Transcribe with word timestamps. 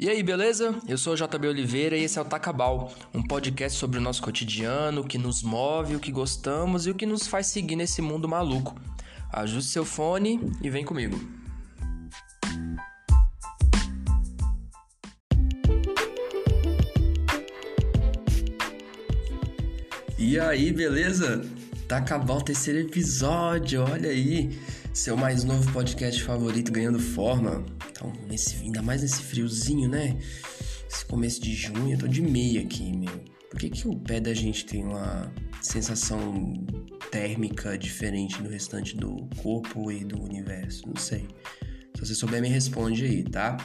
E 0.00 0.08
aí, 0.08 0.22
beleza? 0.22 0.80
Eu 0.86 0.96
sou 0.96 1.14
o 1.14 1.16
JB 1.16 1.48
Oliveira 1.48 1.96
e 1.96 2.04
esse 2.04 2.20
é 2.20 2.22
o 2.22 2.24
Tacabal, 2.24 2.94
um 3.12 3.20
podcast 3.20 3.76
sobre 3.76 3.98
o 3.98 4.00
nosso 4.00 4.22
cotidiano, 4.22 5.00
o 5.00 5.04
que 5.04 5.18
nos 5.18 5.42
move, 5.42 5.96
o 5.96 5.98
que 5.98 6.12
gostamos 6.12 6.86
e 6.86 6.90
o 6.92 6.94
que 6.94 7.04
nos 7.04 7.26
faz 7.26 7.48
seguir 7.48 7.74
nesse 7.74 8.00
mundo 8.00 8.28
maluco. 8.28 8.76
Ajuste 9.32 9.72
seu 9.72 9.84
fone 9.84 10.38
e 10.62 10.70
vem 10.70 10.84
comigo. 10.84 11.18
E 20.16 20.38
aí, 20.38 20.72
beleza? 20.72 21.44
Tacabal, 21.88 22.40
terceiro 22.40 22.78
episódio, 22.78 23.82
olha 23.82 24.10
aí. 24.10 24.56
Seu 24.98 25.16
mais 25.16 25.44
novo 25.44 25.72
podcast 25.72 26.20
favorito 26.24 26.72
ganhando 26.72 26.98
forma. 26.98 27.64
Então, 27.88 28.12
nesse, 28.28 28.56
ainda 28.56 28.82
mais 28.82 29.02
nesse 29.02 29.22
friozinho, 29.22 29.88
né? 29.88 30.18
Esse 30.90 31.06
começo 31.06 31.40
de 31.40 31.54
junho, 31.54 31.92
eu 31.92 31.98
tô 31.98 32.08
de 32.08 32.20
meia 32.20 32.62
aqui, 32.62 32.92
meu. 32.92 33.24
Por 33.48 33.60
que, 33.60 33.70
que 33.70 33.86
o 33.86 33.94
pé 33.94 34.18
da 34.18 34.34
gente 34.34 34.66
tem 34.66 34.82
uma 34.84 35.32
sensação 35.62 36.52
térmica 37.12 37.78
diferente 37.78 38.42
do 38.42 38.48
restante 38.48 38.96
do 38.96 39.28
corpo 39.40 39.92
e 39.92 40.04
do 40.04 40.20
universo? 40.20 40.82
Não 40.88 40.96
sei. 40.96 41.28
Se 41.94 42.04
você 42.04 42.14
souber, 42.16 42.42
me 42.42 42.48
responde 42.48 43.04
aí, 43.04 43.22
tá? 43.22 43.56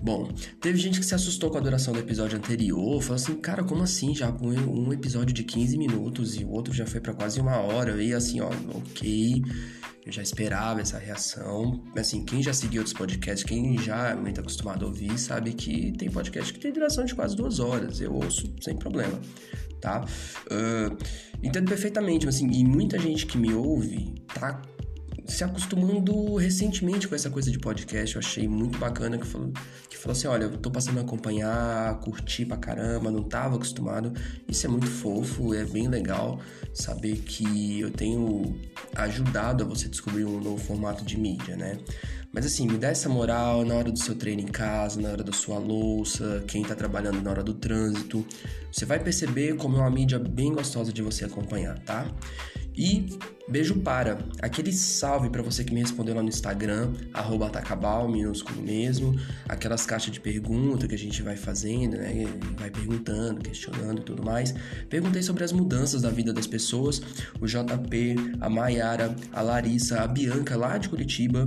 Bom, 0.00 0.32
teve 0.60 0.78
gente 0.78 1.00
que 1.00 1.04
se 1.04 1.16
assustou 1.16 1.50
com 1.50 1.58
a 1.58 1.60
duração 1.60 1.92
do 1.92 1.98
episódio 1.98 2.38
anterior, 2.38 3.02
falou 3.02 3.16
assim, 3.16 3.34
cara, 3.34 3.64
como 3.64 3.82
assim? 3.82 4.14
Já 4.14 4.30
um 4.30 4.92
episódio 4.92 5.34
de 5.34 5.42
15 5.42 5.76
minutos 5.76 6.36
e 6.36 6.44
o 6.44 6.50
outro 6.50 6.72
já 6.72 6.86
foi 6.86 7.00
para 7.00 7.12
quase 7.12 7.40
uma 7.40 7.56
hora. 7.56 8.00
E 8.00 8.14
assim, 8.14 8.40
ó, 8.40 8.50
ok 8.72 9.42
eu 10.04 10.12
já 10.12 10.22
esperava 10.22 10.80
essa 10.80 10.98
reação. 10.98 11.84
Assim, 11.96 12.24
quem 12.24 12.42
já 12.42 12.52
seguiu 12.52 12.80
outros 12.80 12.96
podcasts, 12.96 13.44
quem 13.44 13.78
já 13.78 14.08
é 14.08 14.14
muito 14.14 14.40
acostumado 14.40 14.84
a 14.84 14.88
ouvir, 14.88 15.18
sabe 15.18 15.52
que 15.52 15.92
tem 15.92 16.10
podcast 16.10 16.52
que 16.52 16.58
tem 16.58 16.72
duração 16.72 17.04
de 17.04 17.14
quase 17.14 17.36
duas 17.36 17.60
horas. 17.60 18.00
Eu 18.00 18.14
ouço 18.14 18.54
sem 18.60 18.76
problema, 18.76 19.20
tá? 19.80 20.04
Uh, 20.46 20.96
entendo 21.42 21.68
perfeitamente, 21.68 22.26
assim, 22.28 22.50
e 22.50 22.64
muita 22.64 22.98
gente 22.98 23.26
que 23.26 23.36
me 23.36 23.52
ouve 23.52 24.14
tá 24.32 24.62
se 25.30 25.44
acostumando 25.44 26.36
recentemente 26.36 27.06
com 27.06 27.14
essa 27.14 27.30
coisa 27.30 27.50
de 27.50 27.58
podcast. 27.58 28.16
Eu 28.16 28.20
achei 28.20 28.48
muito 28.48 28.78
bacana 28.78 29.16
que 29.16 29.26
falou, 29.26 29.52
que 29.88 29.96
falou 29.96 30.12
assim: 30.12 30.26
olha, 30.26 30.44
eu 30.44 30.58
tô 30.58 30.70
passando 30.70 30.98
a 30.98 31.02
acompanhar, 31.02 31.98
curtir 32.00 32.44
pra 32.44 32.56
caramba, 32.56 33.10
não 33.10 33.22
tava 33.22 33.56
acostumado. 33.56 34.12
Isso 34.48 34.66
é 34.66 34.68
muito 34.68 34.86
fofo, 34.86 35.54
é 35.54 35.64
bem 35.64 35.88
legal 35.88 36.40
saber 36.74 37.16
que 37.18 37.80
eu 37.80 37.90
tenho 37.90 38.58
ajudado 38.94 39.64
a 39.64 39.66
você 39.66 39.88
descobrir 39.88 40.24
um 40.24 40.40
novo 40.40 40.58
formato 40.58 41.04
de 41.04 41.18
mídia, 41.18 41.56
né? 41.56 41.78
Mas 42.32 42.46
assim, 42.46 42.66
me 42.66 42.78
dá 42.78 42.88
essa 42.88 43.08
moral 43.08 43.64
na 43.64 43.74
hora 43.74 43.90
do 43.90 43.98
seu 43.98 44.14
treino 44.14 44.40
em 44.40 44.46
casa, 44.46 45.00
na 45.00 45.10
hora 45.10 45.24
da 45.24 45.32
sua 45.32 45.58
louça, 45.58 46.44
quem 46.46 46.62
tá 46.62 46.76
trabalhando 46.76 47.20
na 47.20 47.30
hora 47.30 47.42
do 47.42 47.54
trânsito. 47.54 48.24
Você 48.70 48.84
vai 48.84 49.00
perceber 49.00 49.56
como 49.56 49.76
é 49.76 49.80
uma 49.80 49.90
mídia 49.90 50.18
bem 50.18 50.52
gostosa 50.52 50.92
de 50.92 51.02
você 51.02 51.24
acompanhar, 51.24 51.78
tá? 51.80 52.06
E 52.80 53.06
beijo 53.46 53.74
para 53.80 54.20
aquele 54.40 54.72
salve 54.72 55.28
para 55.28 55.42
você 55.42 55.62
que 55.62 55.74
me 55.74 55.80
respondeu 55.80 56.14
lá 56.14 56.22
no 56.22 56.30
Instagram, 56.30 56.94
atacabal, 57.12 58.08
minúsculo 58.08 58.62
mesmo, 58.62 59.20
aquelas 59.46 59.84
caixas 59.84 60.10
de 60.10 60.18
pergunta 60.18 60.88
que 60.88 60.94
a 60.94 60.98
gente 60.98 61.20
vai 61.20 61.36
fazendo, 61.36 61.98
né? 61.98 62.24
Vai 62.58 62.70
perguntando, 62.70 63.42
questionando 63.42 64.00
e 64.00 64.04
tudo 64.04 64.24
mais. 64.24 64.54
Perguntei 64.88 65.22
sobre 65.22 65.44
as 65.44 65.52
mudanças 65.52 66.00
da 66.00 66.08
vida 66.08 66.32
das 66.32 66.46
pessoas, 66.46 67.02
o 67.38 67.46
JP, 67.46 68.16
a 68.40 68.48
Maiara, 68.48 69.14
a 69.30 69.42
Larissa, 69.42 70.00
a 70.00 70.06
Bianca 70.06 70.56
lá 70.56 70.78
de 70.78 70.88
Curitiba, 70.88 71.46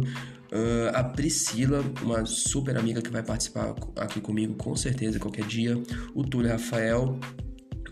Uh, 0.56 0.94
a 0.94 1.03
Priscila, 1.03 1.84
uma 2.03 2.28
super 2.28 2.78
amiga 2.78 3.02
que 3.02 3.09
vai 3.09 3.23
participar 3.23 3.73
aqui 3.97 4.22
comigo 4.22 4.53
com 4.53 4.75
certeza 4.75 5.18
qualquer 5.18 5.47
dia, 5.47 5.81
o 6.14 6.23
Túlio 6.23 6.52
Rafael, 6.52 7.18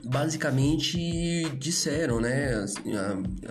basicamente 0.04 1.50
disseram, 1.58 2.20
né, 2.20 2.54
as, 2.56 2.76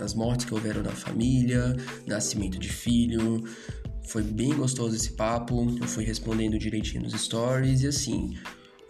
as 0.02 0.14
mortes 0.14 0.44
que 0.44 0.54
houveram 0.54 0.82
na 0.82 0.90
família, 0.90 1.76
nascimento 2.06 2.58
de 2.58 2.68
filho. 2.68 3.44
Foi 4.08 4.22
bem 4.22 4.54
gostoso 4.54 4.96
esse 4.96 5.12
papo. 5.12 5.76
Eu 5.80 5.86
fui 5.86 6.04
respondendo 6.04 6.58
direitinho 6.58 7.02
nos 7.02 7.12
stories 7.12 7.82
e 7.82 7.86
assim, 7.86 8.36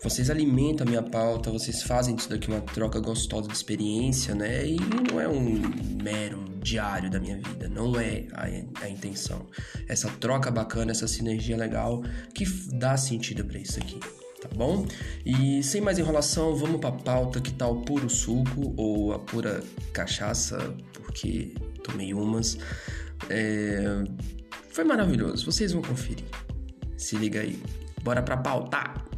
vocês 0.02 0.30
alimentam 0.30 0.86
a 0.86 0.90
minha 0.90 1.02
pauta, 1.02 1.50
vocês 1.50 1.82
fazem 1.82 2.14
disso 2.14 2.30
daqui 2.30 2.48
uma 2.48 2.62
troca 2.62 2.98
gostosa 3.00 3.48
de 3.48 3.54
experiência, 3.54 4.34
né? 4.34 4.66
E 4.66 4.76
não 5.10 5.20
é 5.20 5.28
um 5.28 5.60
mero 6.02 6.42
diário 6.62 7.10
da 7.10 7.20
minha 7.20 7.36
vida, 7.36 7.68
não 7.68 7.98
é 8.00 8.26
a, 8.32 8.84
a 8.84 8.88
intenção. 8.88 9.46
Essa 9.86 10.08
troca 10.08 10.50
bacana, 10.50 10.90
essa 10.90 11.06
sinergia 11.06 11.56
legal 11.56 12.02
que 12.34 12.46
dá 12.72 12.96
sentido 12.96 13.44
para 13.44 13.58
isso 13.58 13.78
aqui 13.78 14.00
tá 14.40 14.48
bom? 14.54 14.86
E 15.24 15.62
sem 15.62 15.80
mais 15.80 15.98
enrolação, 15.98 16.56
vamos 16.56 16.80
pra 16.80 16.92
pauta 16.92 17.40
que 17.40 17.52
tal 17.52 17.76
tá 17.76 17.84
puro 17.84 18.08
suco 18.08 18.74
ou 18.76 19.12
a 19.12 19.18
pura 19.18 19.62
cachaça, 19.92 20.74
porque 20.92 21.54
tomei 21.82 22.14
umas. 22.14 22.58
É... 23.28 24.02
Foi 24.70 24.84
maravilhoso, 24.84 25.44
vocês 25.44 25.72
vão 25.72 25.82
conferir. 25.82 26.24
Se 26.96 27.16
liga 27.16 27.40
aí. 27.40 27.60
Bora 28.02 28.22
pra 28.22 28.36
pauta! 28.36 29.09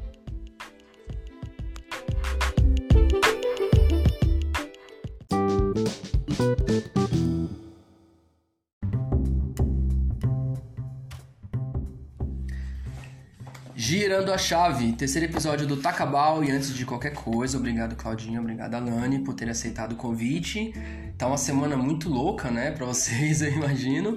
Girando 13.93 14.33
a 14.33 14.39
chave, 14.39 14.91
terceiro 14.93 15.27
episódio 15.27 15.67
do 15.67 15.77
Tacabal. 15.77 16.43
E 16.43 16.51
antes 16.51 16.75
de 16.75 16.87
qualquer 16.87 17.13
coisa, 17.13 17.59
obrigado 17.59 17.95
Claudinho, 17.95 18.41
obrigado 18.41 18.75
Alane 18.75 19.19
por 19.19 19.35
ter 19.35 19.51
aceitado 19.51 19.93
o 19.93 19.97
convite. 19.97 20.73
Tá 21.19 21.27
uma 21.27 21.37
semana 21.37 21.77
muito 21.77 22.09
louca, 22.09 22.51
né, 22.51 22.71
para 22.71 22.87
vocês, 22.89 23.43
eu 23.43 23.53
imagino. 23.53 24.17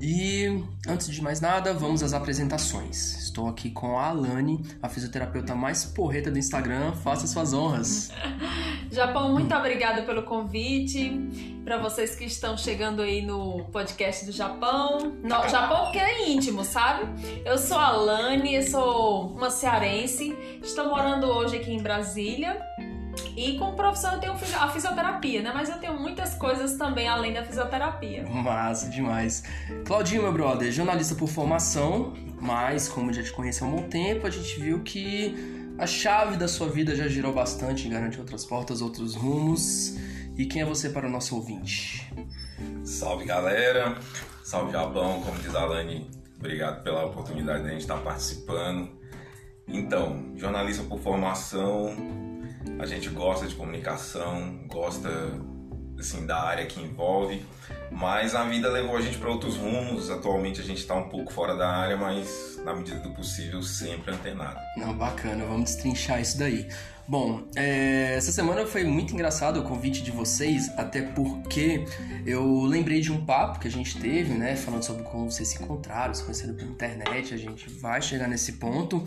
E 0.00 0.62
antes 0.86 1.08
de 1.08 1.22
mais 1.22 1.40
nada, 1.40 1.72
vamos 1.72 2.02
às 2.02 2.12
apresentações. 2.12 3.22
Estou 3.22 3.48
aqui 3.48 3.70
com 3.70 3.98
a 3.98 4.08
Alane, 4.08 4.62
a 4.82 4.88
fisioterapeuta 4.88 5.54
mais 5.54 5.84
porreta 5.84 6.30
do 6.30 6.38
Instagram. 6.38 6.92
Faça 6.92 7.26
suas 7.26 7.52
honras. 7.52 8.10
Japão, 8.90 9.32
muito 9.32 9.54
obrigada 9.54 10.02
pelo 10.02 10.22
convite. 10.22 11.10
Para 11.64 11.78
vocês 11.78 12.14
que 12.14 12.24
estão 12.24 12.58
chegando 12.58 13.00
aí 13.00 13.22
no 13.22 13.64
podcast 13.72 14.26
do 14.26 14.32
Japão. 14.32 15.14
No, 15.22 15.28
Japão 15.48 15.92
que 15.92 15.98
é 15.98 16.28
íntimo, 16.28 16.64
sabe? 16.64 17.06
Eu 17.44 17.56
sou 17.56 17.78
a 17.78 17.86
Alane, 17.86 18.54
eu 18.54 18.62
sou 18.62 19.28
uma 19.28 19.50
cearense. 19.50 20.36
Estou 20.62 20.88
morando 20.88 21.26
hoje 21.26 21.56
aqui 21.56 21.72
em 21.72 21.82
Brasília. 21.82 22.60
E 23.36 23.56
como 23.58 23.74
profissão 23.74 24.12
eu 24.14 24.20
tenho 24.20 24.32
a 24.32 24.68
fisioterapia, 24.68 25.42
né? 25.42 25.52
Mas 25.54 25.68
eu 25.68 25.78
tenho 25.78 25.98
muitas 25.98 26.34
coisas 26.34 26.76
também 26.76 27.08
além 27.08 27.32
da 27.32 27.42
fisioterapia. 27.44 28.24
Massa 28.28 28.90
demais. 28.90 29.42
Claudinho, 29.86 30.22
meu 30.22 30.32
brother, 30.32 30.70
jornalista 30.70 31.14
por 31.14 31.28
formação, 31.28 32.12
mas 32.40 32.88
como 32.88 33.12
já 33.12 33.22
te 33.22 33.32
conheço 33.32 33.64
há 33.64 33.68
um 33.68 33.76
bom 33.76 33.88
tempo, 33.88 34.26
a 34.26 34.30
gente 34.30 34.60
viu 34.60 34.82
que 34.82 35.34
a 35.78 35.86
chave 35.86 36.36
da 36.36 36.46
sua 36.46 36.68
vida 36.68 36.94
já 36.94 37.08
girou 37.08 37.32
bastante, 37.32 37.88
garante 37.88 38.18
outras 38.18 38.44
portas, 38.44 38.82
outros 38.82 39.14
rumos. 39.14 39.96
E 40.36 40.46
quem 40.46 40.62
é 40.62 40.64
você 40.64 40.88
para 40.88 41.06
o 41.06 41.10
nosso 41.10 41.34
ouvinte? 41.36 42.10
Salve 42.84 43.24
galera, 43.24 43.98
salve 44.44 44.72
Japão, 44.72 45.22
como 45.22 45.38
diz 45.38 45.54
a 45.54 45.62
Alane, 45.62 46.10
obrigado 46.38 46.82
pela 46.82 47.04
oportunidade 47.04 47.62
de 47.62 47.68
a 47.68 47.72
gente 47.72 47.82
estar 47.82 47.98
participando. 47.98 48.90
Então, 49.66 50.32
jornalista 50.36 50.82
por 50.84 50.98
formação, 50.98 51.94
a 52.78 52.86
gente 52.86 53.08
gosta 53.08 53.46
de 53.46 53.54
comunicação, 53.54 54.60
gosta 54.66 55.08
assim 55.98 56.26
da 56.26 56.42
área 56.42 56.66
que 56.66 56.80
envolve, 56.80 57.44
mas 57.90 58.34
a 58.34 58.44
vida 58.44 58.68
levou 58.68 58.96
a 58.96 59.00
gente 59.00 59.18
para 59.18 59.30
outros 59.30 59.56
rumos. 59.56 60.10
Atualmente 60.10 60.60
a 60.60 60.64
gente 60.64 60.78
está 60.78 60.94
um 60.94 61.08
pouco 61.08 61.32
fora 61.32 61.56
da 61.56 61.68
área, 61.68 61.96
mas 61.96 62.60
na 62.64 62.74
medida 62.74 62.98
do 63.00 63.10
possível 63.10 63.62
sempre 63.62 64.12
antenado. 64.12 64.58
Não, 64.76 64.92
bacana, 64.94 65.44
vamos 65.44 65.64
destrinchar 65.64 66.20
isso 66.20 66.38
daí. 66.38 66.68
Bom, 67.06 67.42
é, 67.56 68.14
essa 68.16 68.30
semana 68.30 68.64
foi 68.64 68.84
muito 68.84 69.12
engraçado 69.12 69.60
o 69.60 69.64
convite 69.64 70.02
de 70.02 70.10
vocês, 70.10 70.70
até 70.78 71.02
porque 71.02 71.84
eu 72.24 72.62
lembrei 72.62 73.00
de 73.00 73.10
um 73.10 73.24
papo 73.24 73.58
que 73.58 73.66
a 73.66 73.70
gente 73.70 73.98
teve, 73.98 74.32
né, 74.34 74.54
falando 74.54 74.84
sobre 74.84 75.02
como 75.02 75.30
vocês 75.30 75.48
se 75.48 75.62
encontraram, 75.62 76.14
se 76.14 76.22
conheceram 76.22 76.54
pela 76.54 76.70
internet, 76.70 77.34
a 77.34 77.36
gente 77.36 77.68
vai 77.68 78.00
chegar 78.00 78.28
nesse 78.28 78.52
ponto. 78.52 79.06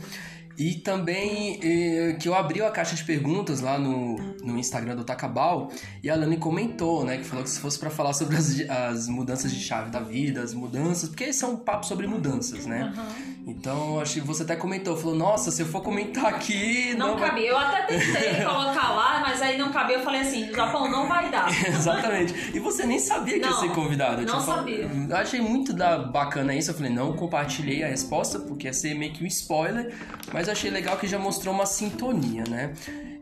E 0.57 0.75
também 0.75 1.59
eh, 1.61 2.13
que 2.19 2.27
eu 2.29 2.33
abri 2.35 2.61
a 2.61 2.71
caixa 2.71 2.95
de 2.95 3.03
perguntas 3.03 3.59
lá 3.61 3.77
no, 3.77 4.15
no 4.43 4.57
Instagram 4.57 4.95
do 4.95 5.03
Takabal 5.03 5.69
e 6.03 6.09
a 6.09 6.15
Lani 6.15 6.37
comentou, 6.37 7.03
né? 7.03 7.17
Que 7.17 7.23
falou 7.25 7.43
que 7.43 7.49
se 7.49 7.59
fosse 7.59 7.77
para 7.77 7.89
falar 7.89 8.13
sobre 8.13 8.37
as, 8.37 8.59
as 8.69 9.07
mudanças 9.07 9.51
de 9.51 9.59
chave 9.59 9.89
da 9.89 9.99
vida, 9.99 10.41
as 10.41 10.53
mudanças, 10.53 11.09
porque 11.09 11.25
esse 11.25 11.43
é 11.43 11.47
um 11.47 11.57
papo 11.57 11.85
sobre 11.85 12.07
mudanças, 12.07 12.65
né? 12.65 12.93
Uhum. 12.95 13.35
Então, 13.47 13.99
acho 13.99 14.15
que 14.15 14.21
você 14.21 14.43
até 14.43 14.55
comentou, 14.55 14.95
falou, 14.97 15.15
nossa, 15.15 15.51
se 15.51 15.61
eu 15.61 15.65
for 15.67 15.81
comentar 15.81 16.25
aqui. 16.25 16.93
Não, 16.97 17.09
Não, 17.09 17.17
vai- 17.17 17.29
cabia. 17.29 17.49
Eu 17.49 17.57
até 17.57 17.81
tentei 17.83 18.35
colocar 18.45 18.93
lá, 18.93 19.19
mas 19.21 19.41
aí 19.41 19.57
não 19.57 19.71
cabia. 19.71 19.97
Eu 19.97 20.03
falei 20.03 20.21
assim: 20.21 20.45
no 20.47 20.55
Japão 20.55 20.89
não 20.89 21.07
vai 21.07 21.29
dar. 21.29 21.47
Exatamente. 21.67 22.33
E 22.55 22.59
você 22.59 22.85
nem 22.85 22.97
sabia 22.97 23.35
que 23.39 23.45
ia 23.45 23.49
Não, 23.51 23.59
ser 23.59 23.69
convidado. 23.71 24.21
Eu 24.21 24.27
não 24.27 24.41
fal- 24.41 24.57
sabia. 24.57 24.89
Eu 25.09 25.15
achei 25.15 25.41
muito 25.41 25.73
da... 25.73 25.97
bacana 25.99 26.55
isso. 26.55 26.71
Eu 26.71 26.75
falei, 26.75 26.91
não 26.91 27.13
compartilhei 27.13 27.83
a 27.83 27.87
resposta, 27.87 28.39
porque 28.39 28.67
ia 28.67 28.73
ser 28.73 28.95
meio 28.95 29.11
que 29.13 29.23
um 29.23 29.27
spoiler. 29.27 29.93
Mas 30.33 30.44
eu 30.47 30.53
achei 30.53 30.69
legal 30.69 30.97
que 30.97 31.07
já 31.07 31.19
mostrou 31.19 31.53
uma 31.53 31.65
sintonia, 31.65 32.43
né? 32.49 32.73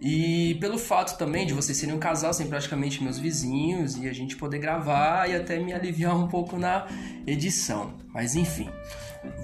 E 0.02 0.56
pelo 0.56 0.78
fato 0.78 1.18
também 1.18 1.46
de 1.46 1.54
vocês 1.54 1.78
serem 1.78 1.96
um 1.96 2.00
casal, 2.00 2.34
serem 2.34 2.50
praticamente 2.50 3.02
meus 3.02 3.18
vizinhos, 3.18 3.98
e 3.98 4.08
a 4.08 4.14
gente 4.14 4.36
poder 4.36 4.60
gravar 4.60 5.30
e 5.30 5.36
até 5.36 5.58
me 5.58 5.72
aliviar 5.72 6.16
um 6.18 6.28
pouco 6.28 6.58
na 6.58 6.88
edição. 7.25 7.94
Mas 8.14 8.36
enfim. 8.36 8.70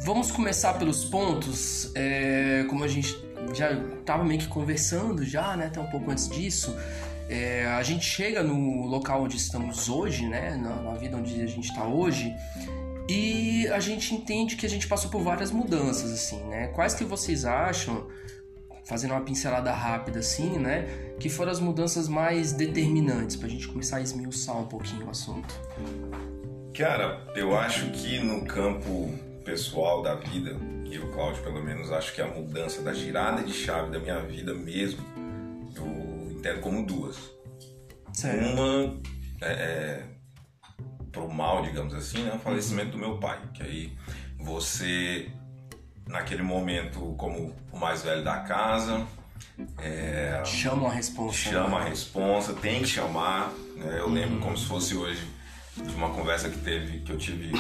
Vamos 0.04 0.32
começar 0.32 0.74
pelos 0.74 1.06
pontos. 1.06 1.92
É, 1.96 2.66
como 2.70 2.84
a 2.84 2.88
gente 2.88 3.18
já 3.54 3.72
estava 3.72 4.24
meio 4.24 4.42
que 4.42 4.48
conversando 4.48 5.26
já, 5.26 5.56
né? 5.56 5.68
Até 5.68 5.80
um 5.80 5.88
pouco 5.88 6.12
antes 6.12 6.28
disso. 6.28 6.76
É, 7.30 7.66
a 7.68 7.84
gente 7.84 8.04
chega 8.04 8.44
no 8.44 8.86
local 8.88 9.24
onde 9.24 9.38
estamos 9.38 9.88
hoje, 9.88 10.28
né? 10.28 10.58
Na, 10.58 10.76
na 10.76 10.94
vida 10.96 11.16
onde 11.16 11.42
a 11.42 11.46
gente 11.46 11.70
está 11.70 11.86
hoje. 11.86 12.36
E 13.10 13.68
a 13.70 13.80
gente 13.80 14.14
entende 14.14 14.56
que 14.56 14.68
a 14.68 14.70
gente 14.70 14.88
passou 14.88 15.10
por 15.10 15.24
várias 15.24 15.50
mudanças, 15.52 16.12
assim, 16.12 16.44
né? 16.44 16.68
Quais 16.68 16.94
que 16.94 17.04
vocês 17.04 17.44
acham, 17.44 18.08
fazendo 18.86 19.16
uma 19.16 19.22
pincelada 19.22 19.72
rápida 19.72 20.20
assim, 20.20 20.60
né? 20.60 21.16
Que 21.20 21.28
foram 21.28 21.52
as 21.52 21.60
mudanças 21.60 22.08
mais 22.08 22.54
determinantes 22.54 23.36
pra 23.36 23.50
gente 23.50 23.68
começar 23.68 23.98
a 23.98 24.02
esmiuçar 24.02 24.60
um 24.60 24.68
pouquinho 24.68 25.08
o 25.08 25.10
assunto. 25.10 25.52
Cara, 26.78 27.26
eu 27.36 27.58
acho 27.58 27.90
que 27.90 28.20
no 28.20 28.46
campo 28.46 29.12
pessoal 29.44 30.04
da 30.04 30.14
vida, 30.14 30.56
e 30.86 31.00
o 31.00 31.12
Cláudio 31.12 31.42
pelo 31.42 31.64
menos, 31.64 31.92
acho 31.92 32.14
que 32.14 32.22
a 32.22 32.28
mudança 32.28 32.84
da 32.84 32.94
girada 32.94 33.42
de 33.42 33.54
chave 33.54 33.90
da 33.90 33.98
minha 33.98 34.22
vida 34.22 34.54
mesmo, 34.54 35.04
eu 35.76 36.32
entendo 36.32 36.62
como 36.62 36.86
duas. 36.86 37.18
Certo. 38.14 38.46
Uma 38.46 39.02
é, 39.42 39.52
é 39.52 40.19
pro 41.12 41.28
mal, 41.30 41.62
digamos 41.64 41.94
assim, 41.94 42.24
né? 42.24 42.34
O 42.36 42.40
falecimento 42.40 42.92
do 42.92 42.98
meu 42.98 43.18
pai. 43.18 43.40
Que 43.54 43.64
aí 43.64 43.98
você, 44.38 45.30
naquele 46.08 46.42
momento, 46.44 47.14
como 47.18 47.56
o 47.72 47.78
mais 47.78 48.02
velho 48.04 48.24
da 48.24 48.40
casa, 48.40 49.06
é, 49.78 50.42
Chama 50.46 50.88
a 50.88 50.92
responsa. 50.94 51.36
chama 51.38 51.80
a 51.80 51.84
né? 51.84 51.90
responsa, 51.90 52.54
tem 52.54 52.82
que 52.82 52.88
chamar. 52.88 53.52
né? 53.76 53.98
Eu 54.00 54.10
lembro 54.10 54.40
como 54.40 54.58
se 54.58 54.66
fosse 54.66 54.96
hoje 54.96 55.22
de 55.76 55.94
uma 55.96 56.10
conversa 56.10 56.50
que 56.50 56.58
teve, 56.60 57.00
que 57.00 57.12
eu 57.12 57.18
tive 57.18 57.52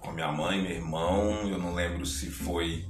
com 0.00 0.10
a 0.10 0.12
minha 0.12 0.30
mãe, 0.32 0.60
meu 0.62 0.70
irmão. 0.72 1.48
Eu 1.48 1.58
não 1.58 1.74
lembro 1.74 2.06
se 2.06 2.26
foi 2.30 2.86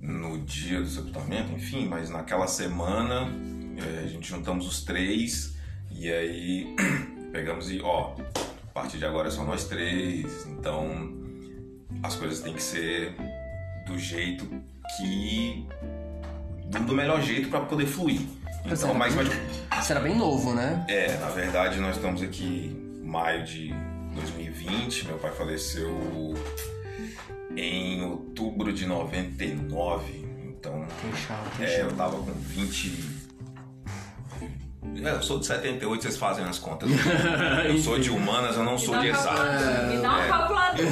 no 0.00 0.38
dia 0.40 0.80
do 0.80 0.86
sepultamento, 0.88 1.52
enfim, 1.52 1.86
mas 1.86 2.08
naquela 2.10 2.46
semana 2.46 3.28
eh, 3.76 4.02
a 4.04 4.06
gente 4.06 4.26
juntamos 4.28 4.66
os 4.66 4.82
três 4.84 5.54
e 5.90 6.10
aí 6.10 6.74
pegamos 7.32 7.70
e 7.70 7.80
ó, 7.82 8.14
partir 8.80 8.98
de 8.98 9.04
agora 9.04 9.30
são 9.30 9.44
nós 9.44 9.64
três, 9.64 10.46
então 10.46 11.12
as 12.02 12.14
coisas 12.16 12.40
têm 12.40 12.52
que 12.54 12.62
ser 12.62 13.14
do 13.86 13.98
jeito 13.98 14.46
que 14.96 15.66
do, 16.66 16.78
do 16.80 16.94
melhor 16.94 17.20
jeito 17.22 17.48
para 17.48 17.60
poder 17.60 17.86
fluir. 17.86 18.20
Então, 18.64 18.90
era 18.90 18.98
mas, 18.98 19.14
bem- 19.14 19.26
mas 19.70 19.90
era 19.90 20.00
bem 20.00 20.16
novo, 20.16 20.52
né? 20.54 20.84
é, 20.88 21.16
na 21.18 21.28
verdade 21.28 21.78
nós 21.80 21.96
estamos 21.96 22.22
aqui 22.22 22.76
em 23.02 23.06
maio 23.06 23.44
de 23.44 23.72
2020, 24.14 25.06
meu 25.06 25.18
pai 25.18 25.30
faleceu 25.32 26.34
em 27.56 28.02
outubro 28.02 28.72
de 28.72 28.86
99, 28.86 30.26
então 30.48 30.86
tem 31.56 31.66
é, 31.66 31.82
eu 31.82 31.92
tava 31.96 32.16
com 32.18 32.32
20. 32.32 33.17
É, 35.04 35.10
eu 35.12 35.22
sou 35.22 35.38
de 35.38 35.46
78, 35.46 36.02
vocês 36.02 36.16
fazem 36.16 36.44
as 36.44 36.58
contas. 36.58 36.88
Eu 37.66 37.78
sou 37.78 37.98
de 37.98 38.10
humanas, 38.10 38.56
eu 38.56 38.64
não 38.64 38.76
sou 38.78 38.98
de 38.98 39.08
exatas. 39.08 39.62
Me 39.88 39.98
dá 40.02 40.08
uma 40.10 40.24
É. 40.24 40.28
calculadora. 40.28 40.82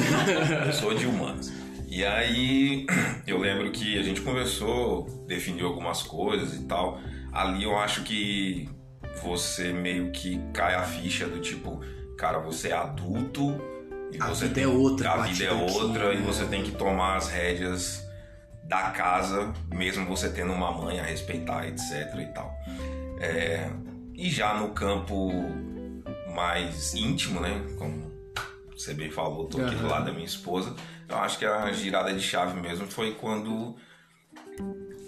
Eu 0.67 0.73
sou 0.73 0.93
de 0.93 1.05
humanas. 1.05 1.51
E 1.87 2.05
aí, 2.05 2.85
eu 3.27 3.37
lembro 3.39 3.69
que 3.71 3.97
a 3.99 4.03
gente 4.03 4.21
conversou, 4.21 5.05
definiu 5.27 5.67
algumas 5.67 6.03
coisas 6.03 6.53
e 6.53 6.63
tal. 6.65 6.99
Ali 7.33 7.63
eu 7.63 7.77
acho 7.77 8.03
que 8.03 8.69
você 9.23 9.73
meio 9.73 10.11
que 10.11 10.39
cai 10.53 10.75
a 10.75 10.83
ficha 10.83 11.27
do 11.27 11.39
tipo, 11.39 11.81
cara, 12.17 12.39
você 12.39 12.69
é 12.69 12.73
adulto 12.73 13.59
e 14.11 14.21
A 14.21 14.27
você 14.27 14.43
vida 14.47 14.55
tem, 14.55 14.63
é 14.63 14.67
outra 14.67 15.11
a 15.11 15.17
vida 15.23 15.43
é 15.43 15.51
outra 15.51 16.13
e 16.13 16.17
né? 16.17 16.23
você 16.25 16.45
tem 16.45 16.63
que 16.63 16.71
tomar 16.71 17.15
as 17.17 17.27
rédeas 17.29 18.01
da 18.63 18.91
casa, 18.91 19.51
mesmo 19.73 20.05
você 20.05 20.29
tendo 20.29 20.51
uma 20.53 20.71
mãe 20.71 20.99
a 20.99 21.03
respeitar, 21.03 21.67
etc 21.67 22.13
e 22.19 22.25
tal. 22.33 22.53
É, 23.19 23.69
e 24.13 24.29
já 24.29 24.57
no 24.59 24.69
campo 24.69 25.31
mais 26.33 26.93
íntimo, 26.93 27.39
né? 27.39 27.65
Como 27.77 28.11
você 28.71 28.93
bem 28.93 29.09
falou, 29.09 29.45
tô 29.47 29.59
aqui 29.59 29.75
do 29.75 29.81
Aham. 29.81 29.89
lado 29.89 30.05
da 30.05 30.11
minha 30.11 30.25
esposa. 30.25 30.75
Eu 31.09 31.17
acho 31.17 31.39
que 31.39 31.45
a 31.45 31.71
girada 31.71 32.13
de 32.13 32.21
chave 32.21 32.59
mesmo 32.59 32.85
foi 32.87 33.13
quando 33.15 33.75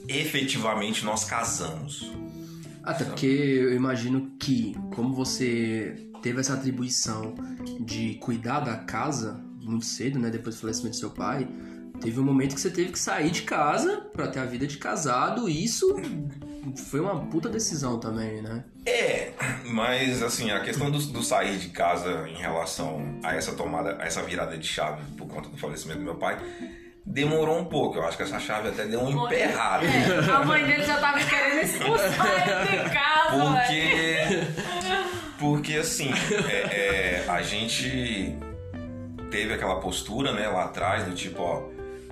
efetivamente 0.07 1.05
nós 1.05 1.23
casamos. 1.23 2.11
Até 2.83 3.05
porque 3.05 3.27
eu 3.27 3.73
imagino 3.75 4.31
que, 4.39 4.73
como 4.95 5.13
você 5.13 6.09
teve 6.23 6.39
essa 6.39 6.55
atribuição 6.55 7.35
de 7.81 8.15
cuidar 8.15 8.61
da 8.61 8.77
casa 8.77 9.39
muito 9.61 9.85
cedo, 9.85 10.17
né? 10.17 10.29
Depois 10.29 10.55
do 10.55 10.61
falecimento 10.61 10.95
do 10.95 10.99
seu 10.99 11.11
pai, 11.11 11.47
teve 12.01 12.19
um 12.19 12.23
momento 12.23 12.55
que 12.55 12.61
você 12.61 12.71
teve 12.71 12.91
que 12.91 12.99
sair 12.99 13.29
de 13.29 13.43
casa 13.43 13.97
pra 14.13 14.27
ter 14.27 14.39
a 14.39 14.45
vida 14.45 14.65
de 14.65 14.77
casado. 14.77 15.47
E 15.47 15.63
isso 15.63 15.95
foi 16.89 16.99
uma 16.99 17.25
puta 17.25 17.49
decisão 17.49 17.99
também, 17.99 18.41
né? 18.41 18.63
É, 18.85 19.31
mas 19.65 20.21
assim, 20.21 20.51
a 20.51 20.59
questão 20.61 20.89
do, 20.89 20.97
do 20.97 21.23
sair 21.23 21.57
de 21.57 21.69
casa 21.69 22.27
em 22.27 22.37
relação 22.37 23.19
a 23.23 23.35
essa 23.35 23.53
tomada, 23.53 23.97
a 23.99 24.05
essa 24.05 24.21
virada 24.23 24.57
de 24.57 24.67
chave 24.67 25.01
por 25.17 25.27
conta 25.27 25.49
do 25.49 25.57
falecimento 25.57 25.99
do 25.99 26.05
meu 26.05 26.15
pai, 26.15 26.39
demorou 27.05 27.59
um 27.59 27.65
pouco. 27.65 27.97
Eu 27.97 28.03
acho 28.03 28.17
que 28.17 28.23
essa 28.23 28.39
chave 28.39 28.69
até 28.69 28.85
deu 28.85 29.01
uma 29.01 29.25
emperrada. 29.25 29.85
É, 29.85 30.31
a 30.31 30.43
mãe 30.43 30.65
dele 30.65 30.83
já 30.83 30.99
tava 30.99 31.19
querendo 31.19 31.63
expulsar 31.63 32.47
ele 32.47 32.83
de 32.83 32.89
casa, 32.89 33.51
velho. 33.51 34.45
Porque. 34.45 34.89
Porque 35.39 35.77
assim, 35.77 36.11
é, 36.49 37.23
é, 37.23 37.25
a 37.29 37.41
gente 37.41 38.37
teve 39.31 39.53
aquela 39.53 39.79
postura, 39.79 40.33
né, 40.33 40.47
lá 40.49 40.65
atrás, 40.65 41.05
do 41.05 41.15
tipo, 41.15 41.41
ó, 41.41 41.63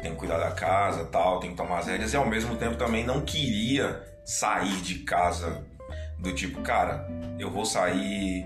tem 0.02 0.12
que 0.12 0.18
cuidar 0.18 0.38
da 0.38 0.52
casa 0.52 1.04
tal, 1.06 1.40
tem 1.40 1.52
que 1.52 1.58
tomar 1.58 1.80
as 1.80 1.88
rédeas, 1.88 2.14
e 2.14 2.16
ao 2.16 2.26
mesmo 2.26 2.56
tempo 2.56 2.78
também 2.78 3.06
não 3.06 3.22
queria 3.22 4.02
sair 4.28 4.82
de 4.82 4.96
casa 5.00 5.66
do 6.20 6.34
tipo, 6.34 6.62
cara, 6.62 7.08
eu 7.40 7.50
vou 7.50 7.66
sair, 7.66 8.44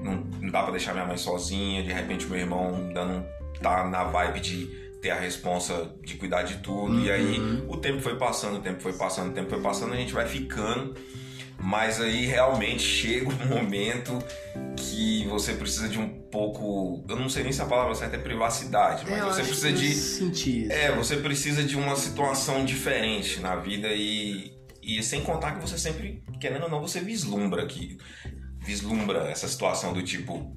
não, 0.00 0.14
não 0.40 0.50
dá 0.50 0.62
pra 0.62 0.70
deixar 0.70 0.94
minha 0.94 1.04
mãe 1.04 1.16
sozinha, 1.18 1.82
de 1.82 1.92
repente 1.92 2.26
meu 2.26 2.38
irmão 2.38 2.74
ainda 2.74 3.04
não 3.04 3.26
tá 3.60 3.86
na 3.86 4.04
vibe 4.04 4.40
de 4.40 4.66
ter 5.02 5.10
a 5.10 5.18
responsa 5.18 5.90
de 6.02 6.14
cuidar 6.14 6.42
de 6.42 6.56
tudo, 6.58 7.00
e 7.00 7.10
aí 7.10 7.38
o 7.68 7.76
tempo 7.76 8.00
foi 8.00 8.16
passando, 8.16 8.58
o 8.58 8.60
tempo 8.62 8.80
foi 8.80 8.92
passando, 8.94 9.30
o 9.30 9.34
tempo 9.34 9.50
foi 9.50 9.60
passando, 9.60 9.92
a 9.92 9.96
gente 9.96 10.12
vai 10.12 10.26
ficando. 10.26 10.94
Mas 11.62 12.00
aí 12.00 12.24
realmente 12.24 12.82
chega 12.82 13.28
um 13.28 13.46
momento 13.46 14.18
que 14.78 15.26
você 15.28 15.52
precisa 15.52 15.90
de 15.90 15.98
um 15.98 16.08
pouco. 16.08 17.04
Eu 17.06 17.16
não 17.16 17.28
sei 17.28 17.42
nem 17.42 17.52
se 17.52 17.60
a 17.60 17.66
palavra 17.66 17.94
certa 17.94 18.16
é 18.16 18.18
privacidade, 18.18 19.04
mas 19.06 19.18
É, 19.18 19.20
eu 19.20 19.26
você 19.26 19.42
precisa 19.42 19.70
de. 19.70 19.86
isso. 19.86 20.72
É, 20.72 20.90
você 20.96 21.16
precisa 21.16 21.62
de 21.62 21.76
uma 21.76 21.96
situação 21.96 22.64
diferente 22.64 23.40
na 23.40 23.56
vida 23.56 23.88
e. 23.88 24.58
E 24.98 25.02
sem 25.02 25.22
contar 25.22 25.52
que 25.52 25.60
você 25.60 25.78
sempre, 25.78 26.22
querendo 26.40 26.64
ou 26.64 26.70
não, 26.70 26.80
você 26.80 27.00
vislumbra 27.00 27.66
que. 27.66 27.96
Vislumbra 28.58 29.30
essa 29.30 29.46
situação 29.48 29.92
do 29.92 30.02
tipo. 30.02 30.56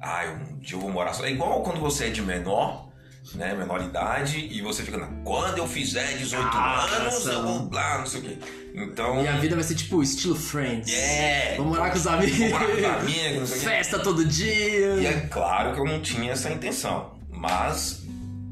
Ah, 0.00 0.24
um 0.52 0.58
dia 0.58 0.76
eu 0.76 0.80
vou 0.80 0.90
morar 0.90 1.12
só. 1.12 1.24
É 1.24 1.30
igual 1.30 1.62
quando 1.62 1.78
você 1.78 2.06
é 2.06 2.10
de 2.10 2.22
menor, 2.22 2.88
né? 3.34 3.54
Menor 3.54 3.82
idade, 3.82 4.38
e 4.50 4.60
você 4.62 4.82
fica. 4.82 4.96
"Não, 4.96 5.22
Quando 5.22 5.58
eu 5.58 5.66
fizer 5.68 6.16
18 6.16 6.48
Ah, 6.56 6.84
anos, 6.96 7.26
eu 7.26 7.42
vou 7.42 7.70
lá, 7.70 7.98
não 7.98 8.06
sei 8.06 8.20
o 8.20 8.22
quê. 8.24 8.38
Então. 8.74 9.22
E 9.22 9.28
a 9.28 9.36
vida 9.36 9.54
vai 9.54 9.62
ser 9.64 9.74
tipo 9.74 10.02
estilo 10.02 10.34
Friends. 10.34 10.92
É! 10.92 11.54
Vamos 11.56 11.76
morar 11.76 11.90
com 11.90 11.96
os 11.98 12.06
amigos. 12.06 12.38
Vou 12.38 12.48
morar 12.48 12.66
com 12.66 12.78
os 12.78 12.84
amigos, 12.84 13.38
não 13.40 13.46
sei 13.46 13.56
o 13.56 13.60
quê. 13.60 13.66
Festa 13.66 13.98
todo 13.98 14.24
dia. 14.24 14.94
E 14.96 15.06
é 15.06 15.20
claro 15.30 15.74
que 15.74 15.80
eu 15.80 15.84
não 15.84 16.00
tinha 16.00 16.32
essa 16.32 16.50
intenção, 16.50 17.18
mas 17.30 18.02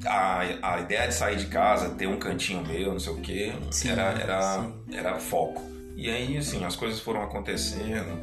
a, 0.06 0.40
a 0.62 0.80
ideia 0.80 1.08
de 1.08 1.14
sair 1.14 1.36
de 1.36 1.46
casa, 1.46 1.90
ter 1.90 2.06
um 2.06 2.18
cantinho 2.18 2.64
meu, 2.66 2.92
não 2.92 3.00
sei 3.00 3.12
o 3.12 3.16
quê, 3.20 3.52
Sim, 3.70 3.90
era, 3.90 4.02
era, 4.20 4.62
sim. 4.62 4.74
era 4.96 5.18
foco. 5.18 5.62
E 5.96 6.08
aí, 6.10 6.36
assim, 6.36 6.64
as 6.64 6.76
coisas 6.76 7.00
foram 7.00 7.22
acontecendo, 7.22 8.20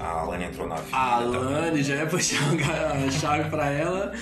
a 0.00 0.20
Alane 0.20 0.44
entrou 0.44 0.66
na 0.66 0.76
vida. 0.76 0.96
A. 0.96 1.14
Alane 1.16 1.82
já 1.82 1.96
ia 1.96 2.06
puxar 2.08 2.38
a 2.96 3.10
chave 3.10 3.50
pra 3.50 3.66
ela. 3.70 4.12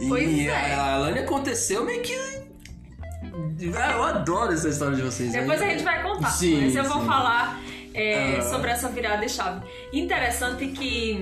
E 0.00 0.08
Pois 0.08 0.38
é. 0.46 0.74
a 0.74 0.94
Alane 0.94 1.20
aconteceu 1.20 1.84
meio 1.84 2.02
que. 2.02 2.14
Ah, 3.76 3.92
Eu 3.92 4.02
adoro 4.02 4.52
essa 4.52 4.68
história 4.68 4.96
de 4.96 5.02
vocês. 5.02 5.32
Depois 5.32 5.60
aí. 5.62 5.68
a 5.68 5.72
gente 5.72 5.84
vai 5.84 6.02
contar. 6.02 6.30
Sim, 6.30 6.62
Mas 6.62 6.74
eu 6.76 6.84
vou 6.84 7.00
sim. 7.00 7.06
falar. 7.06 7.60
É, 7.96 8.36
Ah. 8.38 8.42
sobre 8.42 8.70
essa 8.70 8.88
virada 8.88 9.24
de 9.24 9.32
chave. 9.32 9.66
Interessante 9.92 10.66
que 10.68 11.18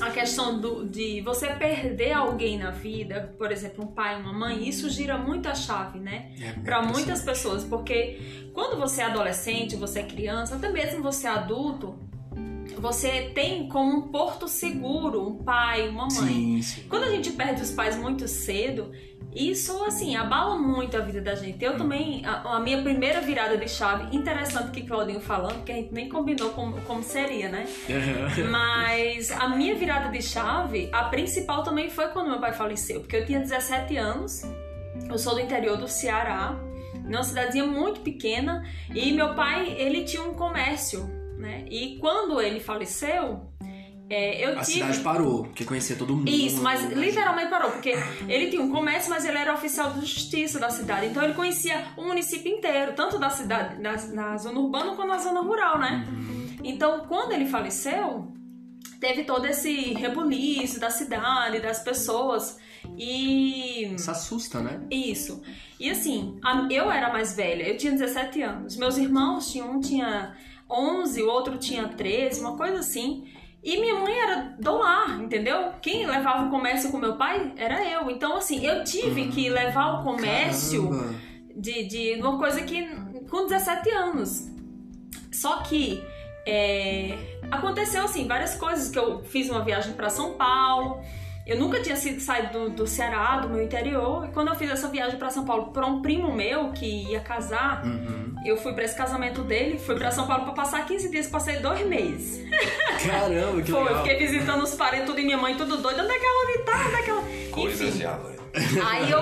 a 0.00 0.10
questão 0.10 0.60
do- 0.60 0.84
de 0.86 1.20
você 1.20 1.46
perder 1.48 2.12
alguém 2.12 2.58
na 2.58 2.70
vida, 2.70 3.32
por 3.38 3.52
exemplo, 3.52 3.84
um 3.84 3.88
pai, 3.88 4.20
uma 4.20 4.32
mãe, 4.32 4.68
isso 4.68 4.90
gira 4.90 5.16
muito 5.16 5.48
a 5.48 5.54
chave, 5.54 5.98
né? 6.00 6.32
É, 6.40 6.52
Para 6.64 6.82
muitas 6.82 7.22
pessoas, 7.22 7.62
porque 7.64 8.48
quando 8.52 8.78
você 8.78 9.02
é 9.02 9.04
adolescente, 9.04 9.76
você 9.76 10.00
é 10.00 10.02
criança, 10.02 10.56
até 10.56 10.68
mesmo 10.68 11.02
você 11.02 11.26
é 11.26 11.30
adulto, 11.30 11.98
você 12.78 13.30
tem 13.34 13.68
como 13.68 13.98
um 13.98 14.02
porto 14.08 14.48
seguro 14.48 15.26
um 15.28 15.42
pai, 15.44 15.88
uma 15.88 16.04
mãe. 16.04 16.10
Sim, 16.10 16.62
sim. 16.62 16.82
Quando 16.88 17.04
a 17.04 17.10
gente 17.10 17.30
perde 17.32 17.60
os 17.62 17.70
pais 17.72 17.96
muito 17.96 18.26
cedo, 18.26 18.90
isso 19.34 19.84
assim 19.84 20.16
abala 20.16 20.56
muito 20.56 20.96
a 20.96 21.00
vida 21.00 21.20
da 21.20 21.34
gente. 21.34 21.64
Eu 21.64 21.76
também, 21.76 22.24
a, 22.24 22.56
a 22.56 22.60
minha 22.60 22.82
primeira 22.82 23.20
virada 23.20 23.56
de 23.56 23.68
chave, 23.68 24.14
interessante 24.16 24.70
que 24.70 24.82
Claudinho 24.86 25.20
falando, 25.20 25.56
porque 25.56 25.72
a 25.72 25.76
gente 25.76 25.92
nem 25.92 26.08
combinou 26.08 26.50
como, 26.50 26.80
como 26.82 27.02
seria, 27.02 27.48
né? 27.48 27.66
Mas 28.50 29.30
a 29.30 29.48
minha 29.48 29.74
virada 29.76 30.08
de 30.08 30.22
chave, 30.22 30.88
a 30.92 31.04
principal 31.04 31.62
também 31.62 31.90
foi 31.90 32.08
quando 32.08 32.28
meu 32.28 32.40
pai 32.40 32.52
faleceu, 32.52 33.00
porque 33.00 33.16
eu 33.16 33.26
tinha 33.26 33.40
17 33.40 33.96
anos, 33.96 34.42
eu 35.08 35.18
sou 35.18 35.34
do 35.34 35.40
interior 35.40 35.76
do 35.76 35.86
Ceará, 35.86 36.56
numa 37.04 37.22
cidadezinha 37.22 37.66
muito 37.66 38.00
pequena, 38.00 38.64
e 38.94 39.12
meu 39.12 39.34
pai, 39.34 39.74
ele 39.78 40.04
tinha 40.04 40.22
um 40.22 40.34
comércio, 40.34 41.08
né? 41.38 41.64
E 41.70 41.98
quando 41.98 42.40
ele 42.40 42.60
faleceu, 42.60 43.49
é, 44.10 44.44
eu 44.44 44.58
A 44.58 44.62
tive... 44.62 44.80
cidade 44.80 45.00
parou, 45.00 45.44
porque 45.44 45.64
conhecia 45.64 45.94
todo 45.94 46.16
mundo. 46.16 46.28
Isso, 46.28 46.60
mas 46.60 46.82
literalmente 46.90 47.48
parou, 47.48 47.70
porque 47.70 47.94
ele 48.26 48.50
tinha 48.50 48.60
um 48.60 48.68
comércio, 48.68 49.08
mas 49.08 49.24
ele 49.24 49.38
era 49.38 49.54
oficial 49.54 49.92
de 49.92 50.00
justiça 50.00 50.58
da 50.58 50.68
cidade. 50.68 51.06
Então 51.06 51.22
ele 51.22 51.32
conhecia 51.32 51.86
o 51.96 52.02
município 52.02 52.52
inteiro, 52.52 52.92
tanto 52.96 53.20
da 53.20 53.30
cidade, 53.30 53.80
na, 53.80 53.92
na 54.08 54.36
zona 54.36 54.58
urbana 54.58 54.96
quanto 54.96 55.06
na 55.06 55.18
zona 55.18 55.40
rural, 55.42 55.78
né? 55.78 56.04
Então, 56.64 57.06
quando 57.06 57.30
ele 57.30 57.46
faleceu, 57.46 58.32
teve 58.98 59.22
todo 59.22 59.46
esse 59.46 59.94
rebuliço 59.94 60.80
da 60.80 60.90
cidade, 60.90 61.60
das 61.60 61.78
pessoas. 61.78 62.58
E. 62.98 63.94
Isso 63.94 64.10
assusta, 64.10 64.60
né? 64.60 64.80
Isso. 64.90 65.40
E 65.78 65.88
assim, 65.88 66.36
eu 66.68 66.90
era 66.90 67.12
mais 67.12 67.36
velha, 67.36 67.62
eu 67.62 67.76
tinha 67.76 67.92
17 67.92 68.42
anos. 68.42 68.76
Meus 68.76 68.98
irmãos 68.98 69.52
tinham 69.52 69.70
um 69.70 69.80
tinha 69.80 70.36
11, 70.68 71.22
o 71.22 71.28
outro 71.28 71.58
tinha 71.58 71.86
13, 71.86 72.40
uma 72.40 72.56
coisa 72.56 72.80
assim. 72.80 73.24
E 73.62 73.78
minha 73.78 73.94
mãe 73.96 74.18
era 74.18 74.56
do 74.58 74.78
lar, 74.78 75.20
entendeu? 75.20 75.72
Quem 75.82 76.06
levava 76.06 76.46
o 76.46 76.50
comércio 76.50 76.90
com 76.90 76.98
meu 76.98 77.16
pai 77.16 77.52
era 77.56 77.84
eu. 77.84 78.10
Então, 78.10 78.36
assim, 78.36 78.64
eu 78.64 78.82
tive 78.84 79.28
que 79.28 79.50
levar 79.50 80.00
o 80.00 80.02
comércio 80.02 80.88
Caramba. 80.88 81.14
de, 81.56 81.84
de 81.84 82.20
uma 82.20 82.38
coisa 82.38 82.62
que 82.62 82.88
com 83.28 83.46
17 83.46 83.90
anos. 83.90 84.48
Só 85.30 85.58
que 85.58 86.02
é, 86.46 87.18
aconteceu 87.50 88.04
assim, 88.04 88.26
várias 88.26 88.56
coisas 88.56 88.90
que 88.90 88.98
eu 88.98 89.22
fiz 89.24 89.50
uma 89.50 89.62
viagem 89.62 89.92
para 89.92 90.08
São 90.08 90.34
Paulo. 90.34 91.00
Eu 91.50 91.58
nunca 91.58 91.82
tinha 91.82 91.96
sido 91.96 92.20
saído 92.20 92.52
do, 92.52 92.70
do 92.70 92.86
Ceará, 92.86 93.38
do 93.40 93.48
meu 93.48 93.60
interior. 93.60 94.24
E 94.26 94.32
quando 94.32 94.48
eu 94.48 94.54
fiz 94.54 94.70
essa 94.70 94.86
viagem 94.88 95.18
para 95.18 95.30
São 95.30 95.44
Paulo 95.44 95.72
para 95.72 95.84
um 95.84 96.00
primo 96.00 96.32
meu 96.32 96.70
que 96.70 96.86
ia 97.10 97.18
casar, 97.18 97.84
Uhum. 97.84 98.36
eu 98.46 98.56
fui 98.56 98.72
para 98.72 98.84
esse 98.84 98.96
casamento 98.96 99.42
dele, 99.42 99.76
fui 99.76 99.96
para 99.96 100.12
São 100.12 100.28
Paulo 100.28 100.44
para 100.44 100.52
passar 100.52 100.86
15 100.86 101.10
dias, 101.10 101.26
passei 101.26 101.56
dois 101.56 101.84
meses. 101.86 102.40
Caramba, 103.04 103.62
que 103.62 103.70
Foi, 103.72 103.80
eu 103.80 103.84
legal. 103.84 104.02
fiquei 104.04 104.18
visitando 104.26 104.62
os 104.62 104.74
parentes, 104.76 105.06
tudo 105.06 105.18
e 105.18 105.24
minha 105.24 105.36
mãe, 105.38 105.56
tudo 105.56 105.76
doido. 105.78 106.00
Onde 106.02 106.12
é 106.12 106.18
que 106.20 106.24
ela 106.24 106.64
tá? 106.64 106.86
Onde 106.86 106.94
é 106.94 107.02
que 107.02 107.10
ela... 107.10 107.24
Coisas 107.50 107.94
de 107.98 108.06
Alan. 108.06 108.30
Aí 108.86 109.10
eu, 109.10 109.20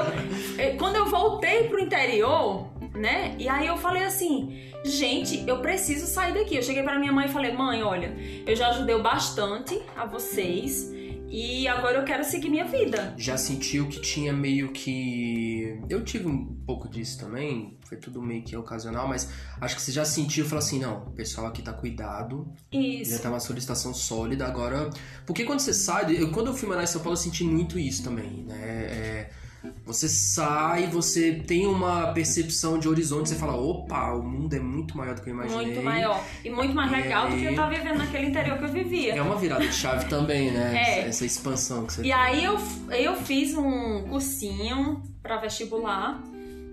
eh, 0.59 0.75
quando 0.79 0.97
eu 0.97 1.07
voltei 1.07 1.65
pro 1.65 1.81
interior, 1.81 2.67
né? 2.95 3.35
E 3.39 3.49
aí 3.49 3.67
eu 3.67 3.77
falei 3.77 4.03
assim, 4.05 4.71
gente, 4.85 5.45
eu 5.49 5.59
preciso 5.61 6.07
sair 6.07 6.35
daqui. 6.35 6.57
Eu 6.57 6.63
cheguei 6.63 6.83
pra 6.83 6.99
minha 6.99 7.13
mãe 7.13 7.27
e 7.27 7.29
falei, 7.31 7.53
mãe, 7.53 7.83
olha, 7.83 8.15
eu 8.47 8.55
já 8.57 8.69
ajudei 8.69 8.99
bastante 9.01 9.81
a 9.97 10.05
vocês 10.05 10.93
e 11.31 11.69
agora 11.69 11.99
eu 11.99 12.05
quero 12.05 12.25
seguir 12.25 12.49
minha 12.49 12.65
vida. 12.65 13.15
Já 13.17 13.37
sentiu 13.37 13.89
que 13.89 14.01
tinha 14.01 14.33
meio 14.33 14.73
que. 14.73 15.79
Eu 15.89 16.03
tive 16.05 16.27
um 16.27 16.45
pouco 16.67 16.89
disso 16.89 17.19
também, 17.19 17.77
foi 17.85 17.99
tudo 17.99 18.23
meio 18.23 18.43
que 18.43 18.57
ocasional, 18.57 19.07
mas 19.09 19.29
acho 19.61 19.77
que 19.77 19.83
você 19.83 19.93
já 19.93 20.05
sentiu 20.05 20.45
e 20.45 20.49
falou 20.49 20.63
assim: 20.63 20.79
não, 20.79 21.05
o 21.09 21.11
pessoal 21.13 21.47
aqui 21.47 21.63
tá 21.63 21.73
cuidado, 21.73 22.51
já 22.73 22.79
Isso. 22.81 23.23
tá 23.23 23.29
uma 23.29 23.41
solicitação 23.41 23.93
sólida, 23.93 24.47
agora. 24.47 24.91
Porque 25.27 25.45
quando 25.45 25.61
você 25.61 25.75
sai, 25.75 26.17
eu, 26.17 26.31
quando 26.33 26.49
eu 26.49 26.55
fui 26.55 26.69
morar 26.69 26.83
em 26.83 26.87
São 26.87 27.01
Paulo, 27.01 27.13
eu 27.13 27.23
senti 27.23 27.45
muito 27.45 27.79
isso 27.79 28.03
também, 28.03 28.45
né? 28.45 28.57
É, 28.57 29.31
você 29.85 30.09
sai, 30.09 30.87
você 30.87 31.33
tem 31.33 31.67
uma 31.67 32.13
percepção 32.13 32.79
de 32.79 32.89
horizonte, 32.89 33.29
você 33.29 33.35
fala: 33.35 33.57
opa, 33.57 34.13
o 34.13 34.23
mundo 34.23 34.55
é 34.55 34.61
muito 34.61 34.97
maior 34.97 35.15
do 35.15 35.23
que 35.23 35.31
eu 35.31 35.35
imaginei. 35.35 35.67
Muito 35.67 35.83
maior. 35.83 36.23
E 36.45 36.51
muito 36.51 36.75
mais 36.75 36.91
legal 36.91 37.29
do 37.29 37.37
que 37.37 37.45
eu 37.45 37.51
aí? 37.51 37.57
tava 37.57 37.75
vivendo 37.75 37.99
naquele 37.99 38.27
interior 38.27 38.59
que 38.59 38.65
eu 38.65 38.73
vivia. 38.73 39.15
É 39.15 39.23
uma 39.23 39.37
virada 39.37 39.67
de 39.67 39.73
chave 39.73 40.07
também, 40.09 40.51
né? 40.51 40.69
É. 40.79 41.09
Essa, 41.09 41.25
expansão 41.25 41.87
que 41.87 41.93
você 41.93 42.03
E 42.03 42.13
aí 42.13 42.45
eu, 42.45 42.57
eu 42.91 43.17
fiz 43.17 43.55
um 43.55 44.03
cursinho 44.09 45.03
pra 45.23 45.39
vestibular. 45.39 46.23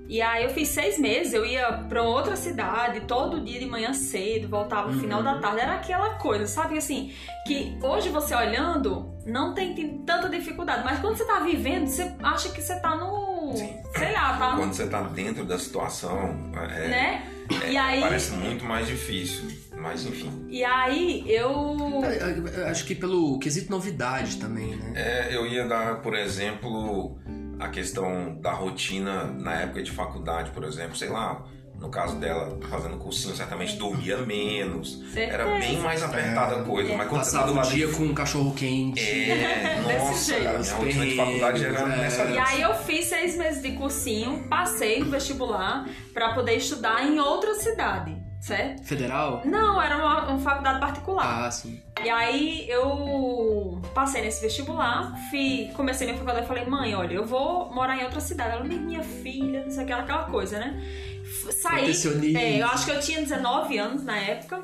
E 0.07 0.21
aí 0.21 0.43
eu 0.43 0.49
fiz 0.51 0.67
seis 0.69 0.99
meses, 0.99 1.33
eu 1.33 1.45
ia 1.45 1.71
pra 1.89 2.03
outra 2.03 2.35
cidade 2.35 3.01
todo 3.01 3.41
dia 3.41 3.59
de 3.59 3.65
manhã 3.65 3.91
cedo, 3.93 4.47
voltava 4.47 4.91
no 4.91 4.99
final 4.99 5.19
Uhum. 5.19 5.25
da 5.25 5.39
tarde. 5.39 5.61
Era 5.61 5.73
aquela 5.75 6.09
coisa, 6.15 6.45
sabe? 6.45 6.77
Assim, 6.77 7.11
que 7.47 7.75
hoje 7.81 8.09
você 8.09 8.35
olhando, 8.35 9.11
não 9.25 9.53
tem, 9.55 9.73
tem 9.73 9.97
tanta 10.05 10.29
dificuldade. 10.29 10.83
Mas 10.85 10.99
quando 10.99 11.17
você 11.17 11.25
tá 11.25 11.39
vivendo, 11.39 11.87
você 11.87 12.13
acha 12.21 12.49
que 12.49 12.61
você 12.61 12.79
tá 12.79 12.95
no. 12.95 13.53
Sim. 13.55 13.73
Sei 13.97 14.11
lá, 14.11 14.37
tá. 14.37 14.55
Quando 14.55 14.73
você 14.73 14.87
tá 14.87 15.01
dentro 15.01 15.43
da 15.45 15.57
situação, 15.57 16.51
é, 16.55 16.87
Né? 16.87 17.27
é, 17.63 17.71
E 17.71 17.77
aí- 17.77 18.01
parece 18.01 18.31
muito 18.33 18.63
mais 18.65 18.85
difícil. 18.87 19.65
Mas 19.77 20.03
enfim. 20.05 20.45
E 20.49 20.63
aí 20.63 21.23
eu. 21.27 22.01
É, 22.03 22.61
é, 22.61 22.69
Acho 22.69 22.85
que 22.85 22.95
pelo 22.95 23.37
quesito 23.39 23.69
novidade 23.71 24.37
também, 24.37 24.75
né? 24.75 24.93
É, 24.95 25.35
eu 25.35 25.45
ia 25.45 25.67
dar, 25.67 26.01
por 26.01 26.15
exemplo, 26.15 27.19
a 27.59 27.67
questão 27.69 28.35
da 28.41 28.51
rotina 28.51 29.23
na 29.25 29.61
época 29.61 29.81
de 29.83 29.91
faculdade, 29.91 30.51
por 30.51 30.63
exemplo, 30.63 30.95
sei 30.95 31.09
lá, 31.09 31.43
no 31.79 31.89
caso 31.89 32.15
dela 32.17 32.57
fazendo 32.69 32.97
cursinho, 32.97 33.35
certamente 33.35 33.75
dormia 33.75 34.17
menos. 34.17 35.01
Era 35.15 35.43
Certeza. 35.45 35.59
bem 35.59 35.79
mais 35.81 36.01
apertada 36.03 36.55
a 36.61 36.63
coisa. 36.63 36.91
É. 36.93 36.95
Mas 36.95 37.09
quando 37.09 37.23
você 37.23 37.31
tá 37.31 37.37
Passava 37.39 37.51
o 37.51 37.55
lado 37.55 37.69
de 37.69 37.75
dia 37.75 37.87
com 37.89 38.03
um 38.03 38.13
cachorro 38.13 38.53
quente. 38.55 38.99
É, 39.01 39.81
Desse 39.85 39.97
nossa, 40.05 40.23
jeito. 40.33 40.43
cara, 40.45 40.59
minha 40.59 40.73
rotina 40.75 41.05
de 41.05 41.15
faculdade 41.17 41.65
era 41.65 41.79
É. 41.79 41.97
nessa 41.97 42.23
E 42.25 42.37
aí 42.37 42.61
eu 42.61 42.73
fiz 42.75 43.05
seis 43.07 43.37
meses 43.37 43.61
de 43.61 43.71
cursinho, 43.73 44.47
passei 44.49 44.99
no 44.99 45.11
vestibular 45.11 45.85
pra 46.13 46.33
poder 46.33 46.53
estudar 46.55 47.05
em 47.05 47.19
outra 47.19 47.53
cidade, 47.55 48.15
certo? 48.45 48.83
Federal? 48.83 49.41
Não, 49.43 49.81
era 49.81 49.97
uma, 49.97 50.27
uma 50.29 50.39
faculdade 50.39 50.79
particular. 50.79 51.45
Ah, 51.45 51.49
sim. 51.51 51.81
E 52.03 52.09
aí 52.09 52.69
eu 52.69 53.81
passei 53.93 54.21
nesse 54.21 54.41
vestibular, 54.41 55.15
fui, 55.29 55.71
comecei 55.73 56.05
minha 56.05 56.17
faculdade 56.17 56.45
e 56.45 56.47
falei, 56.47 56.65
mãe, 56.65 56.93
olha, 56.93 57.15
eu 57.15 57.25
vou 57.25 57.73
morar 57.73 57.97
em 57.97 58.03
outra 58.03 58.19
cidade. 58.19 58.51
Ela, 58.51 58.63
"Mas 58.63 58.79
minha 58.79 59.03
filha, 59.03 59.63
não 59.63 59.71
sei 59.71 59.83
o 59.83 59.87
que, 59.87 59.93
aquela 59.93 60.25
coisa, 60.25 60.59
né? 60.59 60.79
Saí. 61.51 61.91
É, 62.35 62.61
eu 62.61 62.67
acho 62.67 62.85
que 62.85 62.91
eu 62.91 62.99
tinha 62.99 63.19
19 63.21 63.77
anos 63.77 64.03
na 64.03 64.17
época. 64.17 64.63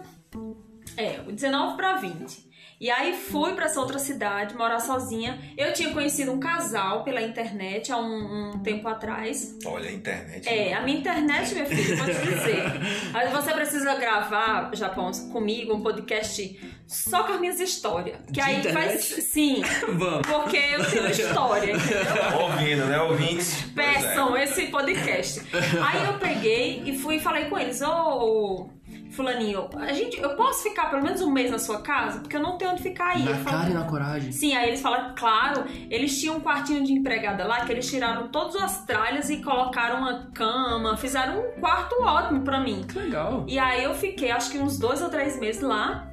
É, 0.96 1.18
19 1.20 1.76
pra 1.76 1.96
20. 1.96 2.51
E 2.82 2.90
aí 2.90 3.14
fui 3.16 3.54
pra 3.54 3.66
essa 3.66 3.80
outra 3.80 4.00
cidade, 4.00 4.56
morar 4.58 4.80
sozinha. 4.80 5.40
Eu 5.56 5.72
tinha 5.72 5.92
conhecido 5.94 6.32
um 6.32 6.40
casal 6.40 7.04
pela 7.04 7.22
internet 7.22 7.92
há 7.92 7.98
um, 7.98 8.54
um 8.56 8.60
tempo 8.64 8.88
atrás. 8.88 9.56
Olha, 9.64 9.88
a 9.88 9.94
internet. 9.94 10.50
É, 10.50 10.74
a 10.74 10.82
minha 10.82 10.98
internet, 10.98 11.54
minha 11.54 11.68
filha, 11.68 11.96
vou 11.98 12.06
te 12.08 12.22
dizer. 12.22 12.64
Aí 13.14 13.28
você 13.30 13.52
precisa 13.54 13.94
gravar, 13.94 14.72
Japão, 14.74 15.12
comigo, 15.32 15.76
um 15.76 15.82
podcast 15.82 16.60
só 16.88 17.24
com 17.24 17.34
as 17.34 17.40
minhas 17.40 17.60
histórias. 17.60 18.18
Que 18.26 18.32
De 18.34 18.42
aí 18.42 18.58
internet? 18.58 18.84
faz. 18.84 19.04
Sim, 19.26 19.62
Vamos. 19.94 20.28
porque 20.28 20.58
eu 20.58 20.84
tenho 20.90 21.08
história, 21.12 21.74
entendeu? 21.74 22.42
Ouvindo, 22.42 22.86
né, 22.86 23.00
ouvintes? 23.00 23.64
É. 23.64 23.74
Peçam 23.76 24.36
esse 24.36 24.64
podcast. 24.68 25.40
Aí 25.54 26.04
eu 26.06 26.18
peguei 26.18 26.82
e 26.84 26.98
fui 26.98 27.18
e 27.18 27.20
falei 27.20 27.46
com 27.46 27.60
eles, 27.60 27.80
ô. 27.84 28.70
Fulaninho, 29.12 29.70
a 29.76 29.92
gente, 29.94 30.20
eu 30.20 30.36
posso 30.36 30.64
ficar 30.64 30.90
pelo 30.90 31.04
menos 31.04 31.22
um 31.22 31.32
mês 31.32 31.52
na 31.52 31.60
sua 31.60 31.82
casa? 31.82 32.20
Porque 32.20 32.36
eu 32.36 32.42
não 32.42 32.58
tenho 32.58 32.72
onde 32.72 32.82
ficar 32.82 33.10
aí. 33.10 33.24
Na 33.24 33.36
falei, 33.36 33.60
cara 33.60 33.70
e 33.70 33.74
na 33.74 33.84
coragem. 33.84 34.32
Sim, 34.32 34.56
aí 34.56 34.70
eles 34.70 34.82
falaram, 34.82 35.14
claro, 35.16 35.66
eles 35.90 36.20
tinham 36.20 36.38
um 36.38 36.40
quartinho 36.40 36.84
de 36.84 36.94
empregada 36.94 37.46
lá, 37.46 37.66
que 37.66 37.72
eles 37.72 37.90
tiraram 37.90 38.30
todas 38.30 38.56
as 38.56 38.86
tralhas 38.86 39.30
e 39.30 39.38
colocaram 39.42 40.00
uma 40.00 40.28
cama, 40.34 40.96
fizeram 40.96 41.40
um 41.40 41.60
quarto 41.60 42.02
ótimo 42.02 42.42
pra 42.42 42.60
mim. 42.62 42.84
Que 42.88 42.98
legal. 43.00 43.46
E 43.48 43.60
aí 43.60 43.84
eu 43.84 43.94
fiquei, 43.94 44.32
acho 44.32 44.50
que 44.50 44.58
uns 44.58 44.80
dois 44.80 45.02
ou 45.02 45.10
três 45.10 45.38
meses 45.40 45.62
lá, 45.62 46.10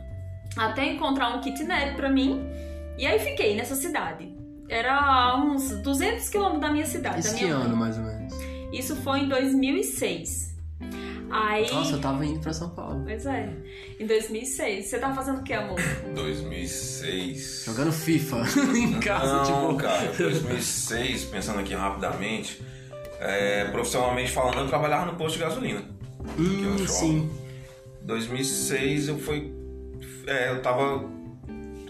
até 0.56 0.84
encontrar 0.86 1.36
um 1.36 1.40
kitnet 1.40 1.94
pra 1.94 2.10
mim. 2.10 2.44
E 2.98 3.06
aí 3.06 3.18
fiquei 3.20 3.54
nessa 3.54 3.76
cidade. 3.76 4.36
Era 4.68 5.36
uns 5.36 5.70
200 5.70 6.28
quilômetros 6.28 6.60
da 6.62 6.70
minha 6.70 6.84
cidade. 6.84 7.22
da 7.22 7.30
Esse 7.30 7.42
minha 7.44 7.54
ano, 7.54 7.76
mais 7.76 7.96
ou 7.96 8.04
menos. 8.04 8.34
Isso 8.72 8.96
foi 8.96 9.20
em 9.20 9.28
2006. 9.28 10.47
Aí... 11.30 11.70
Nossa, 11.70 11.92
eu 11.92 12.00
tava 12.00 12.24
indo 12.24 12.40
pra 12.40 12.52
São 12.52 12.70
Paulo. 12.70 13.02
Pois 13.04 13.26
é, 13.26 13.52
em 13.98 14.06
2006. 14.06 14.86
Você 14.86 14.98
tava 14.98 15.14
fazendo 15.14 15.40
o 15.40 15.42
que, 15.42 15.52
amor? 15.52 15.80
2006. 16.14 17.64
Jogando 17.66 17.92
FIFA 17.92 18.36
em 18.76 19.00
casa, 19.00 19.36
Não, 19.36 19.44
tipo. 19.44 19.76
cara, 19.76 20.12
2006, 20.16 21.24
pensando 21.26 21.60
aqui 21.60 21.74
rapidamente, 21.74 22.62
é, 23.20 23.64
profissionalmente 23.66 24.30
falando, 24.30 24.58
eu 24.60 24.68
trabalhava 24.68 25.06
no 25.06 25.16
posto 25.16 25.34
de 25.36 25.44
gasolina. 25.44 25.82
Hum, 26.38 26.76
que 26.76 26.82
eu 26.82 26.88
sim. 26.88 27.30
2006 28.02 29.08
eu 29.08 29.18
fui. 29.18 29.52
É, 30.26 30.50
eu 30.50 30.62
tava 30.62 31.04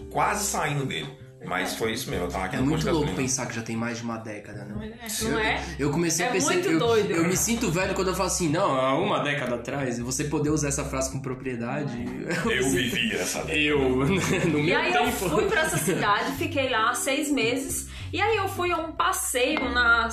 quase 0.09 0.45
saindo 0.45 0.85
dele. 0.85 1.18
Mas 1.45 1.75
foi 1.75 1.93
isso 1.93 2.09
mesmo, 2.09 2.25
eu 2.25 2.29
tava 2.29 2.45
aqui 2.45 2.55
É 2.57 2.59
no 2.59 2.65
muito 2.65 2.83
louco 2.85 2.99
Gasolina. 2.99 3.15
pensar 3.21 3.45
que 3.45 3.55
já 3.55 3.61
tem 3.61 3.75
mais 3.75 3.97
de 3.99 4.03
uma 4.03 4.17
década, 4.17 4.65
né? 4.65 4.91
Não 5.23 5.39
é? 5.39 5.63
Eu 5.79 5.89
comecei 5.89 6.25
É 6.25 6.29
a 6.29 6.31
pensar 6.33 6.53
muito 6.53 6.69
eu, 6.69 6.79
doido. 6.79 7.11
eu 7.11 7.23
me 7.27 7.37
sinto 7.37 7.71
velho 7.71 7.93
quando 7.95 8.09
eu 8.09 8.13
falo 8.13 8.27
assim, 8.27 8.49
não, 8.49 8.75
há 8.79 8.93
uma 8.97 9.19
década 9.19 9.55
atrás, 9.55 9.97
e 9.97 10.01
você 10.03 10.25
poder 10.25 10.49
usar 10.49 10.67
essa 10.67 10.83
frase 10.83 11.11
com 11.11 11.19
propriedade. 11.21 11.93
Eu 12.49 12.69
vivi 12.69 13.15
essa 13.15 13.39
década. 13.39 13.57
Eu, 13.57 13.79
no 14.05 14.59
E 14.59 14.63
meu 14.63 14.77
aí 14.77 14.93
eu 14.93 15.05
tempo. 15.05 15.29
fui 15.29 15.45
pra 15.45 15.61
essa 15.61 15.77
cidade, 15.77 16.31
fiquei 16.33 16.69
lá 16.69 16.93
seis 16.93 17.31
meses. 17.31 17.87
E 18.11 18.21
aí 18.21 18.35
eu 18.37 18.47
fui 18.49 18.71
a 18.71 18.77
um 18.77 18.91
passeio 18.91 19.69
na, 19.69 20.09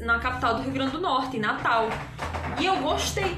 na 0.00 0.18
capital 0.20 0.54
do 0.56 0.62
Rio 0.62 0.72
Grande 0.72 0.92
do 0.92 1.00
Norte, 1.00 1.36
em 1.36 1.40
Natal. 1.40 1.88
E 2.58 2.64
eu 2.66 2.76
gostei 2.78 3.36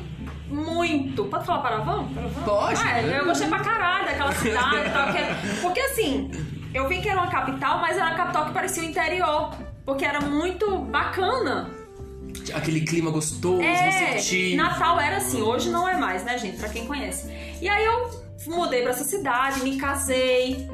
muito. 0.48 1.24
Pode 1.24 1.44
falar 1.46 1.62
paravão? 1.62 2.08
Paravão? 2.12 2.42
Pode. 2.44 2.80
Ah, 2.80 3.00
é, 3.00 3.18
eu 3.18 3.24
gostei 3.24 3.48
pra 3.48 3.58
caralho 3.60 4.06
daquela 4.06 4.32
cidade 4.32 4.76
e 4.86 4.90
tal. 4.90 5.12
que 5.12 5.18
era- 5.18 5.36
Porque 5.62 5.80
assim, 5.80 6.30
eu 6.74 6.88
vi 6.88 7.00
que 7.00 7.08
era 7.08 7.20
uma 7.20 7.30
capital, 7.30 7.80
mas 7.80 7.96
era 7.96 8.06
uma 8.06 8.16
capital 8.16 8.46
que 8.46 8.52
parecia 8.52 8.82
o 8.82 8.86
interior. 8.86 9.54
Porque 9.86 10.04
era 10.04 10.20
muito 10.20 10.78
bacana. 10.78 11.70
Aquele 12.52 12.80
clima 12.80 13.10
gostoso, 13.10 13.62
É, 13.62 13.90
receptivo. 13.90 14.56
Natal 14.56 15.00
era 15.00 15.18
assim, 15.18 15.40
hoje 15.40 15.70
não 15.70 15.88
é 15.88 15.96
mais, 15.96 16.24
né, 16.24 16.36
gente? 16.36 16.56
Pra 16.56 16.68
quem 16.68 16.86
conhece. 16.86 17.32
E 17.60 17.68
aí 17.68 17.84
eu 17.84 18.24
mudei 18.46 18.82
pra 18.82 18.90
essa 18.90 19.04
cidade, 19.04 19.62
me 19.62 19.76
casei 19.76 20.68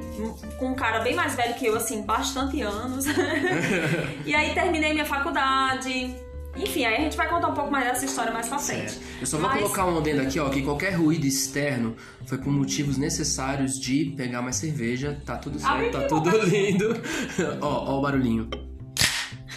com 0.58 0.68
um 0.70 0.74
cara 0.74 1.00
bem 1.00 1.14
mais 1.14 1.34
velho 1.34 1.54
que 1.54 1.66
eu, 1.66 1.76
assim, 1.76 2.02
bastante 2.02 2.62
anos. 2.62 3.04
e 4.24 4.34
aí 4.34 4.54
terminei 4.54 4.92
minha 4.92 5.04
faculdade. 5.04 6.14
Enfim, 6.56 6.84
aí 6.84 6.96
a 6.96 7.00
gente 7.00 7.16
vai 7.16 7.28
contar 7.28 7.48
um 7.48 7.54
pouco 7.54 7.70
mais 7.70 7.84
dessa 7.84 8.04
história 8.04 8.32
mais 8.32 8.48
pra 8.48 8.58
frente. 8.58 8.90
Certo. 8.92 9.04
Eu 9.20 9.26
só 9.26 9.38
vou 9.38 9.48
Mas- 9.48 9.60
colocar 9.62 9.86
um 9.86 9.98
adendo 9.98 10.22
aqui, 10.22 10.38
ó, 10.40 10.48
que 10.50 10.62
qualquer 10.62 10.90
ruído 10.94 11.24
externo 11.26 11.94
foi 12.26 12.38
por 12.38 12.52
motivos 12.52 12.96
necessários 12.98 13.78
de 13.78 14.06
pegar 14.16 14.42
mais 14.42 14.56
cerveja. 14.56 15.16
Tá 15.24 15.36
tudo 15.36 15.58
certo, 15.58 15.92
tá 15.92 16.00
que 16.02 16.08
tudo 16.08 16.30
lindo. 16.46 16.96
ó, 17.60 17.92
ó 17.94 17.98
o 17.98 18.02
barulhinho. 18.02 18.48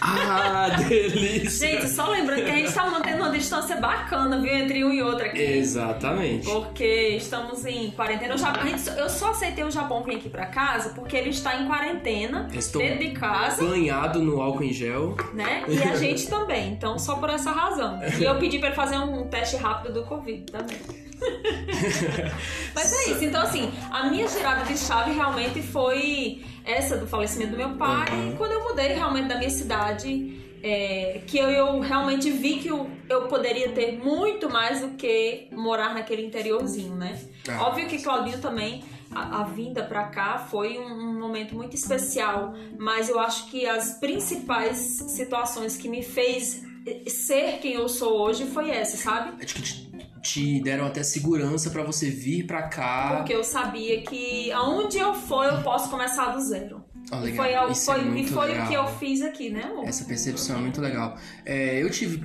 Ah, 0.06 0.68
delícia! 0.88 1.68
Gente, 1.68 1.88
só 1.88 2.08
lembrando 2.10 2.44
que 2.44 2.50
a 2.50 2.54
gente 2.56 2.72
tá 2.72 2.86
mantendo 2.90 3.22
uma 3.22 3.30
distância 3.30 3.76
bacana, 3.76 4.38
viu, 4.40 4.52
entre 4.54 4.84
um 4.84 4.92
e 4.92 5.02
outro 5.02 5.24
aqui. 5.24 5.40
Exatamente. 5.40 6.44
Porque 6.46 6.84
estamos 7.16 7.64
em 7.64 7.90
quarentena. 7.92 8.34
Eu, 8.34 8.38
já- 8.38 8.52
gente- 8.64 8.98
eu 8.98 9.08
só 9.08 9.30
aceitei 9.30 9.64
o 9.64 9.70
Japão 9.70 10.02
vir 10.04 10.16
aqui 10.16 10.28
pra 10.28 10.46
casa 10.46 10.90
porque 10.90 11.16
ele 11.16 11.30
está 11.30 11.56
em 11.60 11.66
quarentena, 11.66 12.48
Estou 12.52 12.82
dentro 12.82 12.98
de 13.00 13.10
casa. 13.12 13.64
banhado 13.64 14.20
no 14.22 14.40
álcool 14.40 14.64
em 14.64 14.72
gel. 14.72 15.16
né? 15.32 15.64
E 15.68 15.78
a 15.82 15.96
gente 15.96 16.28
também. 16.28 16.72
Então, 16.72 16.98
só 16.98 17.16
por 17.16 17.30
essa 17.30 17.50
razão. 17.50 17.98
E 18.18 18.24
eu 18.24 18.34
pedi 18.36 18.58
pra 18.58 18.68
ele 18.68 18.76
fazer 18.76 18.98
um 18.98 19.26
teste 19.28 19.56
rápido 19.56 19.94
do 19.94 20.04
Covid 20.04 20.44
também. 20.52 20.76
Mas 22.74 22.92
é 22.92 23.10
isso. 23.10 23.24
Então, 23.24 23.42
assim, 23.42 23.72
a 23.90 24.08
minha 24.08 24.26
girada 24.28 24.64
de 24.64 24.78
chave 24.78 25.12
realmente 25.12 25.62
foi 25.62 26.42
essa 26.64 26.96
do 26.96 27.06
falecimento 27.06 27.52
do 27.52 27.56
meu 27.56 27.76
pai. 27.76 28.10
Uhum. 28.10 28.36
Quando 28.36 28.52
eu 28.52 28.64
mudei 28.64 28.88
realmente 28.88 29.28
da 29.28 29.36
minha 29.36 29.50
cidade, 29.50 30.42
é, 30.62 31.20
que 31.26 31.38
eu, 31.38 31.50
eu 31.50 31.80
realmente 31.80 32.30
vi 32.30 32.58
que 32.58 32.68
eu, 32.68 32.90
eu 33.08 33.28
poderia 33.28 33.70
ter 33.72 33.98
muito 33.98 34.48
mais 34.48 34.80
do 34.80 34.90
que 34.90 35.48
morar 35.52 35.94
naquele 35.94 36.24
interiorzinho, 36.24 36.94
né? 36.94 37.20
Ah. 37.48 37.64
Óbvio 37.64 37.86
que 37.86 38.02
Claudinho 38.02 38.40
também, 38.40 38.82
a, 39.14 39.40
a 39.40 39.44
vinda 39.44 39.84
pra 39.84 40.04
cá 40.04 40.38
foi 40.38 40.78
um, 40.78 40.86
um 40.86 41.20
momento 41.20 41.54
muito 41.54 41.74
especial, 41.76 42.54
mas 42.78 43.10
eu 43.10 43.20
acho 43.20 43.50
que 43.50 43.66
as 43.66 43.98
principais 43.98 44.78
situações 44.78 45.76
que 45.76 45.88
me 45.88 46.02
fez 46.02 46.62
ser 47.06 47.58
quem 47.60 47.74
eu 47.74 47.88
sou 47.88 48.20
hoje 48.20 48.44
foi 48.46 48.70
essa, 48.70 48.96
sabe? 48.96 49.42
Acho 49.42 49.54
que 49.54 49.93
te, 50.24 50.60
deram 50.62 50.86
até 50.86 51.02
segurança 51.02 51.70
pra 51.70 51.84
você 51.84 52.08
vir 52.10 52.46
pra 52.46 52.62
cá. 52.64 53.16
Porque 53.18 53.34
eu 53.34 53.44
sabia 53.44 54.00
que 54.02 54.50
aonde 54.52 54.98
eu 54.98 55.12
for 55.14 55.44
eu 55.44 55.62
posso 55.62 55.90
começar 55.90 56.32
do 56.34 56.40
zero. 56.40 56.82
E 57.12 57.16
legal. 57.16 57.36
foi, 57.44 57.54
ao- 57.54 57.70
Isso 57.70 57.90
é 57.90 57.94
foi- 57.96 58.04
e 58.04 58.10
muito 58.10 58.32
foi 58.32 58.46
legal. 58.48 58.64
o 58.64 58.68
que 58.68 58.74
eu 58.74 58.86
fiz 58.98 59.20
aqui, 59.20 59.50
né, 59.50 59.64
amor? 59.64 59.86
Essa 59.86 60.04
percepção 60.06 60.56
é 60.56 60.60
muito 60.62 60.80
legal. 60.80 61.16
É, 61.44 61.82
eu 61.82 61.90
tive 61.90 62.20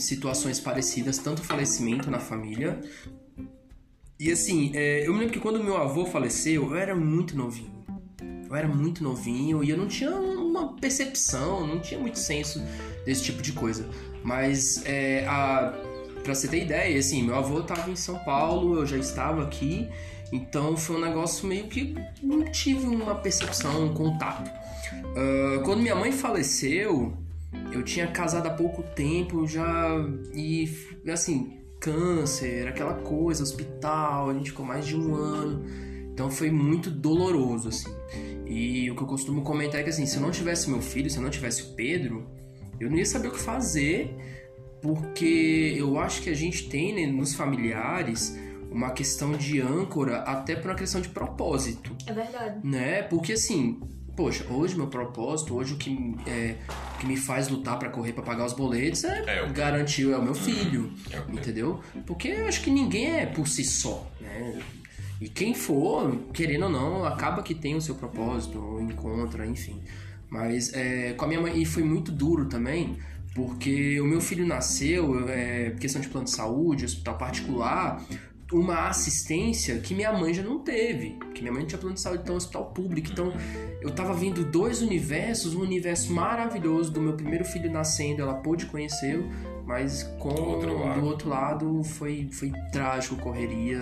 situações 0.00 0.58
parecidas, 0.58 1.18
tanto 1.18 1.42
falecimento 1.42 2.10
na 2.10 2.18
família. 2.18 2.80
E 4.18 4.30
assim, 4.32 4.70
é, 4.74 5.06
eu 5.06 5.12
me 5.12 5.18
lembro 5.20 5.34
que 5.34 5.40
quando 5.40 5.62
meu 5.62 5.76
avô 5.76 6.06
faleceu, 6.06 6.70
eu 6.70 6.76
era 6.76 6.94
muito 6.96 7.36
novinho. 7.36 7.84
Eu 8.48 8.56
era 8.56 8.68
muito 8.68 9.02
novinho 9.02 9.62
e 9.64 9.70
eu 9.70 9.76
não 9.76 9.88
tinha 9.88 10.10
uma 10.14 10.76
percepção, 10.76 11.66
não 11.66 11.80
tinha 11.80 11.98
muito 12.00 12.18
senso 12.18 12.62
desse 13.04 13.22
tipo 13.24 13.42
de 13.42 13.52
coisa. 13.52 13.88
Mas, 14.22 14.82
é, 14.84 15.26
a, 15.26 15.74
pra 16.22 16.34
você 16.34 16.48
ter 16.48 16.62
ideia, 16.62 16.98
assim, 16.98 17.22
meu 17.22 17.34
avô 17.34 17.62
tava 17.62 17.90
em 17.90 17.96
São 17.96 18.18
Paulo, 18.20 18.78
eu 18.78 18.86
já 18.86 18.96
estava 18.96 19.42
aqui, 19.42 19.88
então 20.32 20.76
foi 20.76 20.96
um 20.96 21.00
negócio 21.00 21.46
meio 21.46 21.68
que 21.68 21.94
não 22.22 22.44
tive 22.50 22.86
uma 22.86 23.14
percepção, 23.14 23.86
um 23.86 23.94
contato. 23.94 24.50
Ah, 25.16 25.62
quando 25.64 25.80
minha 25.80 25.94
mãe 25.94 26.12
faleceu, 26.12 27.12
eu 27.70 27.82
tinha 27.82 28.06
casado 28.06 28.46
há 28.46 28.50
pouco 28.50 28.82
tempo 28.82 29.46
já 29.46 29.88
e 30.34 30.68
assim, 31.08 31.58
câncer, 31.80 32.68
aquela 32.68 32.94
coisa, 32.94 33.42
hospital, 33.42 34.30
a 34.30 34.34
gente 34.34 34.50
ficou 34.50 34.64
mais 34.64 34.86
de 34.86 34.96
um 34.96 35.14
ano. 35.14 35.64
Então 36.12 36.30
foi 36.30 36.50
muito 36.50 36.90
doloroso, 36.90 37.68
assim. 37.68 37.90
E 38.46 38.90
o 38.90 38.96
que 38.96 39.02
eu 39.02 39.06
costumo 39.06 39.42
comentar 39.42 39.80
é 39.80 39.82
que 39.84 39.90
assim, 39.90 40.06
se 40.06 40.16
eu 40.16 40.22
não 40.22 40.30
tivesse 40.30 40.68
meu 40.68 40.80
filho, 40.80 41.10
se 41.10 41.16
eu 41.16 41.22
não 41.22 41.30
tivesse 41.30 41.62
o 41.62 41.74
Pedro, 41.74 42.26
eu 42.78 42.90
não 42.90 42.98
ia 42.98 43.06
saber 43.06 43.28
o 43.28 43.32
que 43.32 43.40
fazer, 43.40 44.14
porque 44.82 45.74
eu 45.76 45.98
acho 45.98 46.20
que 46.22 46.28
a 46.30 46.34
gente 46.34 46.68
tem 46.68 46.94
né, 46.94 47.06
nos 47.10 47.34
familiares 47.34 48.36
uma 48.70 48.90
questão 48.90 49.32
de 49.32 49.60
âncora 49.60 50.18
até 50.22 50.56
por 50.56 50.70
uma 50.70 50.76
questão 50.76 51.00
de 51.00 51.08
propósito 51.08 51.94
É 52.06 52.12
verdade. 52.12 52.58
né? 52.66 53.02
Porque 53.02 53.34
assim, 53.34 53.78
poxa, 54.16 54.44
hoje 54.50 54.74
meu 54.76 54.86
propósito, 54.88 55.54
hoje 55.54 55.74
o 55.74 55.76
que, 55.76 56.16
é, 56.26 56.56
o 56.96 56.98
que 56.98 57.06
me 57.06 57.16
faz 57.16 57.48
lutar 57.48 57.78
pra 57.78 57.90
correr 57.90 58.12
pra 58.12 58.22
pagar 58.22 58.44
os 58.46 58.52
boletos 58.54 59.04
é, 59.04 59.24
É, 59.26 59.48
garantir 59.50 60.10
é 60.10 60.16
o 60.16 60.22
meu 60.22 60.34
filho, 60.34 60.90
o- 61.28 61.32
entendeu? 61.32 61.80
Porque 62.06 62.28
eu 62.28 62.46
acho 62.46 62.62
que 62.62 62.70
ninguém 62.70 63.10
é 63.20 63.26
por 63.26 63.46
si 63.46 63.62
só, 63.62 64.10
né? 64.20 64.58
E 65.20 65.28
quem 65.28 65.54
for, 65.54 66.16
querendo 66.32 66.64
ou 66.64 66.70
não, 66.70 67.04
acaba 67.04 67.42
que 67.44 67.54
tem 67.54 67.76
o 67.76 67.80
seu 67.80 67.94
propósito, 67.94 68.58
ou 68.58 68.80
encontra, 68.80 69.46
enfim. 69.46 69.80
Mas 70.28 70.72
é, 70.72 71.12
com 71.12 71.26
a 71.26 71.28
minha 71.28 71.40
mãe, 71.40 71.60
e 71.60 71.64
foi 71.64 71.84
muito 71.84 72.10
duro 72.10 72.46
também, 72.46 72.96
porque 73.34 74.00
o 74.00 74.06
meu 74.06 74.20
filho 74.20 74.46
nasceu, 74.46 75.28
é, 75.28 75.70
questão 75.80 76.00
de 76.00 76.08
plano 76.08 76.26
de 76.26 76.32
saúde, 76.32 76.84
hospital 76.84 77.16
particular, 77.16 78.04
uma 78.52 78.88
assistência 78.88 79.78
que 79.78 79.94
minha 79.94 80.12
mãe 80.12 80.34
já 80.34 80.42
não 80.42 80.58
teve. 80.58 81.18
Que 81.34 81.40
minha 81.40 81.52
mãe 81.52 81.62
não 81.62 81.68
tinha 81.68 81.78
plano 81.78 81.94
de 81.94 82.00
saúde, 82.00 82.22
então 82.22 82.36
hospital 82.36 82.66
público. 82.66 83.08
Então 83.10 83.32
eu 83.80 83.90
tava 83.90 84.12
vendo 84.12 84.44
dois 84.44 84.82
universos, 84.82 85.54
um 85.54 85.60
universo 85.62 86.12
maravilhoso 86.12 86.92
do 86.92 87.00
meu 87.00 87.14
primeiro 87.14 87.44
filho 87.44 87.70
nascendo, 87.70 88.20
ela 88.22 88.34
pôde 88.34 88.66
conhecê-lo, 88.66 89.28
mas 89.64 90.02
com 90.18 90.34
Do 90.34 90.44
outro 90.44 90.78
lado. 90.78 91.00
do 91.00 91.06
outro 91.06 91.28
lado 91.28 91.84
foi, 91.84 92.28
foi 92.30 92.52
trágico, 92.70 93.16
correria. 93.16 93.80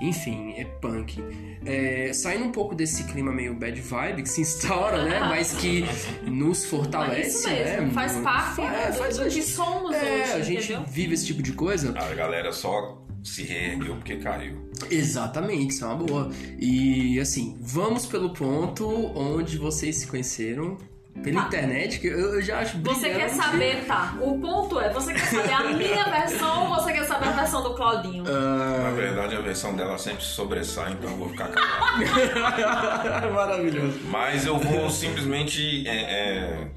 Enfim, 0.00 0.54
é 0.56 0.64
punk. 0.64 1.22
É, 1.66 2.12
saindo 2.12 2.44
um 2.44 2.52
pouco 2.52 2.74
desse 2.74 3.04
clima 3.04 3.32
meio 3.32 3.54
bad 3.54 3.80
vibe 3.80 4.22
que 4.22 4.28
se 4.28 4.40
instaura, 4.40 5.04
né? 5.04 5.20
Mas 5.28 5.54
que 5.54 5.84
nos 6.24 6.64
É 6.64 6.68
fortalece, 6.68 7.28
isso 7.38 7.48
mesmo, 7.48 7.86
né? 7.86 7.90
faz 7.92 8.12
parte 8.18 8.56
Faz- 8.56 8.94
do- 8.94 8.98
faz 8.98 9.16
do 9.18 9.24
que 9.28 9.42
somos 9.42 9.94
é, 9.94 10.22
hoje, 10.22 10.32
a 10.32 10.40
gente 10.42 10.64
entendeu? 10.72 10.84
vive 10.88 11.14
esse 11.14 11.26
tipo 11.26 11.42
de 11.42 11.52
coisa. 11.52 11.98
A 11.98 12.14
galera 12.14 12.52
só 12.52 13.02
se 13.24 13.42
reergueu 13.42 13.96
porque 13.96 14.16
caiu. 14.16 14.68
Exatamente, 14.90 15.72
isso 15.74 15.84
é 15.84 15.88
uma 15.88 15.96
boa. 15.96 16.30
E 16.58 17.18
assim, 17.18 17.56
vamos 17.60 18.06
pelo 18.06 18.32
ponto 18.32 18.86
onde 19.18 19.58
vocês 19.58 19.96
se 19.96 20.06
conheceram 20.06 20.76
pela 21.22 21.42
Tá. 21.42 21.46
internet, 21.48 21.98
que 22.00 22.06
eu, 22.06 22.34
eu 22.34 22.42
já 22.42 22.60
acho 22.60 22.78
Você 22.78 23.10
quer 23.10 23.28
saber, 23.30 23.84
tá? 23.86 24.14
O 24.20 24.38
ponto 24.40 24.78
é, 24.80 24.90
você 24.92 25.12
quer 25.12 25.26
saber 25.26 25.52
a 25.52 25.64
minha 25.64 26.04
versão 26.10 26.68
ou 26.70 26.74
você 26.76 26.92
quer 26.92 27.04
saber 27.04 27.28
a 27.28 27.32
versão 27.32 27.62
do 27.62 27.74
Claudinho? 27.74 28.24
Na 28.24 28.88
Ah, 28.88 28.92
verdade, 28.94 29.36
a 29.36 29.40
versão 29.40 29.74
dela 29.76 29.98
sempre 29.98 30.22
sobressai, 30.24 30.92
então 30.92 31.10
eu 31.10 31.16
vou 31.16 31.28
ficar 31.30 31.48
calado. 31.52 33.32
maravilhoso. 33.32 34.00
Mas 34.04 34.46
eu 34.46 34.58
vou 34.58 34.88
simplesmente 34.90 35.86
é, 35.88 35.96
é, 35.96 36.68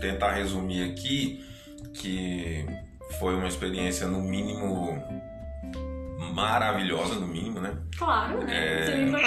tentar 0.00 0.32
resumir 0.32 0.90
aqui 0.90 1.44
que 1.94 2.64
foi 3.18 3.34
uma 3.34 3.48
experiência, 3.48 4.06
no 4.06 4.22
mínimo, 4.22 5.02
maravilhosa, 6.32 7.16
no 7.16 7.26
mínimo, 7.26 7.60
né? 7.60 7.76
Claro, 7.98 8.38
né? 8.44 8.54
É. 8.56 9.06
Vai- 9.10 9.24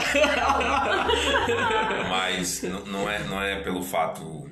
Mas 2.10 2.64
não 2.88 3.10
é, 3.10 3.20
não 3.24 3.42
é 3.42 3.60
pelo 3.62 3.84
fato 3.84 4.43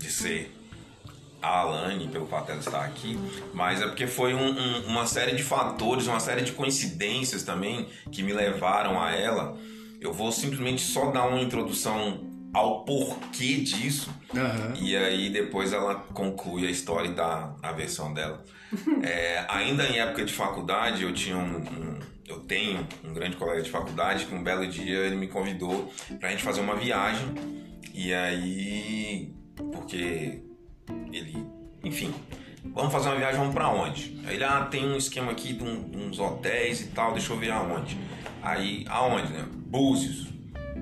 de 0.00 0.10
ser 0.10 0.56
a 1.42 1.60
Alane, 1.60 2.08
pelo 2.08 2.26
fato 2.26 2.48
dela 2.48 2.58
estar 2.60 2.84
aqui, 2.84 3.18
mas 3.54 3.80
é 3.80 3.86
porque 3.86 4.06
foi 4.06 4.34
um- 4.34 4.50
um- 4.50 4.86
uma 4.88 5.06
série 5.06 5.34
de 5.34 5.42
fatores, 5.42 6.06
uma 6.06 6.20
série 6.20 6.42
de 6.42 6.52
coincidências 6.52 7.42
também 7.44 7.88
que 8.12 8.22
me 8.22 8.32
levaram 8.32 9.00
a 9.00 9.12
ela. 9.12 9.56
Eu 10.00 10.12
vou 10.12 10.30
simplesmente 10.32 10.82
só 10.82 11.10
dar 11.10 11.26
uma 11.26 11.40
introdução 11.40 12.28
ao 12.52 12.84
porquê 12.84 13.56
disso. 13.56 14.10
Aham. 14.36 14.74
E 14.80 14.96
aí 14.96 15.30
depois 15.30 15.72
ela 15.72 15.94
conclui 15.94 16.66
a 16.66 16.70
história 16.70 17.08
e 17.08 17.14
dá 17.14 17.54
a 17.62 17.72
versão 17.72 18.12
dela. 18.12 18.42
É, 19.02 19.44
ainda 19.48 19.84
em 19.86 19.98
época 19.98 20.24
de 20.24 20.32
faculdade, 20.32 21.02
eu 21.02 21.12
tinha 21.14 21.36
um, 21.36 21.56
um- 21.58 21.98
eu 22.28 22.40
tenho 22.40 22.86
um 23.02 23.12
grande 23.12 23.36
colega 23.36 23.62
de 23.62 23.70
faculdade 23.70 24.26
que 24.26 24.34
um 24.34 24.42
belo 24.42 24.64
dia 24.66 24.98
ele 24.98 25.16
me 25.16 25.26
convidou 25.26 25.92
pra 26.20 26.28
gente 26.30 26.42
fazer 26.44 26.60
uma 26.60 26.76
viagem. 26.76 27.26
E 27.94 28.12
aí, 28.14 29.34
porque 29.72 30.40
ele, 31.12 31.46
enfim, 31.84 32.12
vamos 32.74 32.92
fazer 32.92 33.08
uma 33.08 33.16
viagem, 33.16 33.38
vamos 33.38 33.54
pra 33.54 33.68
onde? 33.68 34.20
Aí 34.26 34.34
ele, 34.36 34.44
ah, 34.44 34.66
tem 34.70 34.86
um 34.88 34.96
esquema 34.96 35.32
aqui 35.32 35.52
de, 35.52 35.62
um- 35.64 35.88
de 35.88 35.96
uns 35.98 36.18
hotéis 36.18 36.80
e 36.80 36.86
tal, 36.88 37.12
deixa 37.12 37.32
eu 37.32 37.38
ver 37.38 37.50
aonde. 37.50 37.98
Aí, 38.42 38.84
aonde, 38.88 39.32
né? 39.32 39.44
Búzios. 39.52 40.26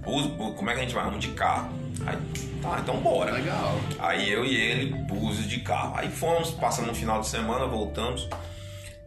Búzios, 0.04 0.32
Bú- 0.32 0.54
como 0.54 0.70
é 0.70 0.74
que 0.74 0.80
a 0.80 0.82
gente 0.82 0.94
vai? 0.94 1.04
Vamos 1.04 1.20
de 1.20 1.28
carro. 1.32 1.70
Aí, 2.06 2.16
tá, 2.62 2.78
então 2.80 2.96
bora. 3.00 3.32
Legal. 3.32 3.74
Aí 3.98 4.30
eu 4.30 4.44
e 4.44 4.54
ele, 4.56 4.94
Búzios 5.04 5.48
de 5.48 5.60
carro. 5.60 5.94
Aí 5.96 6.08
fomos, 6.08 6.50
passamos 6.52 6.90
um 6.90 6.94
final 6.94 7.20
de 7.20 7.26
semana, 7.26 7.66
voltamos. 7.66 8.28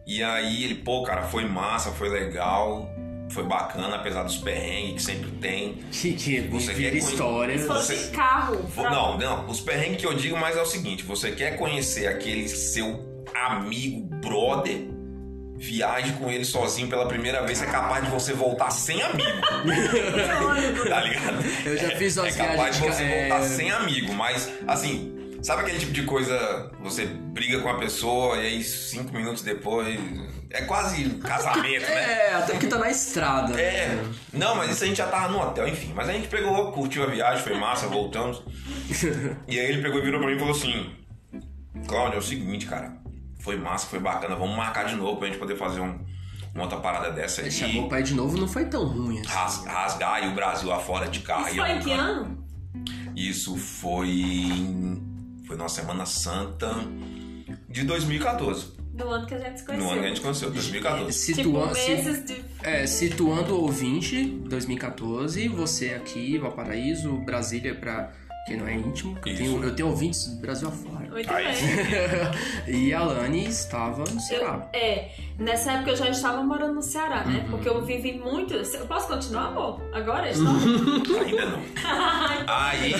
E 0.06 0.22
aí 0.22 0.64
ele, 0.64 0.74
pô, 0.76 1.02
cara, 1.02 1.22
foi 1.22 1.46
massa, 1.46 1.90
foi 1.92 2.08
legal, 2.08 2.90
foi 3.32 3.44
bacana, 3.44 3.96
apesar 3.96 4.22
dos 4.24 4.36
perrengues 4.36 4.94
que 5.06 5.12
sempre 5.12 5.30
tem. 5.32 5.74
Que, 5.90 6.40
Você 6.50 6.74
quer 6.74 6.94
história. 6.94 7.58
Se 7.58 7.66
fosse 7.66 7.96
Você- 7.96 8.10
carro. 8.10 8.56
Pra- 8.74 8.90
Não, 8.90 9.18
não, 9.18 9.46
os 9.48 9.60
perrengues 9.60 9.98
que 10.00 10.06
eu 10.06 10.14
digo, 10.14 10.36
mas 10.36 10.56
é 10.56 10.62
o 10.62 10.66
seguinte: 10.66 11.02
você 11.04 11.32
quer 11.32 11.56
conhecer 11.56 12.06
aquele 12.06 12.48
seu 12.48 13.24
amigo, 13.34 14.02
brother, 14.16 14.86
viaje 15.56 16.12
com 16.14 16.28
ele 16.30 16.44
sozinho 16.44 16.88
pela 16.88 17.06
primeira 17.06 17.44
vez, 17.46 17.62
é 17.62 17.66
capaz 17.66 18.04
de 18.04 18.10
você 18.10 18.32
voltar 18.32 18.70
sem 18.70 19.00
amigo. 19.02 19.30
tá 20.88 21.00
ligado? 21.00 21.44
Eu 21.64 21.76
já 21.76 21.90
fiz 21.96 22.16
umas 22.16 22.36
É 22.38 22.46
capaz 22.46 22.76
de 22.76 22.82
você 22.82 23.02
é, 23.02 23.28
voltar 23.28 23.42
sem 23.48 23.70
amigo, 23.70 24.12
mas 24.12 24.50
assim. 24.66 25.18
Sabe 25.42 25.62
aquele 25.62 25.80
tipo 25.80 25.90
de 25.90 26.04
coisa, 26.04 26.70
você 26.80 27.04
briga 27.04 27.58
com 27.58 27.68
a 27.68 27.74
pessoa 27.74 28.36
e 28.36 28.46
aí 28.46 28.62
cinco 28.62 29.12
minutos 29.12 29.42
depois. 29.42 29.98
É 30.54 30.62
quase 30.62 31.04
casamento, 31.20 31.82
né? 31.82 32.12
É, 32.32 32.34
até 32.34 32.58
que 32.58 32.66
tá 32.66 32.78
na 32.78 32.90
estrada. 32.90 33.58
É, 33.60 33.98
não, 34.32 34.54
mas 34.54 34.70
isso 34.70 34.84
a 34.84 34.86
gente 34.86 34.96
já 34.98 35.06
tava 35.06 35.28
no 35.32 35.40
hotel, 35.40 35.66
enfim. 35.66 35.92
Mas 35.94 36.08
a 36.08 36.12
gente 36.12 36.28
pegou, 36.28 36.70
curtiu 36.72 37.02
a 37.04 37.06
viagem, 37.06 37.42
foi 37.42 37.58
massa, 37.58 37.86
voltamos. 37.86 38.42
E 39.48 39.58
aí 39.58 39.66
ele 39.66 39.82
pegou 39.82 39.98
e 39.98 40.02
virou 40.02 40.20
pra 40.20 40.28
mim 40.28 40.36
e 40.36 40.38
falou 40.38 40.54
assim: 40.54 40.90
Cláudio, 41.88 42.16
é 42.16 42.18
o 42.18 42.22
seguinte, 42.22 42.66
cara. 42.66 42.96
Foi 43.40 43.56
massa, 43.56 43.86
foi 43.86 43.98
bacana, 43.98 44.36
vamos 44.36 44.56
marcar 44.56 44.84
de 44.84 44.94
novo 44.94 45.16
pra 45.18 45.26
gente 45.28 45.38
poder 45.38 45.56
fazer 45.56 45.80
um, 45.80 45.98
uma 46.54 46.64
outra 46.64 46.78
parada 46.78 47.10
dessa 47.10 47.40
aí. 47.40 47.48
Ele 47.48 47.54
chamou 47.54 47.86
o 47.86 47.88
pai 47.88 48.02
de 48.02 48.14
novo, 48.14 48.36
não 48.38 48.46
foi 48.46 48.66
tão 48.66 48.84
ruim 48.86 49.20
assim. 49.20 49.28
Ras- 49.28 49.64
rasgar 49.66 50.14
aí 50.14 50.28
o 50.28 50.34
Brasil 50.34 50.70
afora 50.72 51.08
de 51.08 51.20
carro. 51.20 51.46
Isso 51.48 51.54
e 51.54 51.58
foi 51.58 51.70
em 51.72 51.80
que 51.80 51.92
ano? 51.92 52.44
Isso 53.16 53.56
foi. 53.56 55.00
Foi 55.46 55.56
na 55.56 55.68
Semana 55.68 56.06
Santa 56.06 56.72
de 57.68 57.82
2014. 57.84 58.80
Do 58.92 59.08
ano 59.08 59.26
que 59.26 59.34
a 59.34 59.38
gente 59.38 59.58
se 59.60 59.64
conheceu. 59.66 59.86
No 59.86 59.92
ano 59.92 60.00
que 60.00 60.06
a 60.06 60.08
gente 60.10 60.20
conheceu, 60.20 60.50
2014. 60.50 61.34
Tipo, 61.34 61.42
Situando, 61.42 61.74
meses 61.74 62.24
de... 62.26 62.44
é, 62.62 62.86
situando 62.86 63.54
o 63.54 63.62
ouvinte, 63.62 64.24
2014, 64.46 65.48
você 65.48 65.94
aqui, 65.94 66.36
Valparaíso, 66.38 67.12
Brasília, 67.24 67.74
pra 67.74 68.10
quem 68.46 68.56
não 68.58 68.66
é 68.68 68.74
íntimo. 68.74 69.16
Eu 69.24 69.36
tenho, 69.36 69.64
eu 69.64 69.74
tenho 69.74 69.88
ouvintes 69.88 70.26
do 70.26 70.40
Brasil 70.42 70.68
afora. 70.68 71.08
Muito 71.08 71.32
bem. 71.32 71.46
e 72.68 72.92
a 72.92 73.02
Lani 73.02 73.46
estava 73.46 74.04
no 74.04 74.16
Eu- 74.16 74.20
Ceará. 74.20 74.68
é, 74.74 75.10
nessa 75.38 75.72
época 75.72 75.90
eu 75.92 75.96
já 75.96 76.08
estava 76.10 76.42
morando 76.42 76.74
no 76.74 76.82
Ceará, 76.82 77.22
Uhum. 77.24 77.32
né? 77.32 77.46
Porque 77.50 77.68
eu 77.68 77.82
vivi 77.84 78.12
muito. 78.18 78.52
Eu 78.54 78.86
posso 78.86 79.08
continuar, 79.08 79.46
amor? 79.48 79.80
Agora? 79.94 80.28
história? 80.30 80.60
Ainda 81.24 81.46
não. 81.46 81.62
Aí, 82.46 82.92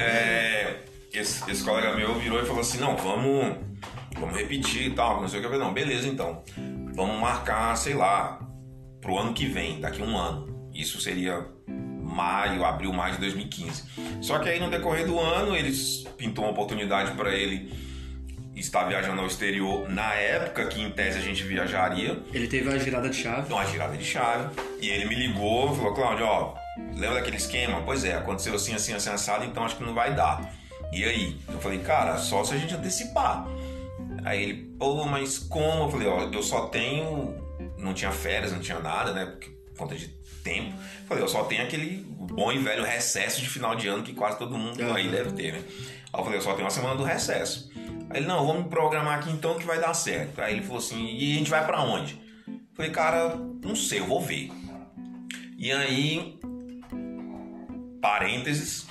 é, 0.00 0.80
esse, 1.12 1.48
esse 1.50 1.62
colega 1.64 1.94
meu 1.94 2.14
virou 2.18 2.40
e 2.42 2.44
falou 2.46 2.60
assim: 2.62 2.78
não, 2.78 2.96
vamos, 2.96 3.56
vamos 4.22 4.36
repetir 4.38 4.86
e 4.86 4.90
tal, 4.94 5.20
não 5.20 5.28
sei 5.28 5.40
o 5.44 5.50
que. 5.50 5.56
Não, 5.56 5.72
beleza 5.72 6.08
então. 6.08 6.42
Vamos 6.94 7.20
marcar, 7.20 7.76
sei 7.76 7.94
lá, 7.94 8.40
pro 9.00 9.18
ano 9.18 9.32
que 9.34 9.46
vem, 9.46 9.80
daqui 9.80 10.00
a 10.00 10.04
um 10.04 10.16
ano. 10.16 10.70
Isso 10.72 11.00
seria 11.00 11.46
maio, 11.66 12.64
abril, 12.64 12.92
maio 12.92 13.14
de 13.14 13.20
2015. 13.20 13.84
Só 14.20 14.38
que 14.38 14.48
aí 14.48 14.60
no 14.60 14.70
decorrer 14.70 15.06
do 15.06 15.18
ano, 15.18 15.56
eles 15.56 16.04
pintou 16.16 16.44
uma 16.44 16.52
oportunidade 16.52 17.12
para 17.12 17.34
ele 17.34 17.72
estar 18.54 18.84
viajando 18.84 19.20
ao 19.20 19.26
exterior 19.26 19.88
na 19.88 20.12
época 20.14 20.66
que 20.66 20.80
em 20.80 20.90
tese 20.90 21.18
a 21.18 21.22
gente 21.22 21.42
viajaria 21.42 22.22
Ele 22.34 22.46
teve 22.46 22.68
uma 22.68 22.78
girada 22.78 23.08
de 23.08 23.16
chave. 23.16 23.50
uma 23.52 23.64
girada 23.64 23.96
de 23.96 24.04
chave. 24.04 24.54
E 24.80 24.88
ele 24.88 25.06
me 25.06 25.14
ligou 25.14 25.72
e 25.72 25.76
falou, 25.76 25.94
Cláudio, 25.94 26.26
ó, 26.26 26.54
lembra 26.94 27.14
daquele 27.14 27.38
esquema? 27.38 27.80
Pois 27.82 28.04
é, 28.04 28.14
aconteceu 28.14 28.54
assim, 28.54 28.74
assim, 28.74 28.92
assim, 28.92 29.08
assado, 29.10 29.44
então 29.44 29.64
acho 29.64 29.76
que 29.76 29.82
não 29.82 29.94
vai 29.94 30.14
dar. 30.14 30.52
E 30.92 31.02
aí? 31.04 31.38
Eu 31.48 31.58
falei, 31.60 31.78
cara, 31.78 32.18
só 32.18 32.44
se 32.44 32.52
a 32.54 32.58
gente 32.58 32.74
antecipar. 32.74 33.46
Aí 34.24 34.42
ele, 34.42 34.54
pô, 34.78 35.04
mas 35.04 35.38
como? 35.38 35.84
Eu 35.84 35.90
falei, 35.90 36.08
ó, 36.08 36.22
eu 36.30 36.42
só 36.42 36.66
tenho. 36.66 37.40
Não 37.78 37.92
tinha 37.94 38.12
férias, 38.12 38.52
não 38.52 38.60
tinha 38.60 38.78
nada, 38.78 39.12
né? 39.12 39.26
Porque, 39.26 39.50
por 39.50 39.78
conta 39.78 39.96
de 39.96 40.08
tempo. 40.42 40.74
Eu 40.76 41.06
falei, 41.06 41.22
eu 41.22 41.28
só 41.28 41.44
tenho 41.44 41.62
aquele 41.62 42.04
bom 42.08 42.52
e 42.52 42.58
velho 42.58 42.84
recesso 42.84 43.40
de 43.40 43.48
final 43.48 43.74
de 43.74 43.88
ano 43.88 44.02
que 44.02 44.12
quase 44.12 44.38
todo 44.38 44.56
mundo 44.56 44.80
aí 44.92 45.08
deve 45.08 45.32
ter, 45.32 45.52
né? 45.52 45.62
Aí 46.12 46.20
eu 46.20 46.24
falei, 46.24 46.38
eu 46.38 46.42
só 46.42 46.52
tenho 46.52 46.64
uma 46.64 46.70
semana 46.70 46.96
do 46.96 47.02
recesso. 47.02 47.70
Aí 48.10 48.18
ele, 48.18 48.26
não, 48.26 48.46
vamos 48.46 48.68
programar 48.68 49.18
aqui 49.18 49.30
então 49.30 49.58
que 49.58 49.64
vai 49.64 49.80
dar 49.80 49.94
certo. 49.94 50.40
Aí 50.40 50.52
ele 50.52 50.62
falou 50.62 50.78
assim, 50.78 51.16
e 51.16 51.32
a 51.32 51.38
gente 51.38 51.50
vai 51.50 51.64
pra 51.64 51.82
onde? 51.82 52.20
Eu 52.46 52.60
falei, 52.74 52.90
cara, 52.90 53.36
não 53.64 53.74
sei, 53.74 54.00
eu 54.00 54.06
vou 54.06 54.20
ver. 54.20 54.50
E 55.56 55.70
aí, 55.72 56.38
parênteses, 58.00 58.86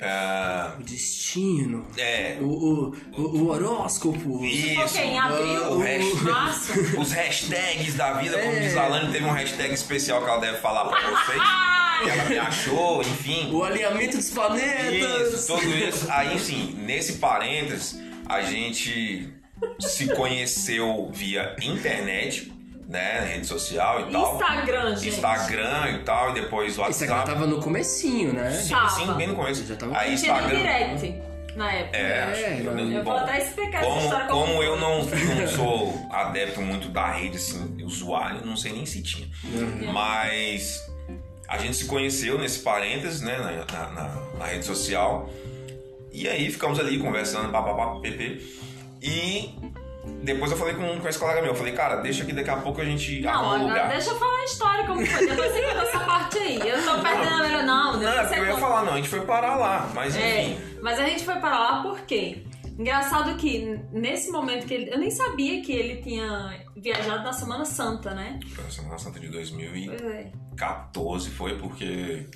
é, 0.00 0.70
O 0.78 0.82
destino. 0.82 1.86
é, 1.96 2.36
O, 2.40 2.44
o, 2.44 2.96
o, 3.16 3.22
o 3.38 3.48
horóscopo. 3.50 4.44
isso, 4.44 4.80
Ok, 4.80 5.00
em 5.04 5.18
abril, 5.18 5.62
o 5.72 5.80
os 7.00 7.12
hashtags 7.12 7.94
da 7.94 8.14
vida, 8.14 8.38
como 8.38 8.52
É. 8.52 8.60
diz 8.60 8.76
a 8.76 8.84
Alane, 8.84 9.12
teve 9.12 9.24
um 9.24 9.32
hashtag 9.32 9.72
especial 9.74 10.22
que 10.22 10.28
ela 10.28 10.40
deve 10.40 10.58
falar 10.58 10.84
pra 10.86 11.00
vocês, 11.10 11.42
que 12.04 12.10
ela 12.10 12.24
me 12.28 12.38
achou, 12.38 13.00
enfim. 13.00 13.50
O 13.52 13.64
alinhamento 13.64 14.16
dos 14.16 14.30
planetas. 14.30 15.32
Isso, 15.34 15.46
tudo 15.46 15.66
isso. 15.76 16.06
Aí, 16.10 16.34
enfim, 16.36 16.74
nesse 16.80 17.14
parênteses, 17.14 17.98
a 18.26 18.42
gente 18.42 19.32
se 19.80 20.08
conheceu 20.14 21.10
via 21.12 21.56
internet, 21.62 22.52
né? 22.88 23.20
Rede 23.34 23.46
social 23.46 24.08
e 24.08 24.12
tal. 24.12 24.34
Instagram, 24.34 24.96
gente. 24.96 25.08
Instagram 25.08 25.90
e 25.90 25.98
tal, 26.04 26.30
e 26.30 26.34
depois 26.40 26.78
o 26.78 26.82
Instagram 26.88 27.16
WhatsApp. 27.16 27.38
tava 27.38 27.46
no 27.46 27.60
comecinho, 27.60 28.32
né? 28.32 28.50
Sim, 28.52 28.74
Tava. 28.74 28.88
sim, 28.90 29.12
bem 29.14 29.26
no 29.26 29.34
começo. 29.34 29.64
Já 29.66 29.76
tava- 29.76 29.98
Aí 29.98 30.14
Instagram. 30.14 30.56
direct 30.56 31.22
na 31.56 31.72
época. 31.72 31.96
É, 31.96 32.22
acho 32.22 32.40
que 32.40 32.46
É, 32.46 32.60
eu, 32.64 32.78
eu 32.92 33.04
vou 33.04 33.16
até 33.16 33.38
explicar 33.42 33.78
essa 33.78 33.86
como, 33.88 34.00
história 34.00 34.26
como 34.26 34.46
como 34.46 34.62
eu 34.62 34.76
não, 34.78 35.04
não 35.04 35.48
sou 35.48 36.06
adepto 36.12 36.60
muito 36.60 36.88
da 36.88 37.10
rede, 37.10 37.36
assim, 37.38 37.82
usuário, 37.82 38.44
não 38.44 38.56
sei 38.56 38.72
nem 38.72 38.84
se 38.86 39.02
tinha. 39.02 39.26
Uhum. 39.44 39.92
Mas 39.92 40.80
a 41.48 41.58
gente 41.58 41.76
se 41.76 41.86
conheceu 41.86 42.38
nesse 42.38 42.60
parênteses, 42.60 43.20
né, 43.20 43.38
na, 43.38 43.52
na, 43.52 43.90
na- 43.90 44.22
na 44.38 44.44
rede 44.46 44.64
social. 44.64 45.28
E 46.12 46.28
aí 46.28 46.50
ficamos 46.50 46.78
ali 46.78 46.98
conversando, 46.98 47.50
papapá, 47.50 48.00
pp. 48.00 48.40
E 49.02 49.50
depois 50.22 50.50
eu 50.50 50.56
falei 50.56 50.74
com, 50.74 50.98
com 51.00 51.08
esse 51.08 51.18
colega 51.18 51.40
meu, 51.40 51.50
eu 51.52 51.54
falei, 51.56 51.72
cara, 51.72 51.96
deixa 51.96 52.24
que 52.24 52.32
daqui 52.32 52.50
a 52.50 52.56
pouco 52.56 52.80
a 52.80 52.84
gente 52.84 53.20
Não, 53.20 53.30
arruma 53.30 53.54
um 53.56 53.68
lugar. 53.68 53.88
deixa 53.88 54.10
eu 54.10 54.18
falar 54.18 54.38
a 54.38 54.44
história 54.44 54.86
como 54.86 55.06
foi. 55.06 55.26
Depois 55.26 55.52
você 55.52 55.62
conta 55.62 55.82
essa 55.82 56.00
parte 56.00 56.38
aí. 56.38 56.56
Eu 56.68 56.84
tô 56.84 57.00
perdendo 57.00 57.34
a 57.34 57.42
melhor. 57.42 57.62
Não, 57.64 57.92
Não, 58.00 58.08
é 58.08 58.24
porque 58.24 58.40
eu 58.40 58.44
ia 58.46 58.56
falar, 58.58 58.84
não, 58.84 58.92
a 58.94 58.96
gente 58.96 59.08
foi 59.08 59.20
parar 59.22 59.56
lá, 59.56 59.90
mas 59.94 60.16
É, 60.16 60.42
enfim. 60.44 60.78
mas 60.82 60.98
a 60.98 61.04
gente 61.06 61.24
foi 61.24 61.36
para 61.36 61.58
lá 61.58 61.82
por 61.82 62.00
quê? 62.00 62.42
Engraçado 62.78 63.34
que 63.36 63.80
nesse 63.90 64.30
momento 64.30 64.66
que 64.66 64.74
ele. 64.74 64.90
Eu 64.92 64.98
nem 64.98 65.10
sabia 65.10 65.62
que 65.62 65.72
ele 65.72 66.02
tinha 66.02 66.60
viajado 66.76 67.22
na 67.24 67.32
Semana 67.32 67.64
Santa, 67.64 68.12
né? 68.14 68.38
Foi 68.54 68.62
na 68.64 68.70
Semana 68.70 68.98
Santa 68.98 69.18
de 69.18 69.28
2014 69.28 70.32
Pois 70.94 71.26
é. 71.26 71.30
foi 71.30 71.54
porque 71.56 72.26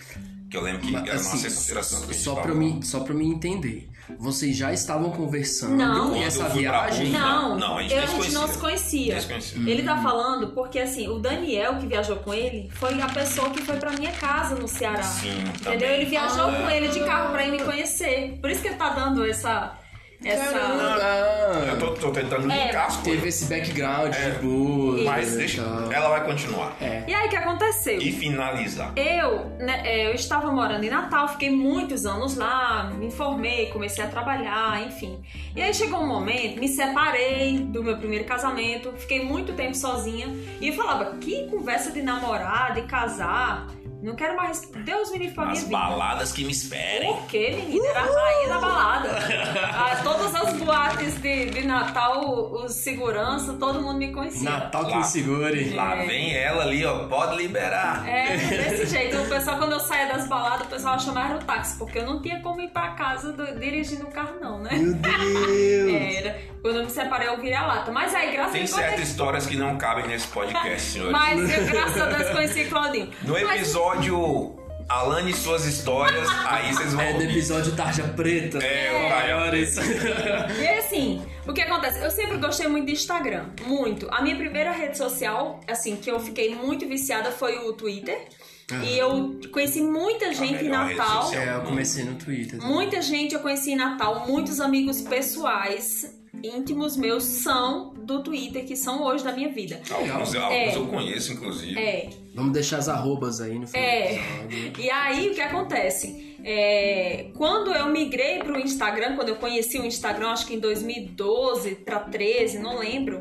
que 0.50 0.56
eu 0.56 0.62
lembro 0.62 0.80
que 0.82 0.90
Mas, 0.90 1.02
era 1.04 1.12
uma 1.12 1.20
assim, 1.20 1.38
sexta-feira 1.38 1.82
santa. 1.82 2.06
que 2.06 2.10
a 2.10 2.14
gente 2.14 2.24
só 2.24 2.34
lá. 2.34 2.54
mim, 2.54 2.82
só 2.82 3.00
pra 3.00 3.14
mim 3.14 3.30
entender. 3.30 3.88
Vocês 4.18 4.56
já 4.56 4.72
estavam 4.72 5.10
conversando 5.12 5.76
Não. 5.76 6.10
Quando 6.10 6.22
essa 6.24 6.48
viagem. 6.48 7.10
Não, 7.10 7.56
não, 7.56 7.78
a 7.78 7.82
gente 7.82 7.94
eu, 7.94 8.00
nem 8.00 8.22
se 8.22 8.32
não 8.32 8.40
conhecia. 8.48 8.50
se 8.52 8.58
conhecia. 8.58 9.22
Conhecia. 9.22 9.70
Ele 9.70 9.82
tá 9.84 9.96
falando 10.02 10.48
porque 10.48 10.80
assim, 10.80 11.06
o 11.08 11.20
Daniel 11.20 11.76
que 11.78 11.86
viajou 11.86 12.16
com 12.16 12.34
ele 12.34 12.68
foi 12.74 13.00
a 13.00 13.06
pessoa 13.08 13.50
que 13.50 13.62
foi 13.62 13.76
pra 13.76 13.92
minha 13.92 14.10
casa 14.10 14.56
no 14.56 14.66
Ceará. 14.66 15.00
Sim, 15.04 15.30
Entendeu? 15.40 15.62
também. 15.62 15.90
Ele 16.00 16.06
viajou 16.06 16.48
Ah. 16.48 16.52
com 16.52 16.70
ele 16.70 16.88
de 16.88 16.98
carro 17.00 17.30
pra 17.32 17.46
ir 17.46 17.52
me 17.52 17.62
conhecer. 17.62 18.36
Por 18.40 18.50
isso 18.50 18.60
que 18.62 18.68
ele 18.68 18.76
tá 18.76 18.88
dando 18.90 19.24
essa. 19.24 19.78
Essa... 20.24 20.52
Caramba! 20.52 21.66
Eu 21.68 21.78
tô, 21.78 21.90
tô 21.94 22.10
tentando 22.10 22.50
É. 22.50 22.66
linkar 22.66 22.86
as 22.86 22.96
Teve 22.98 23.18
coisas. 23.22 23.42
esse 23.42 23.44
background 23.52 24.14
É. 24.14 24.30
de 24.30 24.38
boa. 24.38 25.02
Mas 25.04 25.34
e 25.34 25.36
deixa, 25.38 25.62
ela 25.62 26.08
vai 26.10 26.24
continuar. 26.24 26.76
É. 26.80 27.04
E 27.08 27.14
aí 27.14 27.26
o 27.26 27.30
que 27.30 27.36
aconteceu? 27.36 27.98
E 28.00 28.12
finalizar. 28.12 28.92
Eu, 28.96 29.46
né, 29.58 29.82
é, 29.84 30.06
eu 30.06 30.14
estava 30.14 30.50
morando 30.52 30.84
em 30.84 30.90
Natal, 30.90 31.28
fiquei 31.28 31.50
muitos 31.50 32.04
anos 32.06 32.36
lá, 32.36 32.90
me 32.98 33.10
formei, 33.10 33.66
comecei 33.66 34.04
a 34.04 34.08
trabalhar, 34.08 34.82
enfim. 34.86 35.20
E 35.56 35.62
aí 35.62 35.72
chegou 35.74 36.00
um 36.00 36.06
momento, 36.06 36.60
me 36.60 36.68
separei 36.68 37.58
do 37.58 37.82
meu 37.82 37.96
primeiro 37.96 38.24
casamento, 38.24 38.92
fiquei 38.98 39.24
muito 39.24 39.52
tempo 39.54 39.74
sozinha 39.74 40.26
e 40.60 40.68
eu 40.68 40.74
falava, 40.74 41.16
que 41.16 41.46
conversa 41.48 41.90
de 41.90 42.02
namorar, 42.02 42.74
de 42.74 42.82
casar, 42.82 43.66
Não 44.02 44.14
quero 44.16 44.36
mais. 44.36 44.60
Deus 44.84 45.10
me 45.10 45.18
livre 45.18 45.34
pra 45.34 45.44
minha 45.44 45.54
As 45.58 45.64
vida. 45.64 45.76
baladas 45.78 46.32
que 46.32 46.44
me 46.44 46.52
esperem. 46.52 47.12
Por 47.14 47.26
quê, 47.26 47.50
menina? 47.56 47.86
Era 47.88 48.00
a 48.00 48.04
rainha 48.04 48.48
da 48.48 48.58
balada. 48.58 49.10
Ah, 49.80 49.96
todas 50.02 50.34
as 50.34 50.52
boates 50.54 51.14
de, 51.20 51.46
de 51.46 51.66
Natal, 51.66 52.52
os 52.52 52.72
segurança, 52.74 53.54
todo 53.54 53.80
mundo 53.80 53.98
me 53.98 54.12
conhecia. 54.12 54.48
Natal 54.50 54.84
que 54.84 54.90
Lá. 54.92 54.96
me 54.98 55.04
segure. 55.04 55.70
Lá 55.74 55.94
vem 55.96 56.34
ela 56.36 56.62
ali, 56.64 56.84
ó. 56.84 57.06
Pode 57.08 57.36
liberar. 57.36 58.06
É, 58.08 58.36
desse 58.36 58.86
jeito. 58.86 59.16
O 59.18 59.28
pessoal, 59.28 59.58
quando 59.58 59.72
eu 59.72 59.80
saía 59.80 60.06
das 60.06 60.26
baladas, 60.28 60.66
o 60.66 60.70
pessoal 60.70 60.98
chamava 60.98 61.36
o 61.36 61.38
táxi, 61.38 61.78
porque 61.78 61.98
eu 61.98 62.06
não 62.06 62.20
tinha 62.20 62.40
como 62.40 62.60
ir 62.60 62.68
pra 62.68 62.88
casa 62.90 63.32
do- 63.32 63.58
dirigindo 63.58 64.04
o 64.06 64.10
carro, 64.10 64.34
não, 64.40 64.58
né? 64.60 64.70
Meu 64.72 64.94
Deus. 64.94 65.94
Era. 66.16 66.38
Quando 66.62 66.76
eu 66.76 66.84
me 66.84 66.90
separei, 66.90 67.28
eu 67.28 67.36
virei 67.38 67.54
a 67.54 67.66
lata. 67.66 67.90
Mas 67.90 68.14
aí, 68.14 68.32
graças 68.32 68.52
Tem 68.52 68.62
a 68.62 68.64
Deus. 68.64 68.76
certas 68.76 69.08
histórias 69.08 69.46
que 69.46 69.56
não 69.56 69.78
cabem 69.78 70.06
nesse 70.06 70.26
podcast, 70.28 70.80
senhores. 70.90 71.12
Mas 71.12 71.40
eu, 71.58 71.64
graças 71.72 72.00
a 72.02 72.06
Deus, 72.06 72.30
conheci 72.30 72.64
Claudinho. 72.66 73.10
No 73.22 73.32
Mas- 73.32 73.60
episódio 73.62 73.89
Alane 74.88 75.32
e 75.32 75.34
suas 75.34 75.64
histórias, 75.66 76.28
aí 76.46 76.72
vocês 76.72 76.92
vão 76.92 77.02
É 77.02 77.12
do 77.12 77.22
episódio 77.22 77.74
Tarja 77.74 78.04
Preta. 78.04 78.58
É, 78.58 79.06
o 79.06 79.10
maiores. 79.10 79.76
E 79.76 80.68
assim, 80.78 81.20
o 81.46 81.52
que 81.52 81.60
acontece? 81.60 81.98
Eu 81.98 82.10
sempre 82.10 82.36
gostei 82.38 82.68
muito 82.68 82.86
de 82.86 82.92
Instagram, 82.92 83.46
muito. 83.66 84.06
A 84.12 84.22
minha 84.22 84.36
primeira 84.36 84.70
rede 84.70 84.96
social, 84.96 85.60
assim, 85.66 85.96
que 85.96 86.08
eu 86.08 86.20
fiquei 86.20 86.54
muito 86.54 86.86
viciada 86.86 87.32
foi 87.32 87.58
o 87.58 87.72
Twitter. 87.72 88.28
E 88.84 88.96
eu 88.96 89.40
conheci 89.52 89.80
muita 89.80 90.32
gente 90.32 90.64
em 90.64 90.68
Natal. 90.68 91.22
social. 91.24 91.42
É, 91.42 91.56
eu 91.56 91.62
comecei 91.62 92.04
no 92.04 92.14
Twitter. 92.14 92.62
Muita 92.62 93.02
gente 93.02 93.34
eu 93.34 93.40
conheci 93.40 93.72
em 93.72 93.76
Natal, 93.76 94.24
muitos 94.28 94.60
amigos 94.60 95.00
pessoais, 95.00 96.14
íntimos 96.44 96.96
meus, 96.96 97.24
são 97.24 97.89
do 98.18 98.22
Twitter, 98.22 98.64
que 98.64 98.76
são 98.76 99.02
hoje 99.02 99.22
da 99.24 99.32
minha 99.32 99.48
vida. 99.50 99.80
Alguns, 99.90 100.34
alguns 100.34 100.34
É. 100.34 100.76
eu 100.76 100.86
conheço, 100.86 101.32
inclusive. 101.32 101.78
É, 101.78 102.08
Vamos 102.34 102.52
deixar 102.52 102.78
as 102.78 102.88
arrobas 102.88 103.40
aí 103.40 103.58
no 103.58 103.66
final 103.66 103.84
É. 103.84 104.08
do 104.08 104.14
episódio. 104.56 104.72
E 104.84 104.90
aí 104.90 105.28
o 105.30 105.34
que 105.34 105.40
acontece? 105.40 106.36
É, 106.44 107.26
quando 107.36 107.72
eu 107.74 107.88
migrei 107.88 108.38
pro 108.38 108.58
Instagram, 108.58 109.16
quando 109.16 109.28
eu 109.30 109.36
conheci 109.36 109.78
o 109.78 109.84
Instagram, 109.84 110.28
acho 110.30 110.46
que 110.46 110.54
em 110.54 110.58
2012 110.60 111.74
pra 111.76 112.00
13, 112.00 112.58
não 112.58 112.78
lembro. 112.78 113.20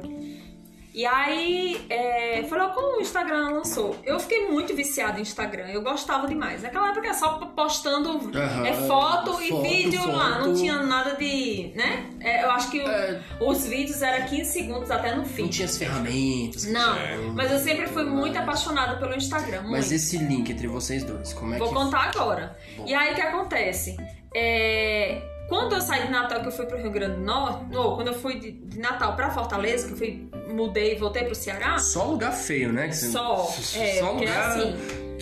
E 1.00 1.06
aí, 1.06 1.86
é, 1.90 2.44
foi 2.50 2.58
logo 2.58 2.74
quando 2.74 2.98
o 2.98 3.02
Instagram 3.02 3.52
lançou. 3.52 3.96
Eu 4.04 4.20
fiquei 4.20 4.50
muito 4.50 4.76
viciada 4.76 5.18
em 5.18 5.22
Instagram, 5.22 5.68
eu 5.70 5.82
gostava 5.82 6.28
demais. 6.28 6.62
Naquela 6.62 6.90
época 6.90 7.06
era 7.08 7.14
só 7.14 7.36
postando 7.56 8.10
Aham, 8.38 8.68
é, 8.68 8.74
foto 8.86 9.42
e 9.42 9.48
foto, 9.48 9.62
vídeo 9.62 10.06
lá, 10.12 10.40
não 10.40 10.48
foto. 10.48 10.60
tinha 10.60 10.84
nada 10.84 11.16
de. 11.16 11.72
né? 11.74 12.06
É, 12.20 12.44
eu 12.44 12.52
acho 12.52 12.70
que 12.70 12.82
É. 12.82 13.22
os 13.40 13.66
vídeos 13.66 14.02
eram 14.02 14.28
15 14.28 14.52
segundos 14.52 14.92
até 14.92 15.12
no 15.12 15.20
Não 15.20 15.26
fim. 15.26 15.48
tinha 15.48 15.68
as 15.68 15.78
ferramentas. 15.78 16.66
Não, 16.66 16.94
tinha. 16.96 17.18
mas 17.34 17.50
eu 17.50 17.60
sempre 17.60 17.88
fui 17.88 18.04
muito 18.04 18.38
apaixonada 18.38 18.98
pelo 18.98 19.16
Instagram. 19.16 19.62
Muito. 19.62 19.72
Mas 19.72 19.94
esse 19.94 20.18
link 20.18 20.52
entre 20.52 20.68
vocês 20.68 21.06
dois, 21.06 21.32
como 21.32 21.54
é 21.54 21.58
Vou 21.58 21.70
que... 21.70 21.76
contar 21.76 22.10
agora. 22.14 22.58
Bom. 22.76 22.84
E 22.86 22.94
aí 22.94 23.14
o 23.14 23.16
que 23.16 23.22
acontece? 23.22 23.96
É, 24.36 25.22
Quando 25.50 25.74
eu 25.74 25.82
saí 25.82 26.04
de 26.06 26.12
Natal, 26.12 26.42
que 26.42 26.48
eu 26.48 26.52
fui 26.52 26.66
pro 26.66 26.78
Rio 26.78 26.92
Grande 26.92 27.16
do 27.18 27.22
Norte, 27.26 27.76
ou 27.76 27.96
quando 27.96 28.08
eu 28.10 28.14
fui 28.14 28.40
de, 28.40 28.52
de 28.52 28.80
Natal 28.80 29.16
pra 29.16 29.32
Fortaleza, 29.32 29.88
que 29.88 29.94
eu 29.94 29.98
fui, 29.98 30.30
mudei 30.54 30.94
e 30.94 30.96
voltei 30.98 31.24
pro 31.24 31.34
Ceará, 31.36 31.78
Só 31.80 32.04
lugar 32.06 32.32
feio, 32.32 32.72
né? 32.72 32.92
Você- 32.92 33.10
só. 33.12 33.48
É, 33.76 34.00
só 34.00 34.08
é 34.08 34.12
lugar... 34.12 34.50
assim. 34.50 34.76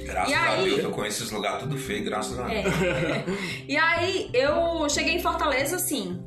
Graças 0.03 0.31
E 0.31 0.33
a 0.35 0.43
aí? 0.51 0.63
Deus, 0.69 0.83
eu 0.83 0.91
conheço 0.91 1.21
esses 1.23 1.31
lugares 1.33 1.59
tudo 1.63 1.77
feio, 1.77 2.03
graças 2.05 2.39
a 2.39 2.49
É. 2.53 2.61
Deus. 2.61 2.75
e 3.67 3.75
aí 3.77 4.29
eu 4.33 4.87
cheguei 4.89 5.15
em 5.15 5.21
Fortaleza 5.21 5.75
assim. 5.77 6.21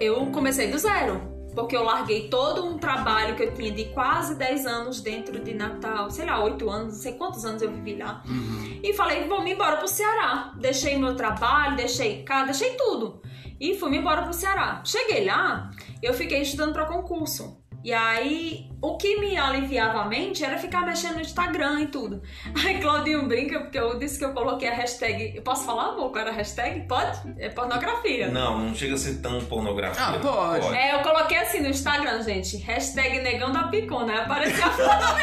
Eu 0.00 0.26
comecei 0.26 0.70
do 0.70 0.78
zero. 0.78 1.34
Porque 1.54 1.74
eu 1.74 1.82
larguei 1.82 2.28
todo 2.28 2.66
um 2.66 2.76
trabalho 2.76 3.34
que 3.34 3.42
eu 3.42 3.54
tinha 3.54 3.70
de 3.70 3.86
quase 3.86 4.34
10 4.34 4.66
anos 4.66 5.00
dentro 5.00 5.38
de 5.42 5.54
Natal, 5.54 6.10
sei 6.10 6.26
lá, 6.26 6.42
8 6.44 6.68
anos, 6.68 6.94
não 6.94 7.00
sei 7.02 7.12
quantos 7.14 7.46
anos 7.46 7.62
eu 7.62 7.70
vivi 7.70 7.94
lá. 7.96 8.22
Uhum. 8.28 8.78
E 8.82 8.92
falei, 8.92 9.24
vou 9.26 9.42
me 9.42 9.52
embora 9.54 9.78
pro 9.78 9.88
Ceará. 9.88 10.52
Deixei 10.60 10.98
meu 10.98 11.16
trabalho, 11.16 11.74
deixei 11.76 12.22
casa, 12.24 12.46
deixei 12.46 12.72
tudo. 12.76 13.22
E 13.60 13.74
fui 13.76 13.90
me 13.90 13.98
embora 13.98 14.22
pro 14.22 14.32
Ceará. 14.32 14.82
Cheguei 14.84 15.24
lá, 15.24 15.70
eu 16.02 16.12
fiquei 16.14 16.42
estudando 16.42 16.72
para 16.72 16.86
concurso. 16.86 17.64
E 17.86 17.92
aí, 17.92 18.68
o 18.82 18.96
que 18.96 19.20
me 19.20 19.38
aliviava 19.38 20.00
a 20.00 20.06
mente 20.06 20.44
era 20.44 20.58
ficar 20.58 20.84
mexendo 20.84 21.14
no 21.14 21.20
Instagram 21.20 21.82
e 21.82 21.86
tudo. 21.86 22.20
Aí 22.66 22.80
Claudinho 22.80 23.28
brinca, 23.28 23.60
porque 23.60 23.78
eu 23.78 23.96
disse 23.96 24.18
que 24.18 24.24
eu 24.24 24.32
coloquei 24.32 24.68
a 24.68 24.74
hashtag. 24.74 25.36
Eu 25.36 25.42
posso 25.42 25.64
falar, 25.64 25.90
amor, 25.90 26.10
qual 26.10 26.22
era 26.22 26.30
a 26.30 26.34
hashtag? 26.34 26.80
Pode? 26.88 27.16
É 27.38 27.48
pornografia. 27.48 28.26
Não, 28.26 28.58
não 28.58 28.74
chega 28.74 28.94
a 28.94 28.98
ser 28.98 29.22
tão 29.22 29.40
pornografia. 29.44 30.04
Ah, 30.04 30.18
pode. 30.18 30.66
É, 30.74 30.96
eu 30.96 31.02
coloquei 31.02 31.38
assim 31.38 31.60
no 31.60 31.68
Instagram, 31.68 32.20
gente. 32.24 32.56
Hashtag 32.56 33.20
negão 33.20 33.52
da 33.52 33.68
picona. 33.68 34.14
Aí 34.14 34.18
apareceu 34.18 34.64
a 34.66 34.70
foto 34.70 35.06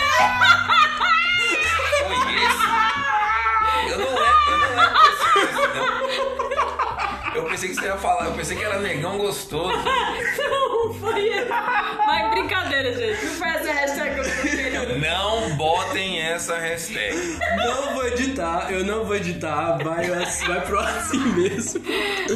Foi 2.00 2.16
esse? 2.46 2.64
Eu 3.92 3.98
não 3.98 4.08
lembro, 4.08 4.52
eu 4.52 4.58
não 5.86 6.08
lembro. 6.08 6.43
Eu 7.36 7.46
pensei 7.46 7.70
que 7.70 7.76
você 7.76 7.86
ia 7.86 7.98
falar, 7.98 8.26
eu 8.26 8.34
pensei 8.34 8.56
que 8.56 8.64
era 8.64 8.80
negão 8.80 9.18
gostoso. 9.18 9.74
Não, 10.38 10.94
foi 10.94 11.28
ele. 11.28 11.50
Mas 12.06 12.30
brincadeira, 12.32 12.94
gente. 12.94 13.26
Não 13.26 13.34
foi 13.34 13.48
essa 13.48 13.74
hashtag 13.74 14.14
que 14.14 14.20
eu 14.20 14.24
coloquei, 14.24 14.70
não. 15.00 15.00
Não 15.50 15.56
botem 15.56 16.22
essa 16.22 16.58
hashtag. 16.58 17.40
Não 17.58 17.94
vou 17.94 18.08
editar, 18.08 18.72
eu 18.72 18.84
não 18.84 19.06
vou 19.06 19.16
editar, 19.16 19.78
vai, 19.84 20.08
vai 20.10 20.62
pro 20.62 20.80
assim 20.80 21.20
mesmo. 21.34 21.82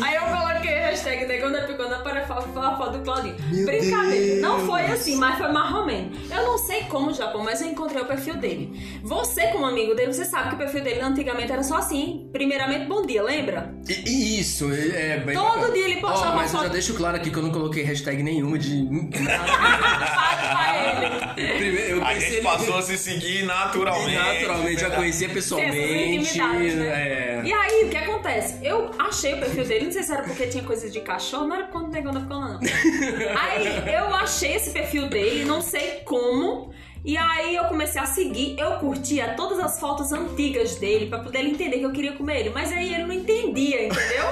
Aí 0.04 0.16
eu 0.16 0.24
coloquei 0.24 0.67
hashtag 0.98 1.26
negão 1.28 1.52
da 1.52 1.62
picona 1.62 2.00
para 2.00 2.22
a 2.24 2.26
foto 2.26 2.98
do 2.98 3.04
Claudinho. 3.04 3.36
Meu 3.52 3.66
Brincadeira. 3.66 4.26
Deus. 4.26 4.42
Não 4.42 4.66
foi 4.66 4.82
assim, 4.86 5.16
mas 5.16 5.38
foi 5.38 5.52
marromeno. 5.52 6.12
Eu 6.30 6.44
não 6.44 6.58
sei 6.58 6.84
como, 6.84 7.14
Japão, 7.14 7.44
mas 7.44 7.62
eu 7.62 7.68
encontrei 7.68 8.02
o 8.02 8.06
perfil 8.06 8.36
dele. 8.38 9.00
Você, 9.04 9.48
como 9.48 9.66
amigo 9.66 9.94
dele, 9.94 10.12
você 10.14 10.26
sabe 10.26 10.50
que 10.50 10.56
o 10.56 10.58
perfil 10.58 10.84
dele 10.84 11.02
antigamente 11.02 11.52
era 11.52 11.64
só 11.64 11.78
assim. 11.78 12.30
Primeiramente, 12.32 12.86
bom 12.88 13.06
dia, 13.06 13.22
lembra? 13.24 13.74
E, 13.88 14.10
e 14.10 14.40
isso, 14.40 14.72
é 14.74 15.20
bem 15.20 15.36
Todo 15.36 15.46
bacana. 15.56 15.74
dia 15.74 15.86
ele 15.86 15.98
postava 16.02 16.34
Ó, 16.34 16.36
mas 16.36 16.54
eu 16.54 16.62
já 16.62 16.68
deixo 16.68 16.94
claro 16.96 17.18
aqui 17.18 17.30
que 17.30 17.38
eu 17.38 17.44
não 17.44 17.52
coloquei 17.52 17.84
hashtag 17.84 18.24
nenhuma 18.24 18.58
de 18.58 18.84
nada. 18.84 19.48
Fala 19.48 20.38
pra 20.50 21.36
ele. 21.36 21.58
Primeiro, 21.58 21.98
eu 21.98 22.06
A 22.06 22.14
gente 22.16 22.34
ele 22.34 22.42
passou 22.42 22.78
a 22.78 22.82
se 22.82 22.98
seguir 22.98 23.44
naturalmente. 23.46 24.16
naturalmente, 24.16 24.82
já 24.82 24.90
conhecia 24.90 25.28
Tem 25.28 25.38
essas 25.38 25.50
pessoalmente. 25.52 26.76
né? 26.76 26.88
é. 26.88 27.42
E 27.44 27.54
aí, 27.54 27.86
o 27.86 27.90
que 27.90 27.98
acontece? 27.98 28.56
Eu 28.66 28.90
achei 28.98 29.34
o 29.36 29.38
perfil 29.38 29.64
dele, 29.66 29.86
não 29.86 29.92
sei 29.92 30.04
se 30.04 30.12
era 30.12 30.24
porque 30.24 30.48
tinha 30.48 30.64
de 30.92 31.02
cachorro, 31.02 31.48
não 31.48 31.56
era 31.56 31.68
quando 31.68 31.88
o 31.88 31.92
negão 31.92 32.14
da 32.14 32.22
ficando, 32.22 32.48
não. 32.54 32.60
Aí 33.40 33.94
eu 33.94 34.14
achei 34.16 34.56
esse 34.56 34.72
perfil 34.72 35.08
dele, 35.08 35.46
não 35.46 35.62
sei 35.62 36.02
como. 36.06 36.72
E 37.06 37.16
aí 37.16 37.56
eu 37.56 37.64
comecei 37.66 38.02
a 38.02 38.06
seguir, 38.06 38.60
eu 38.60 38.72
curtia 38.80 39.34
todas 39.36 39.60
as 39.60 39.80
fotos 39.80 40.12
antigas 40.12 40.76
dele 40.76 41.06
pra 41.06 41.20
poder 41.20 41.40
ele 41.40 41.52
entender 41.52 41.78
que 41.78 41.86
eu 41.86 41.92
queria 41.94 42.12
comer 42.14 42.42
ele. 42.42 42.50
Mas 42.50 42.70
aí 42.74 42.94
ele 42.94 43.04
não 43.04 43.14
entendia, 43.14 43.86
entendeu? 43.86 44.26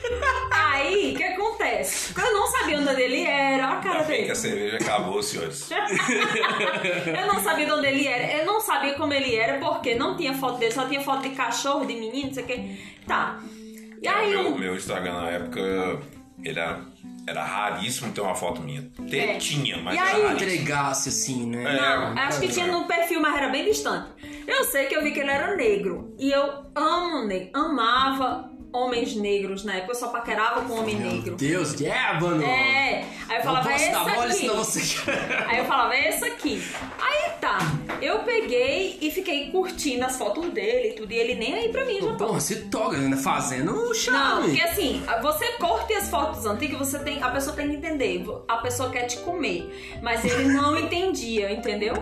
aí, 0.50 1.12
o 1.12 1.16
que 1.16 1.24
acontece? 1.24 2.14
Eu 2.18 2.32
não 2.32 2.46
sabia 2.46 2.78
onde 2.78 3.02
ele 3.02 3.22
era, 3.22 3.72
a 3.72 3.76
cara 3.76 3.96
Ainda 3.96 4.04
bem 4.04 4.16
dele. 4.16 4.26
que 4.26 4.32
a 4.32 4.34
cerveja 4.34 4.76
acabou, 4.76 5.22
senhores. 5.22 5.68
Eu 7.20 7.26
não 7.26 7.42
sabia 7.42 7.66
de 7.66 7.72
onde 7.72 7.86
ele 7.86 8.06
era, 8.06 8.40
eu 8.40 8.46
não 8.46 8.60
sabia 8.60 8.94
como 8.94 9.12
ele 9.12 9.34
era, 9.34 9.58
porque 9.58 9.94
não 9.94 10.16
tinha 10.16 10.32
foto 10.32 10.58
dele, 10.58 10.72
só 10.72 10.86
tinha 10.86 11.02
foto 11.02 11.22
de 11.22 11.30
cachorro, 11.30 11.84
de 11.84 11.94
menino, 11.94 12.28
não 12.28 12.34
sei 12.34 12.44
o 12.44 12.46
que. 12.46 12.82
Tá. 13.06 13.40
E 14.02 14.08
aí 14.08 14.30
meu, 14.30 14.42
eu. 14.46 14.58
meu 14.58 14.76
Instagram 14.76 15.14
na 15.14 15.30
época 15.30 15.60
ele 16.42 16.58
era, 16.58 16.80
era 17.26 17.44
raríssimo 17.44 18.12
ter 18.12 18.20
uma 18.20 18.34
foto 18.34 18.60
minha. 18.60 18.90
É. 19.10 19.36
Tinha, 19.38 19.78
mas 19.78 19.94
E 19.94 19.98
era 19.98 20.08
aí? 20.10 20.22
raríssimo. 20.22 20.50
Entregasse 20.50 21.08
assim, 21.08 21.46
né? 21.46 21.76
É. 21.76 21.80
Não, 21.80 22.18
acho 22.18 22.40
que 22.40 22.48
tinha 22.48 22.66
no 22.66 22.84
perfil, 22.86 23.20
mas 23.20 23.36
era 23.36 23.48
bem 23.48 23.64
distante. 23.64 24.10
Eu 24.46 24.64
sei 24.64 24.86
que 24.86 24.96
eu 24.96 25.02
vi 25.02 25.12
que 25.12 25.20
ele 25.20 25.30
era 25.30 25.54
negro. 25.54 26.14
E 26.18 26.32
eu 26.32 26.64
amo 26.74 27.24
negro. 27.26 27.50
Amava 27.54 28.50
homens 28.72 29.14
negros 29.16 29.64
na 29.64 29.74
época. 29.74 29.92
Eu 29.92 29.96
só 29.96 30.08
paquerava 30.08 30.62
com 30.62 30.74
homem 30.80 30.96
Meu 30.96 31.12
negro. 31.12 31.36
Deus, 31.36 31.78
yeah, 31.80 32.20
mano. 32.20 32.42
É. 32.42 33.04
Aí 33.28 33.36
eu 33.36 33.36
Não 33.36 33.42
falava, 33.42 33.72
é 33.72 33.90
mole, 34.16 34.30
aqui. 34.30 34.32
senão 34.34 34.56
você... 34.56 34.80
Aí 35.46 35.58
eu 35.58 35.64
falava, 35.64 35.94
é 35.94 36.08
esse 36.08 36.24
aqui. 36.24 36.62
Aí 37.00 37.30
tá. 37.40 37.58
Eu 38.00 38.20
peguei 38.20 38.98
e 39.00 39.10
fiquei 39.10 39.50
curtindo 39.50 40.04
as 40.04 40.16
fotos 40.16 40.48
dele 40.50 40.88
e 40.88 40.92
tudo. 40.94 41.12
E 41.12 41.16
ele 41.16 41.34
nem 41.34 41.54
aí 41.54 41.68
pra 41.68 41.84
mim, 41.84 42.00
já 42.00 42.14
Porra, 42.14 42.40
você 42.40 42.56
toca, 42.62 42.96
né? 42.96 43.16
Fazendo 43.16 43.72
Não, 43.72 43.94
charme. 43.94 44.48
porque 44.48 44.62
assim, 44.62 45.02
você 45.20 45.46
curte 45.52 45.92
as 45.94 46.08
fotos 46.08 46.44
antigas, 46.46 46.78
você 46.78 46.98
tem, 46.98 47.22
a 47.22 47.30
pessoa 47.30 47.54
tem 47.54 47.68
que 47.68 47.76
entender. 47.76 48.24
A 48.48 48.56
pessoa 48.58 48.90
quer 48.90 49.06
te 49.06 49.18
comer. 49.18 49.98
Mas 50.02 50.24
ele 50.24 50.52
não 50.52 50.76
entendia, 50.78 51.50
entendeu? 51.52 51.94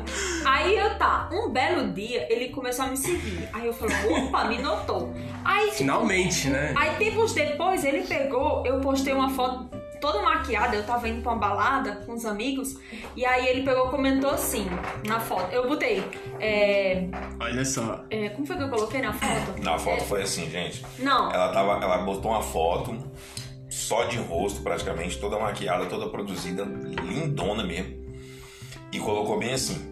Aí 0.44 0.76
eu 0.76 0.96
tá, 0.98 1.28
um 1.32 1.48
belo 1.50 1.92
dia 1.92 2.26
ele 2.30 2.48
começou 2.48 2.84
a 2.84 2.88
me 2.88 2.96
seguir. 2.96 3.48
Aí 3.52 3.66
eu 3.66 3.72
falei, 3.72 3.96
opa, 4.10 4.44
me 4.44 4.58
notou. 4.58 5.12
Aí, 5.44 5.66
tipo, 5.66 5.76
Finalmente, 5.78 6.48
né? 6.48 6.59
Aí 6.76 6.96
tempos 6.96 7.32
depois 7.32 7.84
ele 7.84 8.02
pegou, 8.06 8.64
eu 8.66 8.80
postei 8.80 9.12
uma 9.12 9.30
foto 9.30 9.68
toda 10.00 10.22
maquiada, 10.22 10.74
eu 10.74 10.84
tava 10.84 11.08
indo 11.08 11.20
pra 11.22 11.32
uma 11.32 11.38
balada 11.38 11.96
com 12.06 12.14
os 12.14 12.24
amigos, 12.24 12.78
e 13.14 13.24
aí 13.26 13.46
ele 13.48 13.62
pegou 13.62 13.88
e 13.88 13.90
comentou 13.90 14.30
assim, 14.30 14.66
na 15.06 15.20
foto. 15.20 15.52
Eu 15.52 15.68
botei. 15.68 16.02
É, 16.40 17.04
Olha 17.38 17.64
só. 17.64 18.04
é, 18.08 18.30
como 18.30 18.46
foi 18.46 18.56
que 18.56 18.62
eu 18.62 18.70
coloquei 18.70 19.02
na 19.02 19.12
foto? 19.12 19.62
Na 19.62 19.78
foto 19.78 20.02
É, 20.02 20.06
foi 20.06 20.22
assim, 20.22 20.48
gente. 20.50 20.84
não. 20.98 21.30
Ela 21.30 21.52
tava, 21.52 21.72
ela 21.84 21.98
botou 21.98 22.30
uma 22.30 22.42
foto 22.42 22.96
só 23.68 24.04
de 24.04 24.16
rosto, 24.18 24.62
praticamente, 24.62 25.18
toda 25.18 25.38
maquiada, 25.38 25.86
toda 25.86 26.08
produzida, 26.08 26.64
lindona 26.64 27.62
mesmo. 27.62 28.00
E 28.92 28.98
colocou 28.98 29.38
bem 29.38 29.52
assim: 29.52 29.86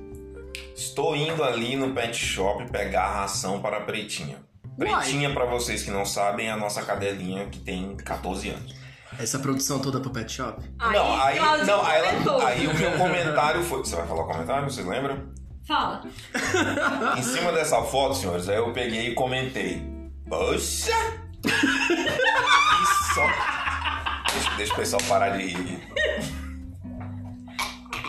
Estou 0.74 1.14
indo 1.14 1.44
ali 1.44 1.76
no 1.76 1.92
pet 1.92 2.16
shop 2.16 2.64
pegar 2.70 3.02
a 3.04 3.12
ração 3.20 3.60
para 3.60 3.76
a 3.76 3.80
pretinha. 3.82 4.47
Pretinha, 4.78 5.32
pra 5.34 5.44
vocês 5.46 5.82
que 5.82 5.90
não 5.90 6.04
sabem, 6.06 6.48
é 6.48 6.52
a 6.52 6.56
nossa 6.56 6.82
cadelinha 6.82 7.46
que 7.46 7.58
tem 7.58 7.96
14 7.96 8.50
anos. 8.50 8.74
Essa 9.18 9.38
produção 9.38 9.80
toda 9.80 9.98
pro 10.00 10.10
Pet 10.10 10.30
Shop? 10.30 10.62
Aí, 10.78 10.92
não, 10.96 11.20
aí, 11.22 11.38
não, 11.66 11.84
aí, 11.84 11.98
ela- 12.04 12.46
aí 12.48 12.66
o 12.68 12.74
meu 12.74 12.92
comentário 12.98 13.62
foi. 13.64 13.78
Você 13.80 13.96
vai 13.96 14.06
falar 14.06 14.22
o 14.22 14.26
comentário? 14.26 14.70
Vocês 14.70 14.86
lembram? 14.86 15.32
Fala. 15.66 16.02
Em 17.16 17.22
cima 17.22 17.50
dessa 17.52 17.82
foto, 17.82 18.14
senhores, 18.14 18.48
aí 18.48 18.56
eu 18.56 18.72
peguei 18.72 19.08
e 19.10 19.14
comentei. 19.14 19.82
Poxa! 20.28 20.92
Que 21.42 21.50
só. 23.14 23.26
Deixa, 24.32 24.50
deixa 24.56 24.72
o 24.72 24.76
pessoal 24.76 25.02
parar 25.08 25.30
de 25.30 25.46
rir. 25.48 25.88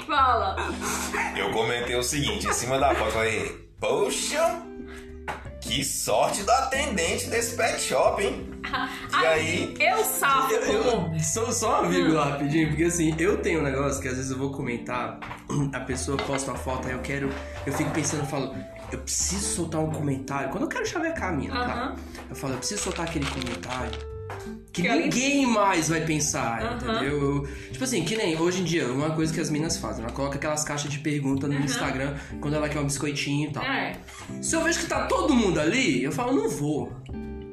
Fala. 0.05 0.55
Eu 1.37 1.51
comentei 1.51 1.95
o 1.95 2.03
seguinte, 2.03 2.47
em 2.47 2.53
cima 2.53 2.77
da 2.79 2.89
foto, 2.95 3.07
eu 3.07 3.11
falei, 3.11 3.71
poxa, 3.79 4.61
que 5.69 5.83
sorte 5.83 6.41
do 6.43 6.51
atendente 6.51 7.27
desse 7.29 7.55
pet 7.55 7.79
shop, 7.79 8.23
hein? 8.23 8.49
E 9.21 9.25
aí, 9.25 9.73
Eu 9.79 10.03
safo 10.03 10.53
Eu, 10.53 10.61
eu- 10.83 11.19
só, 11.19 11.51
só 11.51 11.81
uma 11.81 11.89
vírgula 11.89 12.25
rapidinho, 12.25 12.69
porque 12.69 12.83
assim, 12.83 13.15
eu 13.19 13.37
tenho 13.41 13.59
um 13.61 13.63
negócio 13.63 14.01
que 14.01 14.07
às 14.07 14.15
vezes 14.15 14.31
eu 14.31 14.37
vou 14.37 14.51
comentar, 14.51 15.19
a 15.73 15.79
pessoa 15.81 16.17
posta 16.17 16.51
uma 16.51 16.57
foto, 16.57 16.87
aí 16.87 16.93
eu 16.93 16.99
quero. 17.01 17.29
Eu 17.65 17.73
fico 17.73 17.89
pensando, 17.91 18.21
eu 18.21 18.27
falo, 18.27 18.53
eu 18.91 18.99
preciso 18.99 19.55
soltar 19.55 19.81
um 19.81 19.91
comentário. 19.91 20.49
Quando 20.49 20.63
eu 20.63 20.69
quero 20.69 20.85
chavecar 20.85 21.29
a 21.29 21.31
minha, 21.31 21.51
tá? 21.51 21.57
Aham. 21.59 21.95
Eu 22.29 22.35
falo, 22.35 22.53
eu 22.53 22.57
preciso 22.59 22.83
soltar 22.83 23.05
aquele 23.07 23.25
comentário. 23.27 24.18
Que, 24.71 24.83
Que 24.83 24.89
ninguém 24.89 25.45
mais 25.45 25.89
vai 25.89 26.01
pensar, 26.01 26.61
Aham. 26.61 26.75
entendeu? 26.75 27.21
Eu- 27.43 27.47
tipo 27.71 27.83
assim, 27.83 28.03
que 28.03 28.15
nem 28.15 28.37
hoje 28.39 28.61
em 28.61 28.63
dia, 28.63 28.87
uma 28.87 29.11
coisa 29.11 29.33
que 29.33 29.39
as 29.39 29.49
minas 29.49 29.77
fazem, 29.77 30.03
ela 30.03 30.13
coloca 30.13 30.35
aquelas 30.37 30.63
caixas 30.63 30.91
de 30.91 30.99
pergunta 30.99 31.47
no 31.47 31.55
Instagram 31.55 32.15
quando 32.39 32.53
ela 32.53 32.69
quer 32.69 32.79
um 32.79 32.85
biscoitinho 32.85 33.49
e 33.49 33.51
tal. 33.53 33.63
É. 33.63 33.93
Se 34.41 34.55
eu 34.55 34.63
vejo 34.63 34.79
que 34.79 34.85
tá 34.85 35.07
todo 35.07 35.33
mundo 35.35 35.59
ali, 35.59 36.03
eu 36.03 36.11
falo, 36.11 36.33
não 36.33 36.49
vou. 36.49 36.91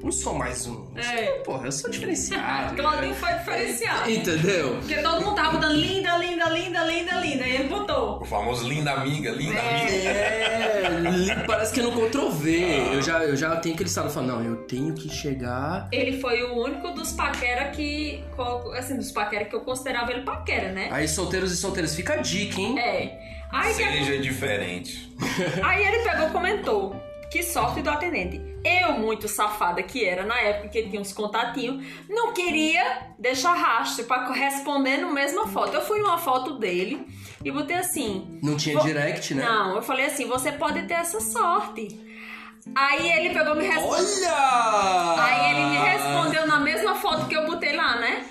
Não 0.06 0.12
sou 0.12 0.34
mais 0.34 0.68
um. 0.68 0.86
É. 0.94 1.40
Porra, 1.44 1.66
eu 1.66 1.72
sou 1.72 1.90
diferenciado. 1.90 2.76
Claudinho 2.76 3.12
foi 3.16 3.32
diferenciado. 3.32 4.08
Entendeu? 4.08 4.76
Porque 4.76 4.94
todo 5.02 5.20
mundo 5.24 5.34
tava 5.34 5.50
botando 5.56 5.72
linda, 5.74 6.16
linda, 6.18 6.48
linda, 6.48 6.84
linda, 6.84 7.14
linda. 7.16 7.44
E 7.44 7.54
ele 7.56 7.64
botou. 7.68 8.22
o 8.22 8.24
famoso 8.24 8.68
linda 8.68 8.92
amiga, 8.92 9.32
linda 9.32 9.58
amiga. 9.58 10.08
É, 10.08 11.44
parece 11.44 11.74
que 11.74 11.80
é 11.80 11.82
no 11.82 11.90
Ctrl-V. 11.90 12.92
Eu 12.94 13.02
já, 13.02 13.24
eu 13.24 13.34
já 13.36 13.56
tenho 13.56 13.74
aquele 13.74 13.88
estado 13.88 14.08
falando, 14.08 14.28
não, 14.38 14.44
eu 14.44 14.56
tenho 14.66 14.94
que 14.94 15.08
chegar. 15.08 15.88
Ele 15.90 16.20
foi 16.20 16.40
o 16.44 16.54
único 16.62 16.92
dos 16.92 17.10
paquera 17.10 17.64
que. 17.70 18.22
Assim, 18.78 18.96
dos 18.96 19.10
paquera 19.10 19.44
que 19.44 19.56
eu 19.56 19.60
considerava 19.62 20.12
ele 20.12 20.22
paquera, 20.22 20.70
né? 20.70 20.88
Aí, 20.92 21.08
solteiros 21.08 21.50
e 21.50 21.56
solteiras, 21.56 21.96
fica 21.96 22.14
a 22.14 22.16
dica, 22.18 22.60
hein? 22.60 22.78
É. 22.78 23.18
Aí, 23.50 23.74
que- 23.74 23.82
Seja 23.82 24.18
diferente. 24.18 25.12
aí 25.64 25.82
ele 25.84 25.98
pegou 26.08 26.28
e 26.28 26.30
comentou. 26.30 27.05
Que 27.30 27.42
sorte 27.42 27.82
do 27.82 27.90
atendente. 27.90 28.40
Eu, 28.64 28.92
muito 28.92 29.28
safada 29.28 29.82
que 29.82 30.04
era 30.04 30.24
na 30.24 30.38
época 30.40 30.68
que 30.68 30.88
tinha 30.88 31.00
uns 31.00 31.12
contatinhos, 31.12 31.84
não 32.08 32.32
queria 32.32 33.14
deixar 33.18 33.54
rastro 33.54 34.04
pra 34.04 34.32
responder 34.32 34.98
no 34.98 35.12
mesma 35.12 35.46
foto. 35.48 35.74
Eu 35.74 35.82
fui 35.82 35.98
numa 36.00 36.18
foto 36.18 36.58
dele 36.58 37.06
e 37.44 37.50
botei 37.50 37.76
assim: 37.76 38.38
Não 38.42 38.56
tinha 38.56 38.80
direct, 38.80 39.34
né? 39.34 39.44
Não, 39.44 39.76
eu 39.76 39.82
falei 39.82 40.06
assim, 40.06 40.26
você 40.26 40.52
pode 40.52 40.82
ter 40.86 40.94
essa 40.94 41.20
sorte. 41.20 42.04
Aí 42.74 43.12
ele 43.12 43.32
pegou 43.32 43.54
me 43.54 43.64
respondeu. 43.64 44.28
Olha! 44.28 45.22
Aí 45.22 45.50
ele 45.52 45.66
me 45.66 45.76
respondeu 45.78 46.46
na 46.46 46.58
mesma 46.58 46.96
foto 46.96 47.28
que 47.28 47.36
eu 47.36 47.46
botei 47.46 47.76
lá, 47.76 47.96
né? 47.96 48.24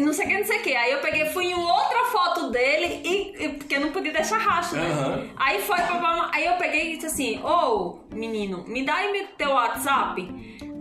Não 0.00 0.12
sei 0.12 0.26
o 0.26 0.28
que, 0.28 0.38
não 0.38 0.46
sei 0.46 0.58
o 0.58 0.62
que. 0.62 0.74
Aí 0.74 0.92
eu 0.92 0.98
peguei, 1.00 1.26
fui 1.26 1.46
em 1.46 1.54
outra 1.54 2.04
foto 2.06 2.50
dele 2.50 3.02
porque 3.48 3.74
eu 3.76 3.80
não 3.80 3.90
podia 3.92 4.12
deixar 4.12 4.38
rastro, 4.38 4.78
né? 4.78 4.88
Aham. 4.90 5.26
Aí 5.36 5.60
foi 5.62 5.76
pra. 5.76 6.30
Aí 6.32 6.46
eu 6.46 6.54
peguei 6.54 6.92
e 6.92 6.94
disse 6.96 7.06
assim: 7.06 7.40
Ô, 7.42 7.98
menino, 8.12 8.64
me 8.66 8.84
dá 8.84 8.94
aí 8.94 9.12
meu- 9.12 9.26
teu 9.38 9.50
WhatsApp. 9.50 10.28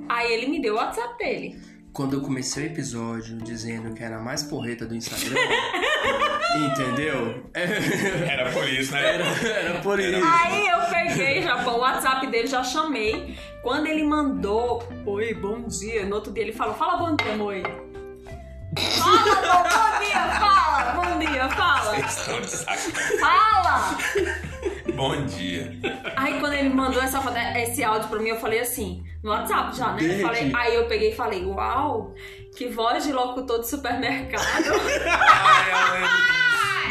Aí 0.08 0.32
ele 0.34 0.48
me 0.48 0.62
deu 0.62 0.74
o 0.74 0.78
WhatsApp 0.78 1.18
dele. 1.18 1.60
Quando 1.94 2.14
eu 2.14 2.22
comecei 2.22 2.66
o 2.66 2.68
episódio 2.68 3.38
dizendo 3.38 3.94
que 3.96 4.04
era 4.04 4.18
a 4.18 4.22
mais 4.22 4.44
porreta 4.44 4.86
do 4.86 4.96
Instagram, 4.96 5.36
entendeu? 6.56 7.44
Era 7.54 8.52
por 8.52 8.68
isso, 8.70 8.92
né? 8.94 9.16
Era, 9.16 9.26
era 9.26 9.80
por 9.82 10.00
isso. 10.00 10.22
Aí 10.24 10.68
eu 10.68 10.80
peguei 10.90 11.42
já 11.42 11.56
o 11.68 11.80
WhatsApp 11.80 12.28
dele, 12.28 12.48
já 12.48 12.64
chamei. 12.64 13.36
Quando 13.62 13.88
ele 13.88 14.04
mandou, 14.04 14.84
oi, 15.06 15.34
bom 15.34 15.62
dia. 15.64 16.06
No 16.06 16.16
outro 16.16 16.32
dia 16.32 16.44
ele 16.44 16.54
falou, 16.54 16.76
fala 16.76 16.98
bom 16.98 17.16
dia, 17.16 17.44
oi. 17.44 17.64
Fala, 18.78 19.64
bom, 19.64 20.00
dia, 20.00 20.30
fala, 20.40 20.94
bom 20.94 21.20
dia, 21.20 21.50
fala, 21.50 21.96
Vocês 21.96 22.18
estão 22.18 22.40
de 22.42 22.50
sacanagem. 22.50 22.92
fala. 23.20 23.98
Bom 24.96 25.26
dia. 25.26 25.74
Aí 26.16 26.40
quando 26.40 26.54
ele 26.54 26.70
mandou 26.70 27.02
essa 27.02 27.20
esse 27.58 27.84
áudio 27.84 28.08
pra 28.10 28.20
mim, 28.20 28.30
eu 28.30 28.40
falei 28.40 28.60
assim, 28.60 29.04
no 29.24 29.32
WhatsApp 29.32 29.76
já, 29.76 29.94
né? 29.94 30.04
Eu 30.04 30.20
falei, 30.28 30.52
aí 30.56 30.76
eu 30.76 30.86
peguei 30.88 31.12
e 31.12 31.16
falei, 31.16 31.44
uau, 31.46 32.14
que 32.56 32.68
voz 32.68 33.04
de 33.06 33.12
locutor 33.14 33.60
de 33.60 33.70
supermercado. 33.70 34.44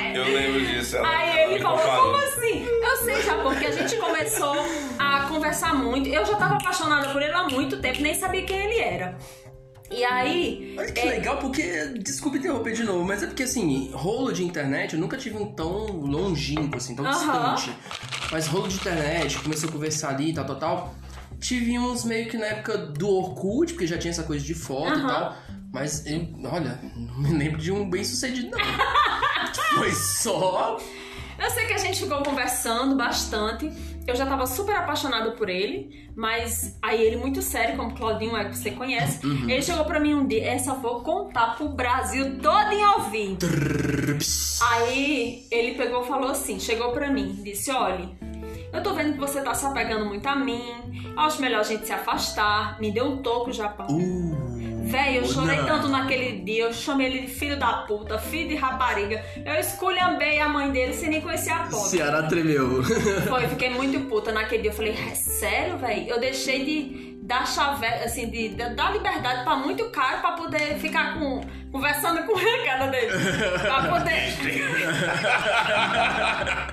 Ah, 0.01 0.15
eu 0.15 0.25
lembro 0.25 0.61
disso. 0.65 0.97
Eu 0.97 1.03
lembro 1.05 1.07
disso. 1.07 1.07
Ela, 1.07 1.09
Aí 1.09 1.39
ela 1.41 1.53
ele 1.53 1.61
falou, 1.63 1.79
como 1.81 2.17
assim? 2.17 2.65
Eu 2.67 2.97
sei, 2.99 3.23
Japão, 3.23 3.51
porque 3.53 3.67
a 3.67 3.73
gente 3.73 3.97
começou 3.97 4.55
a 4.99 5.21
conversar 5.23 5.75
muito. 5.75 6.09
Eu 6.09 6.25
já 6.25 6.37
tava 6.37 6.55
apaixonada 6.55 7.09
por 7.09 7.21
ele 7.21 7.33
há 7.33 7.45
muito 7.45 7.79
tempo, 7.81 8.01
nem 8.01 8.15
sabia 8.15 8.43
quem 8.43 8.57
ele 8.59 8.79
era. 8.81 9.19
E 9.91 10.05
aí. 10.05 10.77
Olha 10.79 10.93
que 10.93 11.01
é, 11.01 11.05
legal, 11.05 11.39
porque. 11.39 11.63
Desculpa 11.99 12.37
interromper 12.37 12.73
de 12.75 12.85
novo, 12.85 13.05
mas 13.05 13.23
é 13.23 13.27
porque 13.27 13.43
assim, 13.43 13.91
rolo 13.93 14.33
de 14.33 14.45
internet 14.45 14.95
eu 14.95 15.01
nunca 15.01 15.17
tive 15.17 15.37
um 15.37 15.53
tão 15.53 15.87
longínquo, 15.87 16.77
assim, 16.77 16.95
tão 16.95 17.05
distante. 17.05 17.73
Mas 18.31 18.47
rolo 18.47 18.69
de 18.69 18.77
internet, 18.77 19.39
comecei 19.39 19.69
a 19.69 19.73
conversar 19.73 20.11
ali, 20.11 20.33
tal, 20.33 20.45
tal, 20.45 20.57
tal. 20.57 20.95
Tive 21.41 21.79
uns 21.79 22.05
meio 22.05 22.29
que 22.29 22.37
na 22.37 22.47
época 22.47 22.77
do 22.77 23.09
Orkut, 23.09 23.73
porque 23.73 23.87
já 23.87 23.97
tinha 23.97 24.11
essa 24.11 24.25
coisa 24.25 24.45
de 24.45 24.55
foto 24.55 24.99
e 24.99 25.07
tal. 25.07 25.37
Mas 25.73 26.05
eu, 26.07 26.27
olha, 26.45 26.81
não 26.97 27.31
me 27.31 27.39
lembro 27.39 27.59
de 27.59 27.71
um 27.71 27.89
bem 27.89 28.03
sucedido, 28.03 28.51
não. 28.51 28.59
Foi 29.79 29.93
só. 29.93 30.79
Eu 31.39 31.51
sei 31.51 31.67
que 31.67 31.73
a 31.75 31.79
gente 31.79 32.01
ficou 32.01 32.23
conversando 32.23 32.97
bastante. 32.97 33.71
Eu 34.09 34.17
já 34.17 34.25
tava 34.25 34.47
super 34.47 34.75
apaixonada 34.75 35.33
por 35.33 35.51
ele, 35.51 36.09
mas 36.17 36.79
aí 36.81 37.03
ele 37.03 37.17
muito 37.17 37.43
sério, 37.43 37.77
como 37.77 37.95
Claudinho 37.95 38.35
é 38.39 38.47
que 38.47 38.57
você 38.57 38.71
conhece. 38.71 39.25
Uhum. 39.25 39.51
Ele 39.51 39.61
chegou 39.61 39.85
pra 39.85 40.01
mim 40.01 40.15
um 40.15 40.27
dia, 40.27 40.47
essa 40.47 40.73
vou 40.73 41.03
contar 41.03 41.57
pro 41.57 41.69
Brasil 41.69 42.39
todo 42.41 42.73
em 42.73 42.83
ouvir. 42.87 43.37
Aí 44.63 45.47
ele 45.51 45.75
pegou 45.75 46.05
e 46.05 46.07
falou 46.07 46.31
assim, 46.31 46.59
chegou 46.59 46.91
pra 46.91 47.11
mim, 47.11 47.39
disse, 47.45 47.71
olha, 47.71 48.09
eu 48.73 48.83
tô 48.83 48.95
vendo 48.95 49.13
que 49.13 49.19
você 49.19 49.43
tá 49.43 49.55
se 49.55 49.67
apegando 49.67 50.07
muito 50.07 50.27
a 50.27 50.35
mim, 50.35 51.13
acho 51.15 51.43
melhor 51.43 51.61
a 51.61 51.65
gente 51.65 51.85
se 51.85 51.93
afastar, 51.93 52.81
me 52.81 52.91
deu 52.91 53.05
um 53.05 53.19
toco, 53.19 53.53
Japão. 53.53 53.89
Uh, 53.91 54.48
Véi, 54.89 55.19
eu 55.19 55.25
chorei 55.27 55.59
tanto 55.59 55.87
naquele 55.89 56.41
dia, 56.41 56.65
eu 56.65 56.73
chamei 56.73 57.07
ele 57.09 57.21
de 57.21 57.27
filho 57.29 57.59
da 57.59 57.73
puta, 57.87 58.19
filho 58.19 58.49
de 58.49 58.55
rapariga. 58.55 59.23
Eu 59.45 59.55
esculhambei 59.57 60.41
a 60.41 60.49
mãe 60.49 60.71
dele 60.71 60.95
sem 60.95 61.11
nem 61.11 61.21
conhecer 61.21 61.51
a 61.51 61.67
foto. 61.67 61.89
Ceará 61.89 62.23
tremeu. 62.23 62.83
Foi, 63.29 63.47
fiquei 63.49 63.69
muito 63.71 64.01
puta 64.09 64.33
naquele 64.33 64.63
dia. 64.63 64.71
Eu 64.71 64.75
falei, 64.75 64.93
é 64.93 65.15
sério, 65.15 65.77
véi? 65.77 66.07
Eu 66.09 66.19
deixei 66.19 66.65
de 66.65 67.19
dar 67.23 67.47
chave, 67.47 67.85
assim, 67.87 68.31
de, 68.31 68.49
de 68.49 68.71
dar 68.71 68.91
liberdade 68.93 69.45
pra 69.45 69.57
muito 69.57 69.85
caro 69.91 70.23
pra 70.23 70.33
poder 70.33 70.79
ficar 70.79 71.19
com, 71.19 71.43
conversando 71.71 72.23
com 72.23 72.35
a 72.39 72.65
cara 72.65 72.87
dele. 72.87 73.13
pra 73.61 73.83
poder. 73.93 74.33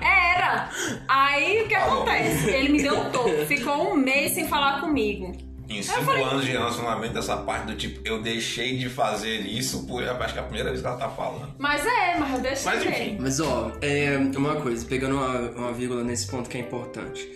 Era! 0.00 0.70
Aí 1.06 1.62
o 1.62 1.68
que 1.68 1.74
acontece? 1.74 2.48
Ele 2.48 2.70
me 2.70 2.82
deu 2.82 2.98
um 2.98 3.10
toco, 3.10 3.44
ficou 3.46 3.92
um 3.92 3.96
mês 3.96 4.32
sem 4.32 4.48
falar 4.48 4.80
comigo. 4.80 5.36
Em 5.68 5.82
cinco 5.82 6.10
anos 6.12 6.44
de 6.44 6.52
relacionamento, 6.52 7.18
essa 7.18 7.36
parte 7.38 7.66
do 7.66 7.74
tipo, 7.74 8.00
eu 8.06 8.22
deixei 8.22 8.76
de 8.76 8.88
fazer 8.88 9.40
isso, 9.40 9.86
por, 9.86 10.02
acho 10.02 10.32
que 10.32 10.38
é 10.38 10.42
a 10.42 10.44
primeira 10.44 10.70
vez 10.70 10.80
que 10.80 10.86
ela 10.86 10.96
tá 10.96 11.08
falando. 11.08 11.54
Mas 11.58 11.84
é, 11.84 12.18
mas 12.18 12.34
eu 12.34 12.40
deixei. 12.40 12.72
Mas 12.72 12.86
enfim. 12.86 13.16
Mas 13.20 13.40
ó, 13.40 13.72
é 13.80 14.16
uma 14.36 14.56
coisa, 14.56 14.86
pegando 14.86 15.16
uma, 15.16 15.50
uma 15.50 15.72
vírgula 15.72 16.04
nesse 16.04 16.26
ponto 16.28 16.48
que 16.48 16.56
é 16.56 16.60
importante. 16.60 17.28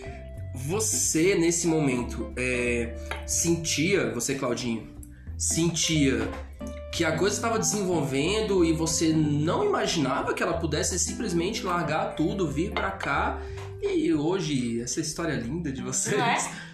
Você, 0.53 1.35
nesse 1.35 1.67
momento, 1.67 2.31
é, 2.37 2.95
sentia, 3.25 4.11
você, 4.11 4.35
Claudinho, 4.35 4.87
sentia 5.37 6.29
que 6.91 7.05
a 7.05 7.17
coisa 7.17 7.35
estava 7.35 7.57
desenvolvendo 7.57 8.63
e 8.63 8.73
você 8.73 9.13
não 9.13 9.65
imaginava 9.65 10.33
que 10.33 10.43
ela 10.43 10.53
pudesse 10.53 10.97
simplesmente 10.99 11.63
largar 11.63 12.15
tudo, 12.15 12.47
vir 12.47 12.71
pra 12.71 12.91
cá 12.91 13.39
e 13.81 14.13
hoje, 14.13 14.79
essa 14.81 14.99
história 14.99 15.33
linda 15.33 15.71
de 15.71 15.81
vocês. 15.81 16.17
Não 16.17 16.25
é? 16.25 16.70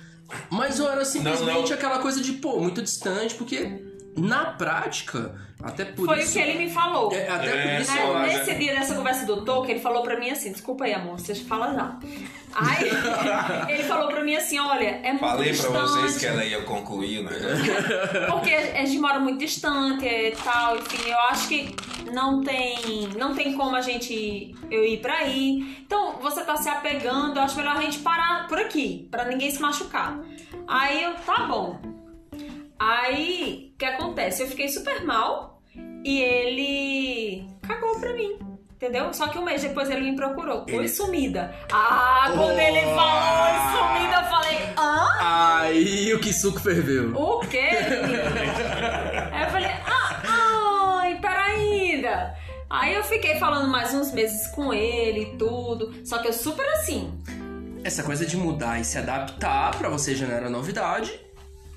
Mas 0.50 0.80
ou 0.80 0.90
era 0.90 1.06
simplesmente 1.06 1.54
Não, 1.54 1.62
não. 1.64 1.74
aquela 1.74 2.00
coisa 2.00 2.22
de, 2.22 2.34
pô, 2.34 2.60
muito 2.60 2.82
distante, 2.82 3.36
porque 3.36 3.87
na 4.18 4.46
prática, 4.46 5.36
até 5.62 5.86
por 5.86 6.06
Foi 6.06 6.20
isso. 6.20 6.30
o 6.30 6.34
que 6.34 6.40
ele 6.40 6.58
me 6.66 6.70
falou. 6.72 7.12
É, 7.14 7.28
até 7.30 7.48
É, 7.48 7.76
por 7.76 7.82
isso. 7.82 7.94
Né. 7.94 8.28
Nesse 8.28 8.56
dia 8.56 8.74
dessa 8.76 8.96
conversa 8.96 9.26
do 9.26 9.44
Toque, 9.46 9.72
ele 9.72 9.80
falou 9.80 10.02
pra 10.04 10.20
mim 10.20 10.30
assim: 10.30 10.52
desculpa 10.52 10.86
aí, 10.86 10.94
amor, 10.94 11.20
você 11.20 11.34
fala 11.36 11.74
já. 11.74 11.98
Aí 12.56 12.90
ele 13.74 13.84
falou 13.84 14.08
pra 14.08 14.24
mim 14.24 14.36
assim: 14.36 14.60
olha, 14.60 15.00
é 15.04 15.10
muito 15.10 15.20
Falei 15.20 15.54
pra 15.56 15.64
distante. 15.70 15.90
vocês 15.90 16.18
que 16.18 16.26
ela 16.26 16.44
ia 16.46 16.62
concluir, 16.64 17.24
né? 17.24 17.32
Porque 18.30 18.52
a 18.54 18.86
gente 18.86 19.00
mora 19.00 19.20
muito 19.20 19.40
distante 19.40 20.06
e 20.06 20.32
tal, 20.44 20.78
enfim, 20.78 21.10
eu 21.10 21.20
acho 21.30 21.48
que 21.48 21.76
não 22.12 22.42
tem, 22.44 23.08
não 23.18 23.34
tem 23.36 23.54
como 23.54 23.76
a 23.76 23.82
gente 23.82 24.56
eu 24.72 24.84
ir 24.86 24.98
pra 25.02 25.14
aí. 25.20 25.78
Então, 25.86 26.14
você 26.22 26.42
tá 26.44 26.56
se 26.58 26.70
apegando, 26.70 27.38
eu 27.38 27.44
acho 27.44 27.56
melhor 27.58 27.78
a 27.78 27.82
gente 27.82 28.00
parar 28.00 28.48
por 28.48 28.58
aqui, 28.60 29.08
pra 29.12 29.26
ninguém 29.26 29.52
se 29.52 29.62
machucar. 29.62 30.20
Aí 30.68 31.04
eu, 31.04 31.14
tá 31.16 31.46
bom. 31.46 31.80
Aí, 32.80 33.67
que 33.78 33.86
acontece? 33.86 34.42
Eu 34.44 34.48
fiquei 34.48 34.68
super 34.70 35.04
mal 35.06 35.62
e 36.04 36.22
ele 36.22 37.48
cagou 37.68 38.00
pra 38.00 38.14
mim. 38.14 38.38
Entendeu? 38.76 39.12
Só 39.12 39.28
que 39.28 39.40
um 39.40 39.44
mês 39.44 39.64
depois 39.64 39.90
ele 39.90 40.12
me 40.12 40.16
procurou. 40.16 40.64
Oi, 40.68 40.74
Ele- 40.76 40.88
sumida. 40.88 41.52
Ah, 41.72 42.30
quando 42.32 42.60
ele 42.60 42.82
falou 42.94 43.44
oi, 43.44 44.00
sumida, 44.00 44.16
eu 44.18 44.24
falei, 44.30 44.58
hã? 44.78 45.08
Aí 45.20 46.14
o 46.14 46.20
que 46.20 46.32
suco 46.32 46.60
ferveu. 46.60 47.12
O 47.16 47.40
quê? 47.40 47.70
Aí 49.32 49.44
eu 49.44 49.50
falei, 49.50 49.72
ah, 49.84 51.00
ai, 51.02 51.20
peraí 51.20 51.92
ainda. 51.92 52.36
Aí 52.70 52.94
eu 52.94 53.04
fiquei 53.04 53.40
falando 53.40 53.68
mais 53.68 53.96
uns 53.96 54.12
meses 54.12 54.46
com 54.50 54.72
ele 54.72 55.22
e 55.34 55.38
tudo. 55.38 55.94
Só 56.06 56.20
que 56.20 56.28
eu 56.28 56.34
super 56.34 56.68
assim. 56.74 57.12
Essa 57.84 58.04
coisa 58.04 58.28
de 58.28 58.38
mudar 58.38 58.80
e 58.80 58.84
se 58.84 58.98
adaptar 59.00 59.76
pra 59.76 59.90
você 59.90 60.14
já 60.14 60.28
não 60.28 60.36
era 60.36 60.50
novidade. 60.52 61.20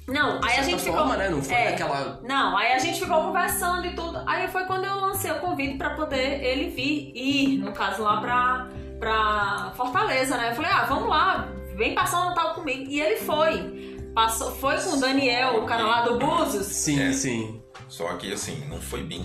Não, 0.08 0.40
De 0.40 0.48
aí 0.48 0.58
a 0.58 0.62
gente 0.62 0.80
ficou. 0.82 0.98
forma, 0.98 1.16
né? 1.16 1.28
Não 1.28 1.42
foi 1.42 1.54
é, 1.54 1.68
aquela. 1.68 2.20
Não, 2.22 2.56
aí 2.56 2.72
a 2.72 2.78
gente 2.78 2.98
ficou 3.00 3.22
conversando 3.24 3.86
e 3.86 3.94
tudo. 3.94 4.22
Aí 4.26 4.48
foi 4.48 4.64
quando 4.64 4.84
eu 4.84 4.96
lancei 5.00 5.30
o 5.30 5.38
convite 5.40 5.76
pra 5.78 5.90
poder 5.90 6.42
ele 6.44 6.68
vir, 6.70 7.12
ir, 7.14 7.58
no 7.58 7.72
caso, 7.72 8.02
lá 8.02 8.20
pra, 8.20 8.68
pra 8.98 9.72
Fortaleza, 9.76 10.36
né? 10.36 10.50
Eu 10.50 10.54
falei, 10.56 10.70
ah, 10.72 10.84
vamos 10.86 11.08
lá, 11.08 11.48
vem 11.76 11.94
passar 11.94 12.22
o 12.22 12.30
Natal 12.30 12.54
comigo. 12.54 12.90
E 12.90 13.00
ele 13.00 13.16
foi. 13.18 13.88
Passou, 14.14 14.50
foi 14.56 14.76
com 14.80 14.96
o 14.96 15.00
Daniel, 15.00 15.62
o 15.62 15.66
cara 15.66 15.84
lá 15.84 16.02
do 16.02 16.18
Búzios. 16.18 16.66
Sim, 16.66 17.00
É. 17.00 17.12
sim. 17.12 17.62
Só 17.88 18.12
que 18.16 18.32
assim, 18.32 18.66
não 18.68 18.80
foi 18.80 19.04
bem 19.04 19.24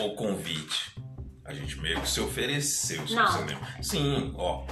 o 0.00 0.14
convite. 0.16 0.92
A 1.46 1.52
gente 1.52 1.78
meio 1.78 2.00
que 2.00 2.08
se 2.08 2.20
ofereceu, 2.20 3.06
se 3.06 3.14
Não. 3.14 3.26
você 3.26 3.38
lembra. 3.44 3.68
Sim, 3.80 4.34
ó. 4.36 4.64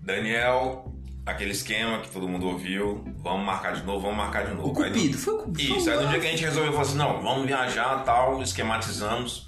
Daniel, 0.00 0.92
aquele 1.24 1.52
esquema 1.52 1.98
que 2.00 2.10
todo 2.10 2.28
mundo 2.28 2.46
ouviu. 2.46 3.04
Vamos 3.18 3.44
marcar 3.44 3.74
de 3.74 3.84
novo, 3.84 4.00
vamos 4.00 4.16
marcar 4.16 4.46
de 4.46 4.54
novo. 4.54 4.68
O 4.78 4.82
Aí, 4.82 4.90
Cupido. 4.90 5.18
Foi 5.18 5.34
o 5.34 5.38
Cupido. 5.38 5.76
Isso, 5.76 5.90
aí 5.90 5.96
no 5.96 6.08
dia 6.08 6.20
que 6.20 6.26
a 6.26 6.30
gente 6.30 6.44
resolveu, 6.44 6.72
falou 6.72 6.86
assim, 6.86 6.96
não, 6.96 7.22
vamos 7.22 7.46
viajar, 7.46 8.02
tal, 8.04 8.42
esquematizamos, 8.42 9.46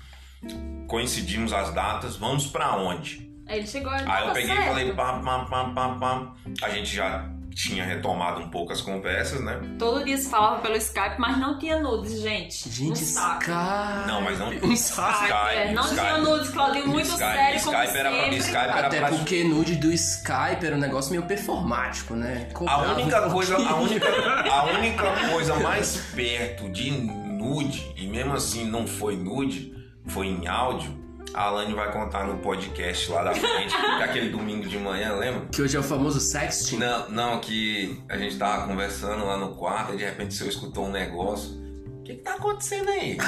coincidimos 0.86 1.52
as 1.52 1.72
datas, 1.72 2.16
vamos 2.16 2.46
pra 2.46 2.76
onde? 2.76 3.30
Aí 3.46 3.58
ele 3.58 3.66
chegou 3.66 3.92
e 3.92 3.96
Aí 3.96 4.26
eu 4.28 4.32
peguei 4.32 4.52
e 4.52 4.56
certo. 4.56 4.68
falei, 4.68 4.92
pam, 4.92 5.20
pam, 5.22 5.44
pam, 5.46 5.74
pam, 5.74 5.98
pam. 5.98 6.34
A 6.62 6.70
gente 6.70 6.94
já 6.94 7.28
tinha 7.55 7.84
retomado 7.84 8.40
um 8.40 8.48
pouco 8.50 8.72
as 8.72 8.80
conversas, 8.80 9.40
né? 9.40 9.61
Todo 9.78 10.05
dia 10.05 10.16
se 10.16 10.28
falava 10.30 10.61
pelo 10.61 10.76
Skype, 10.76 11.16
mas 11.18 11.36
não 11.38 11.59
tinha 11.59 11.78
nudes, 11.80 12.20
gente. 12.20 12.68
Gente, 12.68 12.90
um 12.92 12.94
saco. 12.94 13.42
Sky. 13.42 14.07
Não, 14.09 14.20
mas 14.22 14.38
não- 14.38 14.48
Um 14.48 14.76
saco. 14.76 15.24
Skype, 15.24 15.55
é, 15.57 15.72
não 15.72 15.82
Skype. 15.84 16.00
tinha 16.00 16.18
nudes, 16.18 16.48
Claudinho, 16.50 16.88
muito 16.88 17.07
Skype, 17.09 17.18
sério, 17.32 17.61
como 17.62 17.76
Skype 17.76 17.98
era 17.98 18.11
pra- 18.11 18.20
sempre. 18.20 18.36
Skype 18.38 18.57
era 18.57 18.86
Até 18.86 18.98
pra- 19.00 19.09
porque 19.11 19.44
nude 19.44 19.76
do 19.76 19.92
Skype 19.92 20.66
era 20.66 20.76
um 20.76 20.80
negócio 20.80 21.11
meio 21.11 21.22
performático, 21.24 22.14
né? 22.14 22.48
A 22.66 22.78
única 22.94 23.26
um 23.26 23.30
coisa, 23.30 23.57
a 23.57 23.76
única, 23.76 24.09
a 24.50 24.64
única 24.72 25.30
coisa 25.30 25.55
mais 25.57 25.96
perto 26.14 26.68
de 26.70 26.90
nude, 26.90 27.92
e 27.96 28.07
mesmo 28.07 28.32
assim 28.34 28.64
não 28.64 28.86
foi 28.86 29.16
nude, 29.16 29.72
foi 30.07 30.26
em 30.28 30.46
áudio, 30.46 31.01
a 31.35 31.43
Alane 31.45 31.74
vai 31.74 31.91
contar 31.93 32.24
no 32.24 32.39
podcast 32.39 33.11
lá 33.11 33.22
da 33.22 33.35
frente, 33.35 33.74
que 33.76 34.03
é 34.03 34.05
aquele 34.05 34.28
domingo 34.30 34.68
de 34.68 34.78
manhã, 34.78 35.14
lembra? 35.14 35.47
Que 35.53 35.62
hoje 35.62 35.76
é 35.76 35.80
o 35.80 35.83
famoso 35.83 36.20
sexting. 36.20 36.78
Não, 36.78 37.09
não, 37.09 37.41
que 37.41 38.03
a 38.09 38.16
gente 38.16 38.37
tava 38.39 38.66
conversando 38.66 39.24
lá 39.24 39.37
no 39.37 39.55
quarto 39.55 39.95
e 39.95 39.97
de 39.97 40.05
repente 40.05 40.35
você 40.35 40.49
escutou 40.49 40.87
um 40.87 40.91
negócio. 40.91 41.61
O 42.01 42.05
que, 42.05 42.14
que 42.14 42.22
tá 42.22 42.35
acontecendo 42.35 42.91
aí? 42.91 43.16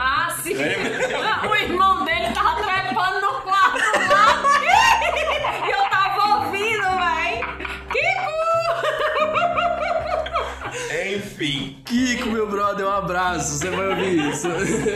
Ah, 0.00 0.36
sim. 0.42 0.54
É 0.54 1.46
o 1.46 1.54
irmão 1.54 2.04
dele 2.04 2.32
tava 2.32 2.62
trepando 2.62 3.20
no 3.20 3.42
quarto 3.42 3.97
Enfim, 11.40 11.76
Kiko, 11.84 12.30
meu 12.30 12.48
brother, 12.50 12.84
um 12.84 12.90
abraço. 12.90 13.58
Você 13.58 13.70
vai 13.70 13.88
ouvir 13.90 14.28
isso. 14.30 14.48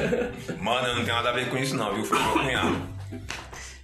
mano, 0.61 0.89
eu 0.89 0.95
não 0.97 1.05
tenho 1.05 1.17
nada 1.17 1.29
a 1.29 1.33
ver 1.33 1.49
com 1.49 1.57
isso 1.57 1.77
não, 1.77 1.95
viu? 1.95 2.05
Foi 2.05 2.19
meu 2.19 2.33
cunhado. 2.33 2.77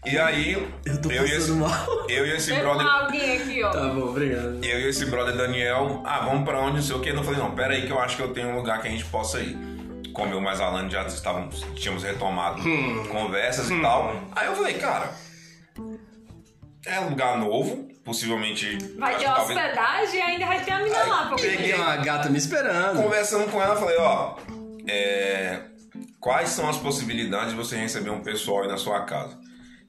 E 0.05 0.19
aí, 0.19 0.55
Eu 0.85 1.01
tô 1.01 1.09
eu 1.11 1.25
e 1.25 1.31
esse, 1.33 1.51
mal. 1.53 2.07
eu 2.09 2.27
e 2.27 2.31
esse 2.33 2.49
Teve 2.51 2.61
brother. 2.63 2.85
alguém 2.87 3.37
aqui, 3.37 3.63
ó. 3.63 3.71
Tá 3.71 3.81
bom, 3.89 4.09
obrigado. 4.09 4.59
Eu 4.65 4.81
e 4.81 4.89
esse 4.89 5.07
brother 5.07 5.37
Daniel, 5.37 6.03
ah, 6.05 6.21
vamos 6.25 6.45
pra 6.45 6.59
onde, 6.61 6.77
não 6.77 6.83
sei 6.83 6.97
o 6.97 7.01
que. 7.01 7.11
Eu 7.11 7.23
falei, 7.23 7.39
não, 7.39 7.51
pera 7.53 7.75
aí 7.75 7.87
que 7.87 7.93
eu 7.93 8.01
acho 8.01 8.17
que 8.17 8.23
eu 8.23 8.33
tenho 8.33 8.49
um 8.49 8.57
lugar 8.57 8.81
que 8.81 8.89
a 8.89 8.91
gente 8.91 9.05
possa 9.05 9.39
ir. 9.41 9.57
Como 10.13 10.33
eu 10.35 10.41
mais 10.41 10.61
Alan 10.61 10.89
já 10.91 11.03
estávamos, 11.07 11.65
tínhamos 11.77 12.03
retomado 12.03 12.61
conversas 13.09 13.71
e 13.71 13.81
tal. 13.81 14.17
Aí 14.35 14.47
eu 14.49 14.57
falei, 14.57 14.75
cara, 14.75 15.13
é 16.87 17.01
um 17.01 17.11
lugar 17.11 17.37
novo, 17.39 17.89
possivelmente. 18.05 18.79
Vai 18.99 19.17
ter 19.19 19.29
hospedagem 19.29 20.19
e 20.19 20.23
ainda 20.23 20.47
vai 20.47 20.65
ter 20.65 20.71
a 20.73 20.83
mina 20.83 20.99
lá. 21.05 21.27
Porque... 21.29 21.47
peguei- 21.49 21.75
uma 21.75 21.97
gata 21.97 22.29
me 22.31 22.39
esperando. 22.39 23.03
Conversando 23.03 23.51
com 23.51 23.63
ela, 23.63 23.75
eu 23.75 23.79
falei, 23.81 23.97
ó, 23.99 24.37
é, 24.87 25.61
quais 26.21 26.51
são 26.51 26.69
as 26.69 26.77
possibilidades 26.79 27.51
de 27.51 27.57
você 27.57 27.77
receber 27.77 28.11
um 28.11 28.21
pessoal 28.23 28.63
aí 28.63 28.69
na 28.69 28.77
sua 28.77 29.03
casa? 29.03 29.39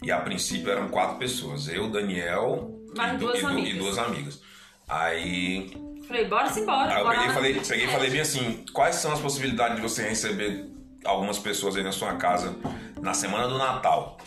E 0.01 0.11
a 0.11 0.19
princípio 0.19 0.71
eram 0.71 0.87
quatro 0.87 1.17
pessoas, 1.17 1.67
eu, 1.67 1.89
Daniel 1.89 2.71
Mais 2.95 3.13
e, 3.13 3.17
du- 3.17 3.25
duas 3.27 3.39
e 3.41 3.69
e 3.69 3.73
duas 3.77 3.97
amigas. 3.97 4.41
Aí 4.87 5.71
Falei, 6.07 6.25
bora 6.27 6.49
se 6.49 6.61
embora. 6.61 6.91
Aí 6.91 6.99
eu 6.99 7.03
bora 7.05 7.17
peguei 7.17 7.29
e 7.29 7.33
falei, 7.33 7.53
peguei 7.59 7.85
e 7.85 7.89
falei 7.89 8.09
bem 8.09 8.19
assim, 8.21 8.65
quais 8.73 8.95
são 8.95 9.11
as 9.13 9.19
possibilidades 9.19 9.75
de 9.75 9.81
você 9.81 10.07
receber 10.07 10.65
algumas 11.05 11.37
pessoas 11.37 11.75
aí 11.77 11.83
na 11.83 11.91
sua 11.91 12.15
casa 12.15 12.55
na 12.99 13.13
semana 13.13 13.47
do 13.47 13.57
Natal? 13.57 14.17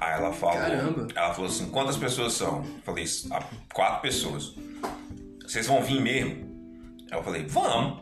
Aí 0.00 0.14
ela 0.14 0.32
falou, 0.32 0.54
Caramba. 0.56 1.06
ela 1.14 1.34
falou 1.34 1.50
assim, 1.50 1.70
quantas 1.70 1.96
pessoas 1.98 2.32
são? 2.32 2.58
Eu 2.64 2.82
falei, 2.84 3.04
"Ah, 3.30 3.42
quatro 3.74 4.00
pessoas. 4.00 4.54
Vocês 5.46 5.66
vão 5.66 5.82
vir 5.82 6.00
mesmo? 6.00 6.48
Aí 7.12 7.18
eu 7.18 7.22
falei, 7.22 7.44
vamos. 7.46 8.00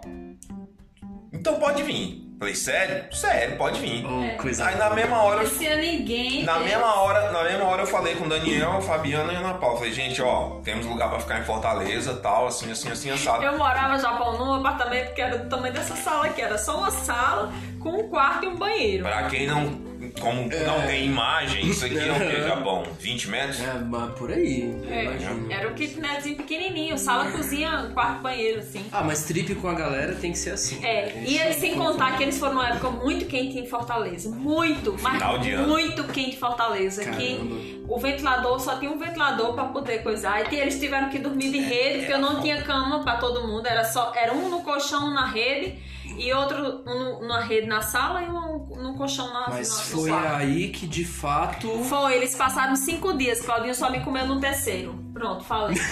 Então 1.32 1.58
pode 1.58 1.82
vir. 1.82 2.24
Eu 2.34 2.38
falei, 2.38 2.54
sério? 2.54 3.12
Sério, 3.16 3.56
pode 3.56 3.80
vir. 3.80 4.06
Oh, 4.06 4.40
coisa 4.40 4.64
Aí 4.66 4.76
na 4.76 4.90
mesma 4.90 5.20
hora 5.24 5.42
eu 5.42 5.48
Não 5.50 5.58
tinha 5.58 5.76
ninguém. 5.76 6.44
na 6.44 6.60
mesma 6.60 6.94
hora, 7.00 7.32
na 7.32 7.42
mesma 7.42 7.64
hora 7.64 7.82
eu 7.82 7.86
falei 7.86 8.14
com 8.14 8.26
o 8.26 8.28
Daniel, 8.28 8.74
a 8.76 8.80
Fabiana 8.80 9.32
e 9.32 9.36
a 9.36 9.40
Ana 9.40 9.54
Paula. 9.54 9.78
Falei, 9.78 9.92
gente, 9.92 10.22
ó, 10.22 10.60
temos 10.62 10.86
lugar 10.86 11.10
pra 11.10 11.18
ficar 11.18 11.40
em 11.40 11.44
Fortaleza, 11.44 12.14
tal, 12.14 12.46
assim, 12.46 12.70
assim, 12.70 12.90
assim, 12.92 13.10
assado. 13.10 13.42
Eu 13.42 13.58
morava 13.58 13.94
no 13.94 14.00
Japão 14.00 14.38
num 14.38 14.54
apartamento 14.54 15.14
que 15.14 15.20
era 15.20 15.36
do 15.38 15.48
tamanho 15.48 15.74
dessa 15.74 15.96
sala 15.96 16.26
aqui. 16.26 16.40
Era 16.40 16.56
só 16.58 16.78
uma 16.78 16.92
sala 16.92 17.52
com 17.80 17.88
um 17.90 18.08
quarto 18.08 18.44
e 18.44 18.48
um 18.48 18.56
banheiro. 18.56 19.02
Pra 19.02 19.24
quem 19.28 19.48
não, 19.48 19.87
como 20.20 20.42
não 20.48 20.86
tem 20.86 21.06
imagem, 21.06 21.66
isso 21.66 21.84
aqui 21.84 21.98
é 21.98 22.12
o 22.12 22.30
que, 22.30 22.42
Japão? 22.48 22.84
20 23.00 23.30
metros? 23.30 23.60
É, 23.60 23.74
mas 23.78 24.12
por 24.12 24.30
aí, 24.30 24.74
É, 24.88 25.52
era 25.54 25.68
um 25.68 25.74
kitnetzinho 25.74 26.36
pequenininho, 26.36 26.96
sala, 26.96 27.30
cozinha, 27.32 27.90
quarto, 27.92 28.22
banheiro, 28.22 28.60
assim. 28.60 28.84
Ah, 28.92 29.02
mas 29.02 29.24
trip 29.24 29.54
com 29.56 29.68
a 29.68 29.74
galera 29.74 30.14
tem 30.14 30.32
que 30.32 30.38
ser 30.38 30.50
assim. 30.50 30.84
É, 30.84 31.20
e 31.24 31.34
Isso 31.34 31.42
aí, 31.44 31.54
sem 31.54 31.74
contar 31.74 32.16
que 32.16 32.22
eles 32.22 32.38
foram 32.38 32.54
numa 32.54 32.68
época 32.68 32.90
muito 32.90 33.26
quente 33.26 33.58
em 33.58 33.66
Fortaleza. 33.66 34.30
Muito, 34.30 34.96
mas 35.02 35.14
Final 35.14 35.38
de 35.38 35.50
ano. 35.52 35.68
muito 35.68 36.04
quente 36.04 36.36
em 36.36 36.38
Fortaleza. 36.38 37.04
Que 37.04 37.36
Caramba. 37.36 37.56
o 37.88 37.98
ventilador 37.98 38.60
só 38.60 38.76
tinha 38.78 38.90
um 38.90 38.98
ventilador 38.98 39.54
pra 39.54 39.64
poder 39.64 40.02
coisar. 40.02 40.52
E 40.52 40.56
eles 40.56 40.78
tiveram 40.78 41.08
que 41.10 41.18
dormir 41.18 41.50
de 41.50 41.58
rede, 41.58 41.98
porque 42.00 42.12
eu 42.12 42.18
não 42.18 42.40
tinha 42.40 42.62
cama 42.62 43.02
pra 43.02 43.16
todo 43.16 43.46
mundo. 43.46 43.66
Era 43.66 43.84
só 43.84 44.12
era 44.14 44.32
um 44.32 44.48
no 44.48 44.60
colchão 44.62 45.12
na 45.12 45.26
rede 45.26 45.74
e 46.18 46.32
outro 46.32 46.82
um 46.86 47.26
na 47.26 47.40
rede 47.40 47.66
na 47.66 47.80
sala 47.80 48.22
e 48.22 48.28
um 48.28 48.82
no 48.82 48.94
colchão 48.96 49.32
na 49.32 49.46
Mas 49.48 49.68
na- 49.70 49.82
foi 49.96 50.10
quarto. 50.10 50.34
aí 50.36 50.68
que 50.70 50.86
de 50.86 51.04
fato. 51.04 51.68
Foi, 51.84 52.14
eles 52.14 52.34
passaram 52.34 52.74
cinco 52.76 53.12
dias. 53.16 53.40
Claudinho 53.40 53.74
só 53.74 53.90
me 53.90 54.00
comeu 54.00 54.26
no 54.26 54.40
terceiro. 54.40 54.94
Pronto, 55.12 55.44
falei. 55.44 55.76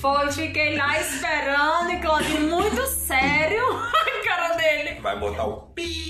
Foi, 0.00 0.32
fiquei 0.32 0.76
lá 0.76 0.98
esperando 1.00 1.90
e 1.92 1.96
Claudinho 2.00 2.50
muito 2.50 2.84
sério. 2.88 3.62
A 3.72 4.24
cara 4.24 4.54
dele. 4.56 5.00
Vai 5.00 5.18
botar 5.18 5.44
o 5.44 5.60
pi. 5.74 6.08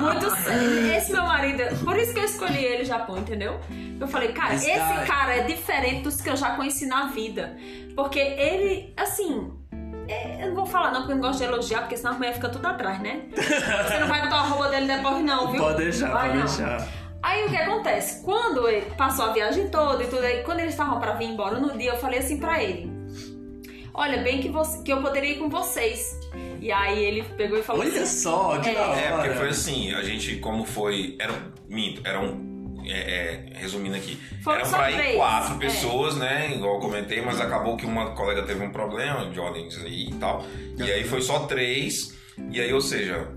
Muito 0.00 0.30
sério. 0.42 0.92
Esse 0.96 1.12
meu 1.12 1.24
marido, 1.24 1.62
por 1.84 1.96
isso 1.98 2.12
que 2.14 2.20
eu 2.20 2.24
escolhi 2.24 2.64
ele 2.64 2.84
Japão, 2.84 3.18
entendeu? 3.18 3.60
Eu 4.00 4.06
falei, 4.08 4.32
cara, 4.32 4.54
Esse 4.54 5.06
cara 5.06 5.36
é 5.36 5.42
diferente 5.42 6.02
dos 6.02 6.20
que 6.20 6.30
eu 6.30 6.36
já 6.36 6.54
conheci 6.56 6.86
na 6.86 7.06
vida. 7.08 7.56
Porque 7.94 8.18
ele, 8.18 8.94
assim. 8.96 9.52
É, 10.08 10.42
eu 10.44 10.48
não 10.48 10.54
vou 10.54 10.66
falar 10.66 10.90
não, 10.90 11.00
porque 11.00 11.12
eu 11.12 11.16
não 11.16 11.22
gosto 11.22 11.38
de 11.38 11.44
elogiar, 11.44 11.80
porque 11.80 11.96
senão 11.96 12.12
a 12.12 12.14
mulher 12.16 12.34
fica 12.34 12.48
tudo 12.48 12.66
atrás, 12.66 13.00
né? 13.00 13.22
Você 13.34 13.98
não 13.98 14.08
vai 14.08 14.22
botar 14.22 14.36
a 14.36 14.42
roupa 14.42 14.68
dele 14.68 14.86
depois, 14.86 15.24
não, 15.24 15.50
viu? 15.52 15.62
Pode 15.62 15.76
deixar, 15.84 16.10
Vai 16.10 16.28
pode 16.30 16.38
não. 16.38 16.46
deixar. 16.46 16.88
Aí 17.22 17.46
o 17.46 17.50
que 17.50 17.56
acontece? 17.56 18.22
Quando 18.24 18.68
ele 18.68 18.86
passou 18.96 19.26
a 19.26 19.32
viagem 19.32 19.68
toda 19.68 20.02
e 20.02 20.06
tudo 20.08 20.24
aí, 20.24 20.42
quando 20.42 20.58
eles 20.60 20.72
estavam 20.74 20.98
pra 20.98 21.12
vir 21.12 21.26
embora 21.26 21.58
no 21.60 21.76
dia, 21.78 21.92
eu 21.92 21.96
falei 21.96 22.18
assim 22.18 22.38
pra 22.38 22.60
ele: 22.62 22.90
Olha, 23.94 24.22
bem 24.22 24.40
que, 24.40 24.48
você, 24.48 24.82
que 24.82 24.92
eu 24.92 25.00
poderia 25.00 25.30
ir 25.32 25.38
com 25.38 25.48
vocês. 25.48 26.18
E 26.60 26.70
aí 26.72 27.04
ele 27.04 27.22
pegou 27.36 27.58
e 27.58 27.62
falou 27.62 27.82
Olha 27.82 28.02
assim. 28.02 28.22
só, 28.22 28.58
que 28.58 28.70
É. 28.70 28.74
da 28.74 28.86
hora. 28.88 29.00
É, 29.00 29.10
porque 29.12 29.30
foi 29.30 29.48
assim, 29.50 29.92
a 29.94 30.02
gente, 30.02 30.36
como 30.36 30.64
foi. 30.64 31.16
Era. 31.20 31.32
Minto, 31.68 32.00
era 32.04 32.20
um. 32.20 32.51
É, 32.86 32.92
é, 32.92 33.44
resumindo 33.54 33.96
aqui, 33.96 34.16
Foram 34.42 34.60
eram 34.60 34.70
só 34.70 34.76
pra 34.76 34.90
ir 34.90 34.96
três, 34.96 35.16
quatro 35.16 35.54
é. 35.54 35.58
pessoas, 35.58 36.16
né? 36.16 36.52
Igual 36.54 36.74
eu 36.74 36.80
comentei, 36.80 37.20
mas 37.20 37.40
acabou 37.40 37.76
que 37.76 37.86
uma 37.86 38.10
colega 38.12 38.42
teve 38.42 38.62
um 38.64 38.70
problema 38.70 39.26
de 39.30 39.38
ordens 39.38 39.76
aí 39.78 40.08
e 40.08 40.14
tal. 40.14 40.44
E 40.78 40.82
aí 40.90 41.04
foi 41.04 41.20
só 41.22 41.40
três. 41.40 42.16
E 42.50 42.60
aí, 42.60 42.72
ou 42.72 42.80
seja, 42.80 43.28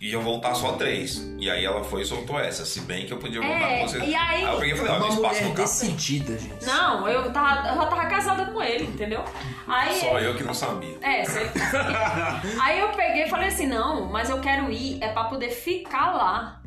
iam 0.00 0.20
voltar 0.22 0.54
só 0.54 0.72
três. 0.72 1.32
E 1.38 1.48
aí 1.50 1.64
ela 1.64 1.82
foi 1.82 2.02
e 2.02 2.04
soltou 2.04 2.38
essa. 2.38 2.64
Se 2.64 2.80
bem 2.82 3.06
que 3.06 3.12
eu 3.12 3.18
podia 3.18 3.40
voltar 3.40 3.70
É, 3.70 3.78
com 3.80 3.88
vocês. 3.88 4.04
e 4.08 4.14
aí- 4.14 4.42
eu 4.44 4.56
peguei 4.58 4.74
e 4.74 4.76
falei, 4.76 4.92
ó, 4.92 5.08
espaço 5.08 5.42
no 5.44 5.54
carro. 5.54 5.54
decidida, 5.54 6.38
gente. 6.38 6.64
Não, 6.66 7.08
eu, 7.08 7.32
tava, 7.32 7.68
eu 7.68 7.74
já 7.76 7.86
tava 7.86 8.06
casada 8.06 8.46
com 8.46 8.62
ele, 8.62 8.84
entendeu? 8.84 9.24
Aí 9.66 9.98
Só 10.00 10.18
eu 10.18 10.34
que 10.36 10.44
não 10.44 10.54
sabia. 10.54 10.96
É, 11.02 11.24
sei. 11.24 11.46
Aí 12.60 12.80
eu 12.80 12.88
peguei 12.90 13.24
e 13.24 13.28
falei 13.28 13.48
assim: 13.48 13.66
não, 13.66 14.06
mas 14.06 14.28
eu 14.30 14.40
quero 14.40 14.70
ir, 14.70 15.02
é 15.02 15.08
pra 15.08 15.24
poder 15.24 15.50
ficar 15.50 16.12
lá. 16.12 16.61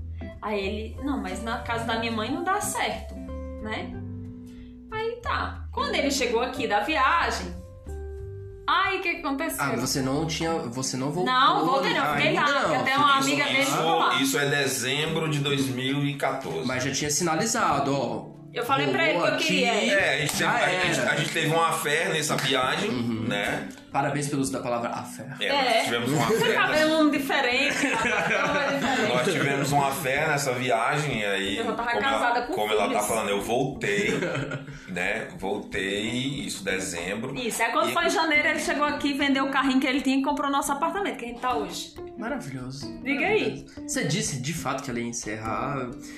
Aí 0.45 0.59
ele, 0.63 0.97
não, 1.03 1.17
mas 1.19 1.41
na 1.41 1.57
casa 1.57 1.85
da 1.85 1.97
minha 1.97 2.11
mãe 2.11 2.31
não 2.31 2.43
dá 2.43 2.61
certo, 2.61 3.15
né? 3.63 3.91
Aí 4.91 5.19
tá. 5.23 5.65
Quando 5.71 5.95
ele 5.95 6.11
chegou 6.11 6.39
aqui 6.39 6.67
da 6.67 6.81
viagem, 6.81 7.47
aí 8.67 8.99
o 8.99 9.01
que 9.01 9.09
aconteceu? 9.09 9.57
Ah, 9.63 9.75
você 9.75 10.03
não 10.03 10.27
tinha. 10.27 10.51
Você 10.53 10.95
não 10.97 11.11
voltou. 11.11 11.33
Não, 11.33 11.65
voltei 11.65 11.95
não, 11.95 12.15
fiquei 12.15 12.33
lá, 12.35 12.43
porque 12.45 12.75
até 12.75 12.95
uma 12.95 13.19
Isso- 13.19 13.27
amiga 13.27 13.43
dele 13.45 13.65
ficou 13.65 13.95
lá. 13.97 14.13
isso 14.21 14.37
é 14.37 14.45
dezembro 14.47 15.27
de 15.29 15.39
2014. 15.39 16.63
Mas 16.67 16.83
já 16.83 16.91
tinha 16.91 17.09
sinalizado, 17.09 17.95
ó. 17.99 18.35
Eu 18.53 18.63
falei 18.63 18.87
pra 18.87 19.03
ele 19.03 19.13
que 19.13 19.17
eu 19.17 19.23
Rolou 19.25 19.37
queria. 19.39 19.71
aqui. 19.73 19.89
É, 19.89 20.13
a 20.13 20.17
gente, 20.19 20.31
teve, 20.37 20.45
a, 20.45 20.69
gente, 20.69 20.99
a 21.01 21.15
gente 21.15 21.33
teve 21.33 21.47
uma 21.47 21.71
fé 21.73 22.09
nessa 22.09 22.37
viagem, 22.37 22.91
né? 22.91 23.67
Parabéns 23.95 24.27
pelo 24.27 24.41
uso 24.41 24.51
da 24.51 24.59
palavra 24.59 24.89
afé. 24.89 25.25
É, 25.39 25.45
É. 25.45 25.73
nós 25.77 25.83
tivemos 25.85 26.11
uma 26.11 26.27
fé. 26.27 26.33
nessa- 26.35 26.53
Cabelo 26.53 27.11
diferente, 27.11 27.87
cabelo 27.91 28.75
diferente. 28.75 29.13
Nós 29.13 29.23
tivemos 29.33 29.71
uma 29.71 29.91
fé 29.91 30.27
nessa 30.27 30.51
viagem 30.51 31.21
e 31.21 31.25
aí. 31.25 31.57
Eu 31.59 31.73
tava 31.77 31.91
como 31.91 32.01
casada 32.03 32.39
ela, 32.39 32.47
com 32.47 32.53
Como 32.53 32.71
ela 32.73 32.81
tá 32.83 32.89
filhos. 32.89 33.07
falando, 33.07 33.29
eu 33.29 33.41
voltei, 33.41 34.09
né? 34.89 35.29
Voltei, 35.39 36.09
isso 36.45 36.61
dezembro. 36.65 37.33
Isso, 37.39 37.63
aí 37.63 37.71
quando 37.71 37.89
E- 37.89 37.93
foi 37.93 38.05
em 38.05 38.09
janeiro, 38.09 38.47
ele 38.49 38.59
chegou 38.59 38.83
aqui, 38.83 39.13
vendeu 39.13 39.45
o 39.45 39.49
carrinho 39.49 39.79
que 39.79 39.87
ele 39.87 40.01
tinha 40.01 40.17
e 40.17 40.21
comprou 40.21 40.51
nosso 40.51 40.73
apartamento, 40.73 41.15
que 41.15 41.23
a 41.23 41.27
gente 41.29 41.39
tá 41.39 41.55
hoje. 41.55 41.93
Maravilhoso. 42.17 43.01
Diga 43.01 43.25
aí. 43.27 43.65
Você 43.87 44.03
disse 44.03 44.41
de 44.41 44.51
fato 44.53 44.83
que 44.83 44.89
ela 44.89 44.99
ia 44.99 45.07
encerrar. 45.07 45.77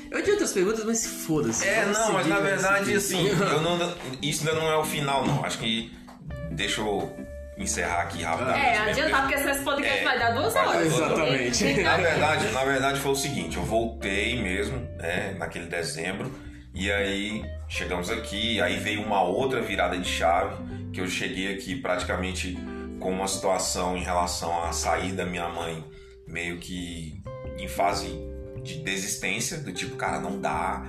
Eu 0.10 0.24
tinha 0.24 0.34
outras 0.34 0.52
perguntas, 0.52 0.84
mas 0.84 1.06
foda-se. 1.06 1.68
É, 1.68 1.86
não, 1.86 2.14
mas 2.14 2.26
na 2.26 2.40
verdade, 2.40 2.96
assim, 2.96 3.28
eu 3.28 3.36
não, 3.62 3.94
isso 4.20 4.50
ainda 4.50 4.60
não 4.60 4.68
é 4.68 4.78
o 4.78 4.84
final, 4.84 5.28
não. 5.28 5.46
Acho 5.46 5.60
que. 5.60 5.96
Deixa 6.50 6.82
eu 6.82 7.16
encerrar 7.58 8.02
aqui 8.04 8.22
rapidamente. 8.24 8.66
É, 8.66 8.72
mesmo, 8.86 8.90
adiantar, 9.04 9.22
porque 9.28 9.36
esse 9.50 9.64
podcast 9.64 10.00
É, 10.00 10.04
vai 10.04 10.20
dar 10.20 10.32
duas 10.32 10.56
horas. 10.56 10.86
Exatamente. 10.86 11.64
Tem- 11.64 11.84
Na 11.84 11.98
verdade, 11.98 12.48
na 12.52 12.64
verdade 12.64 13.00
foi 13.00 13.12
o 13.12 13.16
seguinte, 13.16 13.58
eu 13.58 13.64
voltei 13.64 14.42
mesmo, 14.42 14.78
né, 14.98 15.36
naquele 15.38 15.66
dezembro, 15.68 16.32
e 16.74 16.92
aí 16.92 17.44
chegamos 17.68 18.10
aqui, 18.10 18.62
aí 18.62 18.78
veio 18.78 19.02
uma 19.04 19.22
outra 19.24 19.62
virada 19.62 19.98
de 19.98 20.08
chave, 20.08 20.56
que 20.94 21.02
eu 21.02 21.08
cheguei 21.08 21.54
aqui 21.54 21.76
praticamente 21.76 22.58
com 23.00 23.12
uma 23.12 23.28
situação 23.28 23.98
em 23.98 24.04
relação 24.04 24.64
a 24.64 24.72
sair 24.72 25.12
da 25.12 25.26
minha 25.26 25.48
mãe 25.50 25.84
meio 26.28 26.58
que 26.58 27.22
em 27.60 27.68
fase 27.68 28.08
de 28.64 28.80
desistência, 28.84 29.58
do 29.60 29.72
tipo, 29.72 29.96
cara, 29.96 30.20
não 30.20 30.40
dá, 30.42 30.84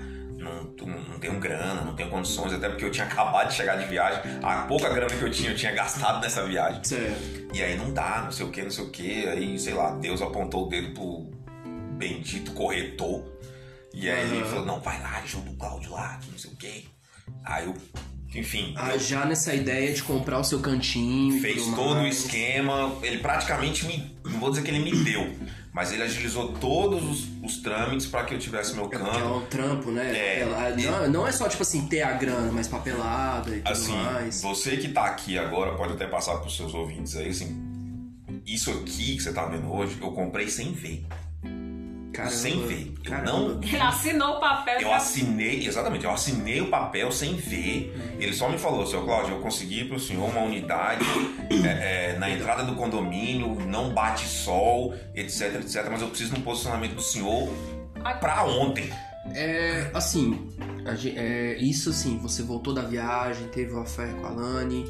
não, 0.49 1.01
não 1.01 1.19
tenho 1.19 1.39
grana, 1.39 1.83
não 1.83 1.95
tenho 1.95 2.09
condições, 2.11 2.53
até 2.53 2.69
porque 2.69 2.85
eu 2.85 2.91
tinha 2.91 3.07
acabado 3.07 3.49
de 3.49 3.55
chegar 3.55 3.77
de 3.77 3.87
viagem, 3.87 4.21
a 4.43 4.63
pouca 4.63 4.89
grana 4.89 5.15
que 5.15 5.23
eu 5.23 5.31
tinha, 5.31 5.51
eu 5.51 5.57
tinha 5.57 5.73
gastado 5.73 6.21
nessa 6.21 6.45
viagem. 6.47 6.83
Certo. 6.85 7.55
E 7.55 7.63
aí 7.63 7.77
não 7.77 7.93
dá, 7.93 8.23
não 8.25 8.31
sei 8.33 8.47
o 8.47 8.51
que, 8.51 8.63
não 8.63 8.71
sei 8.71 8.85
o 8.85 8.91
que. 8.91 9.27
Aí, 9.29 9.59
sei 9.59 9.75
lá, 9.75 9.93
Deus 9.93 10.21
apontou 10.23 10.67
o 10.67 10.69
dedo 10.69 10.93
pro 10.95 11.31
bendito 11.97 12.53
corretor. 12.53 13.25
E 13.95 14.09
aí 14.09 14.21
ele 14.31 14.41
Aham. 14.43 14.47
falou, 14.51 14.67
não, 14.67 14.81
vai 14.81 15.01
lá, 15.03 15.19
ajuda 15.19 15.51
o 15.51 15.55
Cláudio 15.57 15.91
lá, 15.93 16.21
não 16.31 16.39
sei 16.39 16.51
o 16.53 16.57
que. 16.57 16.89
Aí 17.45 17.65
eu, 17.67 17.75
enfim, 18.35 18.75
Ah, 18.77 18.97
já 18.99 19.25
nessa 19.25 19.55
ideia 19.55 19.93
de 19.93 20.03
comprar 20.03 20.39
o 20.39 20.45
seu 20.45 20.61
cantinho. 20.61 21.41
fez 21.41 21.65
todo 21.75 22.01
o 22.01 22.07
esquema. 22.07 22.97
Ele 23.03 23.19
praticamente 23.19 23.87
me. 23.87 24.17
Não 24.25 24.39
vou 24.39 24.51
dizer 24.51 24.63
que 24.63 24.71
ele 24.71 24.81
me 24.81 24.93
deu, 25.05 25.35
mas 25.73 25.93
ele 25.93 26.03
agilizou 26.03 26.53
todos 26.55 27.03
os, 27.05 27.29
os 27.43 27.57
trâmites 27.63 28.07
para 28.07 28.25
que 28.25 28.35
eu 28.35 28.39
tivesse 28.39 28.75
meu 28.75 28.85
É 28.87 28.89
porque 28.89 29.05
é 29.07 29.11
canto. 29.11 29.35
um 29.35 29.47
trampo, 29.47 29.91
né? 29.91 30.17
É. 30.17 30.77
Não, 30.91 31.11
não 31.11 31.27
é 31.27 31.33
só, 31.33 31.49
tipo 31.49 31.63
assim, 31.63 31.87
ter 31.87 32.03
a 32.03 32.13
grana, 32.13 32.51
mas 32.53 32.67
papelada 32.69 33.51
e 33.55 33.61
tudo 33.61 33.73
Assim, 33.73 33.97
mais. 33.97 34.43
você 34.43 34.77
que 34.77 34.89
tá 34.89 35.05
aqui 35.07 35.39
agora 35.39 35.75
pode 35.77 35.93
até 35.93 36.07
passar 36.07 36.39
pros 36.39 36.57
seus 36.57 36.75
ouvintes 36.75 37.17
aí, 37.17 37.29
assim. 37.29 37.65
Isso 38.47 38.71
aqui 38.71 39.17
que 39.17 39.23
você 39.23 39.33
tá 39.33 39.45
vendo 39.47 39.71
hoje, 39.73 39.99
eu 40.01 40.11
comprei 40.13 40.49
sem 40.49 40.73
ver. 40.73 41.05
Caramba. 42.19 42.37
sem 42.37 42.67
ver. 42.67 42.93
Eu 43.05 43.19
não 43.25 43.61
Ele 43.63 43.77
assinou 43.77 44.37
o 44.37 44.41
papel. 44.41 44.81
Eu 44.81 44.93
assinei, 44.93 45.65
exatamente, 45.65 46.05
eu 46.05 46.11
assinei 46.11 46.61
o 46.61 46.67
papel 46.69 47.13
sem 47.13 47.37
ver. 47.37 47.95
Ele 48.19 48.33
só 48.33 48.49
me 48.49 48.59
falou, 48.59 48.85
seu 48.87 49.05
Cláudio, 49.05 49.37
eu 49.37 49.41
consegui 49.41 49.85
para 49.85 49.97
o 49.97 50.01
senhor 50.01 50.29
uma 50.29 50.41
unidade 50.41 51.05
é, 51.65 52.15
é, 52.15 52.19
na 52.19 52.29
entrada 52.29 52.65
do 52.65 52.75
condomínio, 52.75 53.55
não 53.67 53.95
bate 53.95 54.27
sol, 54.27 54.95
etc, 55.15 55.55
etc. 55.61 55.87
Mas 55.91 56.03
eu 56.03 56.09
preciso 56.09 56.35
de 56.35 56.41
um 56.41 56.43
posicionamento 56.43 56.95
do 56.95 57.03
senhor 57.03 57.49
para 58.21 58.45
ontem. 58.45 58.91
É, 59.35 59.89
assim, 59.95 60.49
é, 61.15 61.57
isso 61.61 61.91
assim, 61.91 62.19
você 62.19 62.43
voltou 62.43 62.75
da 62.75 62.83
viagem, 62.83 63.47
teve 63.49 63.73
uma 63.73 63.85
fé 63.85 64.09
com 64.21 64.27
a 64.27 64.31
Lani 64.31 64.85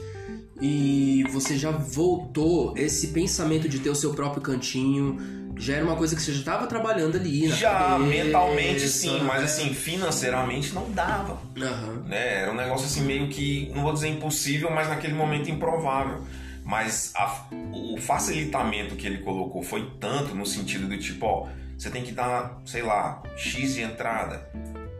e 0.60 1.24
você 1.30 1.56
já 1.56 1.70
voltou, 1.70 2.76
esse 2.76 3.08
pensamento 3.08 3.68
de 3.68 3.78
ter 3.78 3.90
o 3.90 3.94
seu 3.94 4.14
próprio 4.14 4.42
cantinho, 4.42 5.38
já 5.59 5.74
era 5.74 5.84
uma 5.84 5.96
coisa 5.96 6.14
que 6.16 6.22
você 6.22 6.32
já 6.32 6.38
estava 6.38 6.66
trabalhando 6.66 7.16
ali 7.16 7.48
Já 7.48 7.72
cabeça, 7.72 7.98
mentalmente 7.98 8.88
sim, 8.88 9.20
mas 9.22 9.42
assim, 9.44 9.74
financeiramente 9.74 10.72
não 10.74 10.90
dava. 10.92 11.38
Aham. 11.61 12.02
né? 12.06 12.42
Era 12.42 12.52
um 12.52 12.56
negócio 12.56 12.86
assim 12.86 13.02
meio 13.02 13.28
que, 13.28 13.70
não 13.74 13.82
vou 13.82 13.92
dizer 13.92 14.09
impossível, 14.09 14.70
mas 14.70 14.88
naquele 14.88 15.14
momento 15.14 15.50
improvável. 15.50 16.22
Mas 16.64 17.12
a- 17.16 17.46
o 17.72 17.96
facilitamento 17.98 18.94
que 18.94 19.06
ele 19.06 19.18
colocou 19.18 19.62
foi 19.62 19.90
tanto 19.98 20.34
no 20.34 20.44
sentido 20.44 20.86
do 20.86 20.98
tipo, 20.98 21.24
ó, 21.26 21.48
você 21.76 21.88
tem 21.90 22.02
que 22.02 22.12
dar, 22.12 22.59
sei 22.66 22.82
lá, 22.82 23.22
X 23.36 23.74
de 23.74 23.82
entrada. 23.82 24.46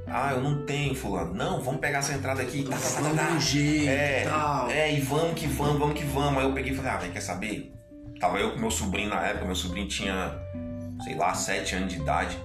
Ah, 0.07 0.33
eu 0.33 0.41
não 0.41 0.65
tenho, 0.65 0.95
fulano. 0.95 1.35
Não, 1.35 1.61
vamos 1.61 1.81
pegar 1.81 1.99
essa 1.99 2.15
entrada 2.15 2.41
aqui. 2.41 2.63
Tá, 2.63 2.77
tá, 2.77 2.89
tá, 3.03 3.11
tá, 3.11 3.27
tá. 3.27 3.33
um 3.35 3.41
jeito 3.41 3.89
É, 3.91 4.23
e 4.23 4.25
tal. 4.29 4.71
é, 4.71 4.95
e 4.95 5.01
vamos 5.01 5.39
que 5.39 5.47
vamos, 5.47 5.79
vamos 5.79 5.99
que 5.99 6.05
vamos. 6.07 6.39
Aí 6.39 6.45
eu 6.49 6.55
peguei 6.55 6.73
e 6.73 6.75
falei, 6.75 6.91
ah, 6.91 7.11
quer 7.13 7.21
saber? 7.21 7.75
Tava 8.21 8.39
eu 8.39 8.53
com 8.53 8.59
meu 8.59 8.71
sobrinho 8.71 9.11
na 9.11 9.21
época, 9.25 9.45
meu 9.47 9.55
sobrinho 9.55 9.89
tinha, 9.89 10.37
sei 11.05 11.15
lá, 11.15 11.35
7 11.35 11.77
anos 11.77 11.93
de 11.93 12.01
idade, 12.01 12.37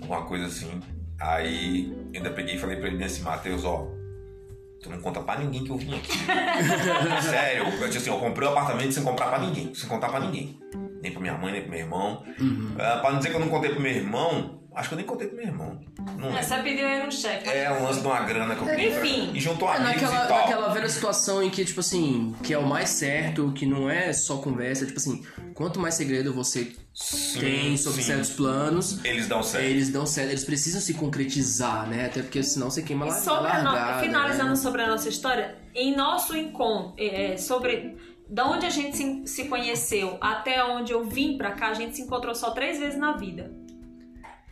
alguma 0.00 0.22
coisa 0.22 0.46
assim. 0.46 0.80
Aí 1.20 1.92
eu 2.12 2.20
ainda 2.20 2.30
peguei 2.30 2.56
e 2.56 2.58
falei 2.58 2.76
pra 2.76 2.88
ele 2.88 3.02
assim, 3.04 3.22
Matheus, 3.22 3.64
ó, 3.64 3.86
tu 4.82 4.90
não 4.90 5.00
conta 5.00 5.20
pra 5.20 5.38
ninguém 5.38 5.64
que 5.64 5.70
eu 5.70 5.76
vim 5.76 5.94
aqui. 5.94 6.12
Sério, 7.22 7.64
eu, 7.64 7.84
assim, 7.84 8.10
eu 8.10 8.18
comprei 8.18 8.48
o 8.48 8.52
apartamento 8.52 8.92
sem 8.92 9.02
comprar 9.02 9.28
pra 9.28 9.38
ninguém, 9.38 9.74
sem 9.74 9.88
contar 9.88 10.08
pra 10.08 10.20
ninguém. 10.20 10.58
Nem 11.02 11.12
pra 11.12 11.20
minha 11.20 11.36
mãe, 11.36 11.52
nem 11.52 11.62
pro 11.62 11.70
meu 11.70 11.80
irmão. 11.80 12.24
Uhum. 12.40 12.74
Ah, 12.78 12.98
pra 13.00 13.10
não 13.10 13.18
dizer 13.18 13.30
que 13.30 13.36
eu 13.36 13.40
não 13.40 13.48
contei 13.48 13.70
pro 13.70 13.80
meu 13.80 13.92
irmão, 13.92 14.61
acho 14.74 14.88
que 14.88 14.94
eu 14.94 14.96
nem 14.96 15.06
contei 15.06 15.26
pro 15.28 15.36
meu 15.36 15.46
irmão. 15.46 15.80
Não 16.18 16.36
É, 16.36 16.62
pediu 16.62 16.86
ele 16.88 17.06
um 17.06 17.10
cheque. 17.10 17.48
É 17.48 17.70
um 17.72 17.84
lance 17.84 18.00
de 18.00 18.06
uma 18.06 18.20
grana 18.20 18.54
que 18.54 18.62
eu 18.62 18.66
pedi. 18.66 18.88
Enfim. 18.88 19.30
E 19.34 19.40
juntou 19.40 19.68
É, 19.68 19.76
amigos 19.76 20.02
naquela, 20.02 20.24
e 20.24 20.28
tal. 20.28 20.38
naquela 20.38 20.68
velha 20.68 20.88
situação 20.88 21.42
em 21.42 21.50
que, 21.50 21.64
tipo 21.64 21.80
assim, 21.80 22.34
que 22.42 22.52
é 22.54 22.58
o 22.58 22.66
mais 22.66 22.88
certo, 22.90 23.52
que 23.52 23.66
não 23.66 23.88
é 23.90 24.12
só 24.12 24.36
conversa, 24.38 24.84
tipo 24.86 24.98
assim, 24.98 25.24
quanto 25.54 25.78
mais 25.80 25.94
segredo 25.94 26.32
você 26.32 26.72
Sim, 26.94 27.40
tem 27.40 27.76
sobre 27.76 28.02
sim. 28.02 28.08
certos 28.08 28.30
planos, 28.30 29.02
Eles 29.04 29.26
dão 29.26 29.42
certo. 29.42 29.64
eles 29.64 29.88
dão 29.90 30.04
certo, 30.06 30.28
eles 30.30 30.44
precisam 30.44 30.80
se 30.80 30.94
concretizar, 30.94 31.88
né? 31.88 32.06
Até 32.06 32.22
porque 32.22 32.42
senão 32.42 32.70
você 32.70 32.82
queima 32.82 33.06
lá 33.06 33.18
sobre 33.18 33.50
a 33.50 33.58
no- 33.62 33.72
largada, 33.72 34.00
finalizando 34.02 34.50
né? 34.50 34.56
sobre 34.56 34.82
a 34.82 34.86
nossa 34.88 35.08
história, 35.08 35.56
em 35.74 35.96
nosso 35.96 36.36
encontro, 36.36 36.94
é, 36.98 37.36
sobre 37.36 37.96
da 38.28 38.46
onde 38.46 38.64
a 38.64 38.70
gente 38.70 38.96
se, 38.96 39.22
se 39.26 39.44
conheceu 39.44 40.16
até 40.20 40.64
onde 40.64 40.92
eu 40.92 41.04
vim 41.04 41.36
pra 41.36 41.50
cá, 41.52 41.68
a 41.68 41.74
gente 41.74 41.96
se 41.96 42.02
encontrou 42.02 42.34
só 42.34 42.50
três 42.50 42.78
vezes 42.78 42.98
na 42.98 43.12
vida. 43.12 43.50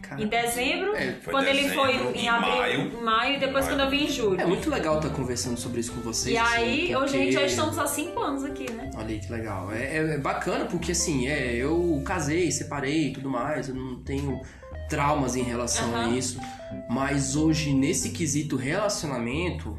Cara, 0.03 0.23
Em 0.23 0.27
dezembro, 0.27 0.95
É, 0.97 1.17
quando 1.25 1.47
ele 1.47 1.63
dezembro, 1.63 1.85
foi 1.85 1.93
em 1.95 2.23
em 2.25 2.29
abril, 2.29 2.57
maio. 2.57 2.81
em 2.81 3.03
maio, 3.03 3.37
e 3.37 3.39
depois 3.41 3.65
Maio. 3.67 3.77
quando 3.77 3.81
eu 3.87 3.91
vim 3.91 4.05
em 4.05 4.09
julho. 4.09 4.41
É 4.41 4.45
muito 4.47 4.69
legal 4.71 4.97
estar 4.97 5.11
conversando 5.11 5.59
sobre 5.59 5.81
isso 5.81 5.93
com 5.93 6.01
vocês. 6.01 6.35
e 6.35 6.39
aí, 6.39 6.85
assim, 6.85 6.97
hoje 6.97 7.17
a 7.17 7.19
gente 7.21 7.33
já 7.33 7.39
porque- 7.41 7.53
estamos 7.53 7.79
há 7.79 7.87
cinco 7.87 8.21
anos 8.21 8.45
aqui, 8.45 8.71
né? 8.73 8.91
Olha 8.97 9.07
aí 9.09 9.19
que 9.21 9.33
legal. 9.33 9.71
É, 9.73 9.97
é- 9.97 10.15
é 10.15 10.19
bacana 10.19 10.65
porque 10.67 10.93
assim, 10.93 11.29
é, 11.29 11.55
eu 11.55 12.03
casei, 12.05 12.51
separei 12.51 13.09
e 13.09 13.13
tudo 13.13 13.29
mais, 13.31 13.69
eu 13.69 13.75
não 13.75 14.03
tenho 14.03 14.41
traumas 14.89 15.37
em 15.37 15.43
relação 15.43 15.95
a 15.97 16.09
isso. 16.09 16.41
Mas 16.89 17.37
hoje, 17.37 17.73
nesse 17.73 18.11
quesito 18.11 18.57
relacionamento, 18.57 19.77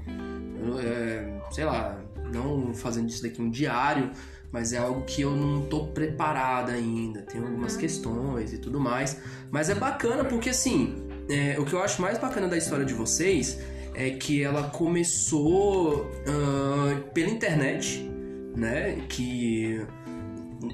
eu, 0.66 0.80
é, 0.80 1.42
sei 1.52 1.66
lá, 1.66 1.98
não 2.34 2.74
fazendo 2.74 3.10
isso 3.10 3.22
daqui 3.22 3.42
um 3.42 3.50
diário, 3.50 4.12
mas 4.52 4.74
é 4.74 4.78
algo 4.78 5.04
que 5.04 5.22
eu 5.22 5.32
não 5.32 5.62
tô 5.62 5.88
preparada 5.88 6.74
ainda. 6.74 7.22
Tem 7.22 7.42
algumas 7.42 7.78
questões 7.78 8.54
e 8.54 8.58
tudo 8.58 8.80
mais. 8.80 9.18
Mas 9.50 9.70
é 9.70 9.76
bacana 9.76 10.26
porque 10.26 10.50
assim, 10.50 11.08
é, 11.30 11.60
o 11.60 11.66
que 11.66 11.74
eu 11.74 11.82
acho 11.82 12.02
mais 12.02 12.18
bacana 12.18 12.48
da 12.48 12.58
história 12.58 12.86
de 12.86 12.94
vocês 12.94 13.60
é 13.94 14.10
que 14.12 14.44
ela 14.44 14.70
começou 14.70 16.10
ah, 16.28 17.02
pela 17.14 17.30
internet, 17.30 18.10
né? 18.56 19.06
Que 19.08 19.86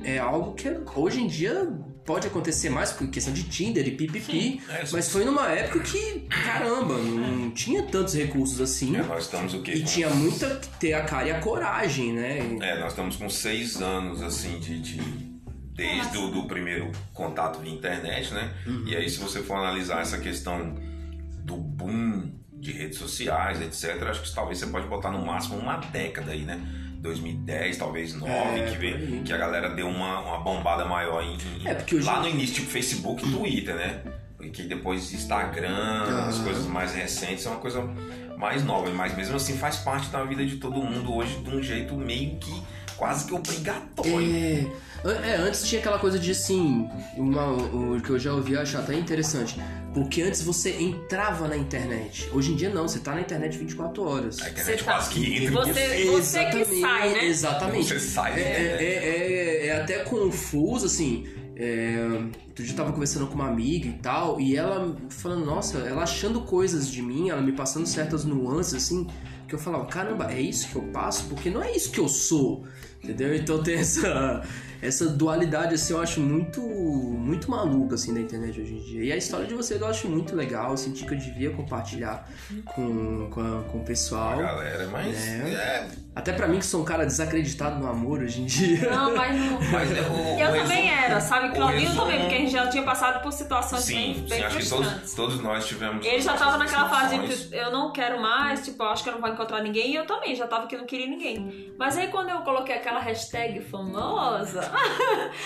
é 0.04 0.18
algo 0.18 0.54
que 0.54 0.68
hoje 0.96 1.22
em 1.22 1.28
dia 1.28 1.72
pode 2.08 2.26
acontecer 2.26 2.70
mais 2.70 2.92
por 2.94 3.08
questão 3.10 3.32
de 3.34 3.44
Tinder 3.44 3.86
e 3.88 3.92
pipipi, 3.92 4.62
É, 4.70 4.84
mas 4.92 5.12
foi 5.12 5.26
numa 5.26 5.52
época 5.52 5.82
que, 5.82 6.22
caramba, 6.30 6.98
não 6.98 7.52
tinha 7.52 7.84
tantos 7.84 8.16
recursos 8.16 8.60
assim. 8.62 8.96
É, 8.96 9.04
nós 9.04 9.26
estamos 9.26 9.54
o 9.54 9.62
quê? 9.62 9.74
E 9.74 9.84
tinha 9.84 10.10
muita 10.10 10.56
que 10.56 10.70
ter 10.80 10.94
a 10.94 11.04
cara 11.04 11.28
e 11.28 11.32
a 11.32 11.40
coragem, 11.42 12.14
né? 12.14 12.40
É, 12.62 12.80
nós 12.80 12.94
estamos 12.94 13.18
com 13.18 13.30
seis 13.30 13.82
anos, 13.82 14.24
assim, 14.24 14.58
de... 14.60 14.80
de- 14.82 15.28
Desde 15.78 16.18
o 16.18 16.32
do 16.32 16.48
primeiro 16.48 16.92
contato 17.14 17.60
via 17.60 17.72
internet, 17.72 18.34
né? 18.34 18.52
Uhum. 18.66 18.84
E 18.88 18.96
aí, 18.96 19.08
se 19.08 19.20
você 19.20 19.44
for 19.44 19.58
analisar 19.58 20.02
essa 20.02 20.18
questão 20.18 20.74
do 21.44 21.56
boom 21.56 22.32
de 22.52 22.72
redes 22.72 22.98
sociais, 22.98 23.62
etc., 23.62 24.02
acho 24.10 24.24
que 24.24 24.34
talvez 24.34 24.58
você 24.58 24.66
pode 24.66 24.88
botar 24.88 25.12
no 25.12 25.24
máximo 25.24 25.56
uma 25.58 25.78
década 25.78 26.32
aí, 26.32 26.42
né? 26.46 26.60
2010, 27.02 27.78
talvez 27.78 28.14
9, 28.14 28.32
É, 28.60 28.66
que, 28.70 28.78
veio- 28.78 29.24
que 29.24 29.34
a 29.34 29.38
galera 29.38 29.70
deu 29.70 29.88
uma, 29.88 30.20
uma 30.22 30.40
bombada 30.40 30.86
maior 30.86 31.24
em, 31.24 31.34
em- 31.36 31.68
É, 31.68 31.74
porque 31.74 32.00
lá 32.00 32.22
no 32.22 32.28
início, 32.30 32.56
tipo 32.56 32.68
Facebook 32.68 33.26
e 33.28 33.32
Twitter, 33.32 33.76
né? 33.76 34.02
Porque 34.38 34.64
depois 34.64 35.12
Instagram, 35.14 36.04
as 36.28 36.36
Aham. 36.36 36.44
coisas 36.44 36.66
mais 36.68 36.94
recentes, 36.94 37.46
é 37.46 37.50
uma 37.50 37.60
coisa 37.60 37.82
mais 38.38 38.64
nova, 38.64 38.90
mas 38.92 39.16
mesmo 39.16 39.36
assim 39.36 39.58
faz 39.58 39.78
parte 39.78 40.10
da 40.10 40.24
vida 40.24 40.46
de 40.46 40.58
todo 40.58 40.76
mundo 40.82 41.14
hoje 41.16 41.38
de 41.40 41.50
um 41.50 41.62
jeito 41.62 41.96
meio 41.96 42.38
que 42.38 42.62
quase 42.96 43.26
que 43.28 43.34
obrigatório. 43.34 44.22
É, 45.04 45.32
é, 45.32 45.36
antes 45.38 45.64
tinha 45.68 45.80
aquela 45.80 45.98
coisa 46.00 46.20
de 46.20 46.32
assim, 46.32 46.88
uma, 47.16 47.48
o 47.52 48.00
que 48.02 48.10
eu 48.12 48.20
já 48.20 48.34
ouvi 48.34 48.56
achar 48.58 48.80
até 48.80 48.94
interessante. 48.96 49.60
Porque 49.98 50.22
antes 50.22 50.42
você 50.44 50.72
entrava 50.80 51.48
na 51.48 51.58
internet. 51.58 52.30
Hoje 52.32 52.52
em 52.52 52.56
dia 52.56 52.70
não, 52.70 52.88
você 52.88 53.00
tá 53.00 53.16
na 53.16 53.22
internet 53.22 53.58
24 53.58 54.04
horas. 54.04 54.40
A 54.42 54.50
internet 54.50 54.78
Você 54.80 54.84
tá- 54.86 54.92
quase 54.94 55.10
que 55.10 55.36
entra. 55.46 55.52
Você- 55.66 56.06
você 56.06 56.46
que 56.46 56.66
sai, 56.82 57.14
né? 57.14 57.26
Exatamente. 57.26 57.88
Você 57.88 58.00
sai, 58.00 58.32
É, 58.34 58.36
né? 58.36 58.44
é, 58.44 58.84
é- 58.84 59.68
é 59.68 59.82
até 59.82 60.00
confuso, 60.04 60.86
assim. 60.86 61.26
É, 61.56 61.98
outro 62.50 62.64
dia 62.64 62.72
eu 62.74 62.78
tava 62.78 62.92
conversando 62.94 63.26
com 63.26 63.34
uma 63.34 63.48
amiga 63.48 63.88
e 63.88 63.94
tal, 63.94 64.40
e 64.40 64.56
ela 64.56 64.96
falando, 65.10 65.44
nossa, 65.44 65.80
ela 65.80 66.04
achando 66.04 66.42
coisas 66.42 66.88
de 66.88 67.02
mim, 67.02 67.30
ela 67.32 67.42
me 67.42 67.52
passando 67.52 67.88
certas 67.88 68.24
nuances, 68.24 68.76
assim, 68.76 69.08
que 69.48 69.56
eu 69.56 69.60
falava, 69.60 69.88
caramba, 69.88 70.32
é 70.32 70.40
isso 70.40 70.68
que 70.70 70.76
eu 70.76 70.84
passo? 70.84 71.24
Porque 71.28 71.50
não 71.50 71.64
é 71.64 71.76
isso 71.76 71.90
que 71.90 72.00
eu 72.00 72.08
sou, 72.08 72.64
entendeu? 73.04 73.34
Então 73.36 73.64
tem 73.64 73.74
essa, 73.80 74.44
essa 74.82 75.08
dualidade, 75.10 75.76
assim, 75.76 75.94
eu 75.94 76.02
acho 76.02 76.20
muito, 76.20 76.62
muito 76.62 77.50
maluca, 77.50 77.96
assim, 77.96 78.14
da 78.14 78.20
internet 78.20 78.60
hoje 78.62 78.74
em 78.74 78.80
dia. 78.82 79.04
E 79.06 79.12
a 79.12 79.18
história 79.18 79.46
de 79.46 79.54
vocês 79.54 79.80
eu 79.82 79.88
acho 79.88 80.08
muito 80.08 80.36
legal, 80.36 80.72
eu 80.72 80.78
senti 80.78 81.06
que 81.06 81.14
eu 81.14 81.18
devia 81.18 81.52
compartilhar 81.52 82.28
com, 82.66 83.30
com, 83.30 83.40
a- 83.42 83.64
com 83.64 83.78
o 83.80 83.82
A 83.82 83.86
pessoal. 83.86 84.38
galera, 84.38 84.88
mas 84.92 85.16
É. 85.28 85.32
é, 85.54 85.88
Até 86.16 86.34
pra 86.34 86.48
mim, 86.48 86.58
que 86.60 86.66
sou 86.66 86.82
um 86.82 86.86
cara 86.86 87.06
desacreditado 87.06 87.80
no 87.80 87.88
amor 87.88 88.20
hoje 88.22 88.42
em 88.42 88.46
dia. 88.46 88.90
Não, 88.90 89.16
mas 89.16 89.36
não. 89.40 89.60
mas 89.72 89.92
é 89.92 90.02
o, 90.02 90.40
Eu 90.40 90.50
o 90.50 90.62
também 90.64 90.86
resumo- 90.88 91.04
era, 91.06 91.22
sabe? 91.22 91.56
Claudinho 91.56 91.82
resumo- 91.82 92.02
também, 92.02 92.20
porque 92.22 92.36
a 92.36 92.38
gente 92.40 92.52
já 92.52 92.68
tinha 92.70 92.84
passado 92.84 93.22
por 93.22 93.32
situações 93.32 93.84
Sim, 93.84 93.96
bem, 93.96 94.14
sim, 94.16 94.26
bem 94.30 94.44
acho 94.44 94.58
que 94.58 94.70
todos, 94.70 95.14
todos 95.14 95.40
nós 95.42 95.68
tivemos. 95.68 96.06
Ele 96.06 96.20
já 96.22 96.34
tava 96.34 96.58
naquela 96.58 96.90
fase 96.90 97.18
de 97.20 97.56
eu 97.56 97.72
não 97.72 97.92
quero 97.92 98.20
mais, 98.22 98.66
tipo, 98.66 98.82
eu 98.82 98.88
acho 98.90 99.04
que 99.04 99.10
eu 99.10 99.14
não 99.14 99.22
vou 99.22 99.30
encontrar 99.30 99.62
ninguém, 99.62 99.92
e 99.92 99.96
eu 99.96 100.06
também 100.08 100.36
já 100.36 100.48
tava 100.48 100.66
que 100.68 100.76
não 100.78 100.86
queria 100.86 101.08
ninguém. 101.08 101.74
Mas 101.78 101.96
aí 101.98 102.08
quando 102.08 102.30
eu 102.30 102.40
coloquei 102.40 102.76
aquela 102.76 103.00
hashtag 103.00 103.62
famosa, 103.62 104.67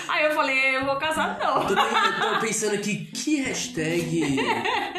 aí 0.10 0.26
eu 0.26 0.32
falei, 0.32 0.78
eu 0.78 0.86
vou 0.86 0.96
casar 0.98 1.38
não. 1.40 1.66
Tô, 1.66 1.76
tô 1.76 2.40
pensando 2.42 2.76
aqui, 2.76 3.06
que 3.06 3.42
hashtag 3.42 4.38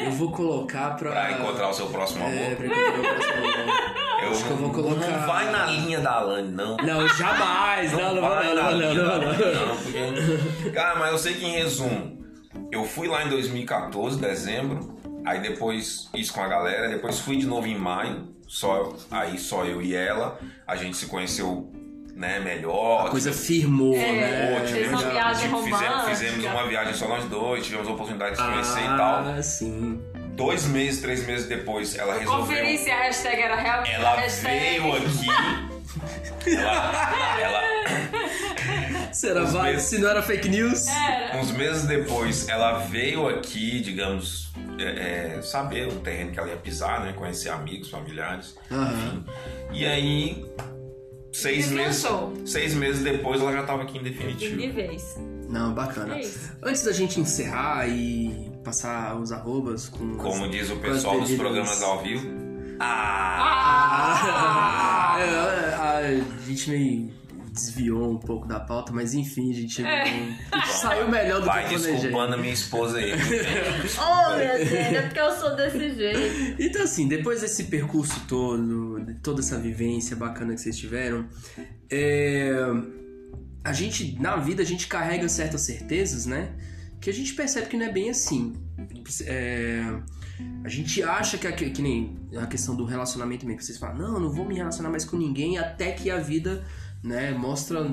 eu 0.04 0.10
vou 0.12 0.30
colocar 0.32 0.96
pra... 0.96 1.10
Pra 1.10 1.32
encontrar 1.32 1.68
o 1.68 1.74
seu 1.74 1.86
próximo 1.86 2.24
amor. 2.24 2.34
É, 2.38 2.54
pra 2.54 2.66
encontrar 2.66 2.98
o 3.00 3.14
próximo 3.14 3.34
amor. 3.46 4.02
Eu 4.22 4.30
Acho 4.30 4.44
que 4.44 4.50
eu 4.50 4.56
vou 4.56 4.70
colocar- 4.70 5.06
Não 5.08 5.26
vai 5.26 5.50
na 5.50 5.66
linha 5.66 6.00
da 6.00 6.12
Alane, 6.12 6.48
não. 6.52 6.76
Não, 6.76 7.08
jamais! 7.08 7.92
Não, 7.92 8.14
não, 8.14 8.22
não, 8.22 8.28
vai 8.28 8.46
não, 8.46 8.54
na 8.54 8.70
não, 8.70 8.78
linha 8.78 8.94
não, 8.94 9.04
da 9.04 9.18
não, 9.18 9.26
Alane, 9.26 9.44
não. 9.54 9.66
não, 9.66 9.76
porque... 9.76 10.70
Cara, 10.70 10.98
mas 10.98 11.12
eu 11.12 11.18
sei 11.18 11.34
que 11.34 11.44
em 11.44 11.52
resumo, 11.52 12.24
eu 12.70 12.84
fui 12.84 13.08
lá 13.08 13.24
em 13.24 13.28
2014, 13.28 14.20
dezembro, 14.20 14.96
aí 15.26 15.40
depois, 15.40 16.08
isso 16.14 16.32
com 16.32 16.40
a 16.42 16.46
galera, 16.48 16.88
depois 16.88 17.18
fui 17.18 17.36
de 17.36 17.46
novo 17.46 17.66
em 17.66 17.76
maio, 17.76 18.28
só, 18.46 18.92
aí 19.10 19.38
só 19.38 19.64
eu 19.64 19.82
e 19.82 19.94
ela, 19.94 20.38
a 20.66 20.76
gente 20.76 20.96
se 20.96 21.06
conheceu, 21.06 21.72
né, 22.14 22.38
melhor. 22.40 23.06
A 23.06 23.10
coisa 23.10 23.32
firmou, 23.32 23.94
É, 23.96 24.12
né? 24.12 24.46
Pô, 24.60 24.66
fez 24.66 24.88
uma 24.88 24.98
tivemos, 24.98 25.02
viagem 25.04 25.42
tipo, 25.48 25.62
fizemos, 25.62 26.04
fizemos 26.04 26.44
uma 26.44 26.68
viagem 26.68 26.94
só 26.94 27.08
nós 27.08 27.24
dois, 27.24 27.64
tivemos 27.64 27.88
a 27.88 27.90
oportunidade 27.92 28.36
de 28.36 28.42
se 28.42 28.48
conhecer 28.48 28.80
e 28.80 28.96
tal. 28.96 29.24
Ah, 29.26 29.42
sim. 29.42 30.00
Dois 30.34 30.64
meses, 30.66 31.00
três 31.02 31.26
meses 31.26 31.46
depois, 31.46 31.94
ela 31.96 32.14
resolveu. 32.18 32.46
Conferi 32.46 32.78
se 32.78 32.90
a 32.90 32.98
hashtag 33.02 33.42
era 33.42 33.56
real. 33.56 33.84
Ela 33.86 34.14
hashtag... 34.16 34.58
veio 34.58 34.92
aqui. 34.96 35.72
Ela, 36.46 37.38
ela, 37.40 37.62
Será 39.12 39.44
vai? 39.44 39.72
meses- 39.72 39.88
Se 39.88 39.98
não 39.98 40.08
era 40.08 40.22
fake 40.22 40.48
news? 40.48 40.86
Era. 40.88 41.36
uns 41.38 41.52
meses 41.52 41.84
depois, 41.84 42.48
ela 42.48 42.78
veio 42.78 43.28
aqui, 43.28 43.80
digamos, 43.80 44.50
é, 44.78 45.36
é, 45.38 45.42
saber 45.42 45.86
o 45.88 46.00
terreno 46.00 46.32
que 46.32 46.38
ela 46.40 46.48
ia 46.48 46.56
pisar, 46.56 47.00
né? 47.04 47.12
Conhecer 47.12 47.50
amigos, 47.50 47.90
familiares. 47.90 48.56
Aham. 48.70 49.24
E 49.72 49.86
aí, 49.86 50.44
seis 51.32 51.70
meses, 51.70 52.04
seis 52.44 52.74
meses 52.74 53.02
depois, 53.02 53.40
ela 53.40 53.52
já 53.52 53.62
tava 53.64 53.82
aqui 53.82 53.98
em 53.98 54.02
De 54.02 54.10
definitivo. 54.10 54.72
vez. 54.74 55.16
Não, 55.48 55.72
bacana. 55.74 56.18
É. 56.18 56.30
Antes 56.62 56.82
da 56.84 56.92
gente 56.92 57.20
encerrar 57.20 57.86
e 57.88 58.50
passar 58.64 59.16
os 59.18 59.32
arrobas 59.32 59.88
com... 59.88 60.12
as- 60.12 60.22
Como 60.22 60.48
diz 60.48 60.70
o 60.70 60.74
as 60.74 60.78
pessoal 60.78 61.20
dos 61.20 61.32
programas 61.32 61.82
ao 61.82 62.02
vivo. 62.02 62.26
Ah! 62.80 63.38
Ah! 64.18 64.92
É, 65.22 65.74
a, 65.74 65.98
a 65.98 66.46
gente 66.48 66.70
meio 66.70 67.10
desviou 67.52 68.10
um 68.10 68.18
pouco 68.18 68.48
da 68.48 68.58
pauta, 68.58 68.92
mas 68.92 69.12
enfim, 69.14 69.50
a 69.50 69.54
gente, 69.54 69.84
É. 69.84 70.02
a 70.50 70.58
gente 70.58 70.72
saiu 70.80 71.08
melhor 71.08 71.40
do 71.40 71.46
Vai 71.46 71.68
que 71.68 71.74
eu 71.74 71.78
planejei. 71.78 72.00
desculpando 72.00 72.34
a 72.34 72.36
minha 72.38 72.52
esposa 72.52 72.98
aí. 72.98 73.12
Oh, 73.12 74.30
meu 74.36 74.58
Deus, 74.58 74.70
é 74.72 75.02
porque 75.02 75.20
eu 75.20 75.32
sou 75.32 75.54
desse 75.56 75.94
jeito. 75.94 76.62
Então, 76.62 76.82
assim, 76.82 77.06
depois 77.08 77.40
desse 77.42 77.64
percurso 77.64 78.20
todo, 78.26 79.00
de 79.04 79.14
toda 79.20 79.40
essa 79.40 79.58
vivência 79.58 80.16
bacana 80.16 80.54
que 80.54 80.60
vocês 80.60 80.76
tiveram, 80.78 81.26
é, 81.90 82.52
a 83.64 83.72
gente, 83.72 84.18
na 84.20 84.36
vida, 84.36 84.62
a 84.62 84.66
gente 84.66 84.86
carrega 84.88 85.28
certas 85.28 85.60
certezas, 85.62 86.26
né? 86.26 86.52
Que 87.00 87.10
a 87.10 87.12
gente 87.12 87.34
percebe 87.34 87.66
que 87.68 87.76
não 87.76 87.86
é 87.86 87.92
bem 87.92 88.10
assim. 88.10 88.54
É, 89.26 89.82
a 90.64 90.68
gente 90.68 91.02
acha 91.02 91.36
que, 91.36 91.46
a- 91.46 91.52
que 91.52 91.82
nem 91.82 92.16
a 92.40 92.46
questão 92.46 92.74
do 92.74 92.84
relacionamento 92.84 93.44
mesmo, 93.44 93.58
que 93.58 93.64
vocês 93.66 93.78
falam, 93.78 93.98
não, 93.98 94.14
eu 94.14 94.20
não 94.20 94.30
vou 94.30 94.44
me 94.46 94.54
relacionar 94.54 94.88
mais 94.90 95.04
com 95.04 95.16
ninguém 95.16 95.58
até 95.58 95.92
que 95.92 96.10
a 96.10 96.18
vida, 96.18 96.64
né, 97.02 97.32
mostra 97.32 97.84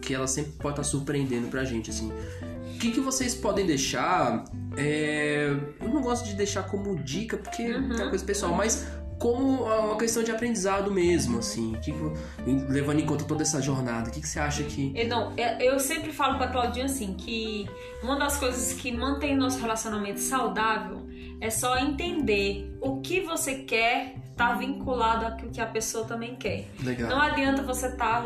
que 0.00 0.14
ela 0.14 0.26
sempre 0.26 0.52
pode 0.52 0.74
estar 0.74 0.84
surpreendendo 0.84 1.48
pra 1.48 1.64
gente, 1.64 1.90
assim. 1.90 2.12
O 2.74 2.78
que, 2.78 2.90
que 2.92 3.00
vocês 3.00 3.34
podem 3.34 3.66
deixar? 3.66 4.44
é, 4.76 5.54
eu 5.80 5.88
não 5.88 6.02
gosto 6.02 6.24
de 6.26 6.34
deixar 6.34 6.64
como 6.64 6.96
dica, 7.02 7.36
porque 7.36 7.62
é 7.62 7.76
uma 7.78 8.08
coisa 8.10 8.24
pessoal, 8.24 8.52
mas 8.54 8.86
como 9.18 9.62
uma 9.62 9.96
questão 9.96 10.22
de 10.24 10.30
aprendizado 10.32 10.90
mesmo, 10.90 11.38
assim. 11.38 11.76
Que 11.80 11.94
levando 12.68 12.98
em 12.98 13.06
conta 13.06 13.24
toda 13.24 13.42
essa 13.42 13.62
jornada, 13.62 14.10
o 14.10 14.12
que, 14.12 14.20
que 14.20 14.26
você 14.28 14.40
acha 14.40 14.64
que. 14.64 14.92
Eu, 14.94 15.08
não, 15.08 15.32
eu- 15.38 15.72
eu 15.74 15.78
sempre 15.80 16.12
falo 16.12 16.36
pra 16.36 16.48
Claudinha 16.48 16.86
assim, 16.86 17.14
que 17.14 17.66
uma 18.02 18.18
das 18.18 18.36
coisas 18.36 18.72
que 18.74 18.90
mantém 18.92 19.36
nosso 19.36 19.60
relacionamento 19.60 20.18
saudável 20.20 21.06
é 21.44 21.50
só 21.50 21.78
entender 21.78 22.76
o 22.80 23.00
que 23.00 23.20
você 23.20 23.56
quer 23.56 24.16
tá 24.36 24.54
vinculado 24.54 25.26
àquilo 25.26 25.50
que 25.50 25.60
a 25.60 25.66
pessoa 25.66 26.04
também 26.04 26.34
quer. 26.34 26.68
Legal. 26.82 27.08
Não 27.08 27.20
adianta 27.20 27.62
você 27.62 27.88
estar 27.88 28.24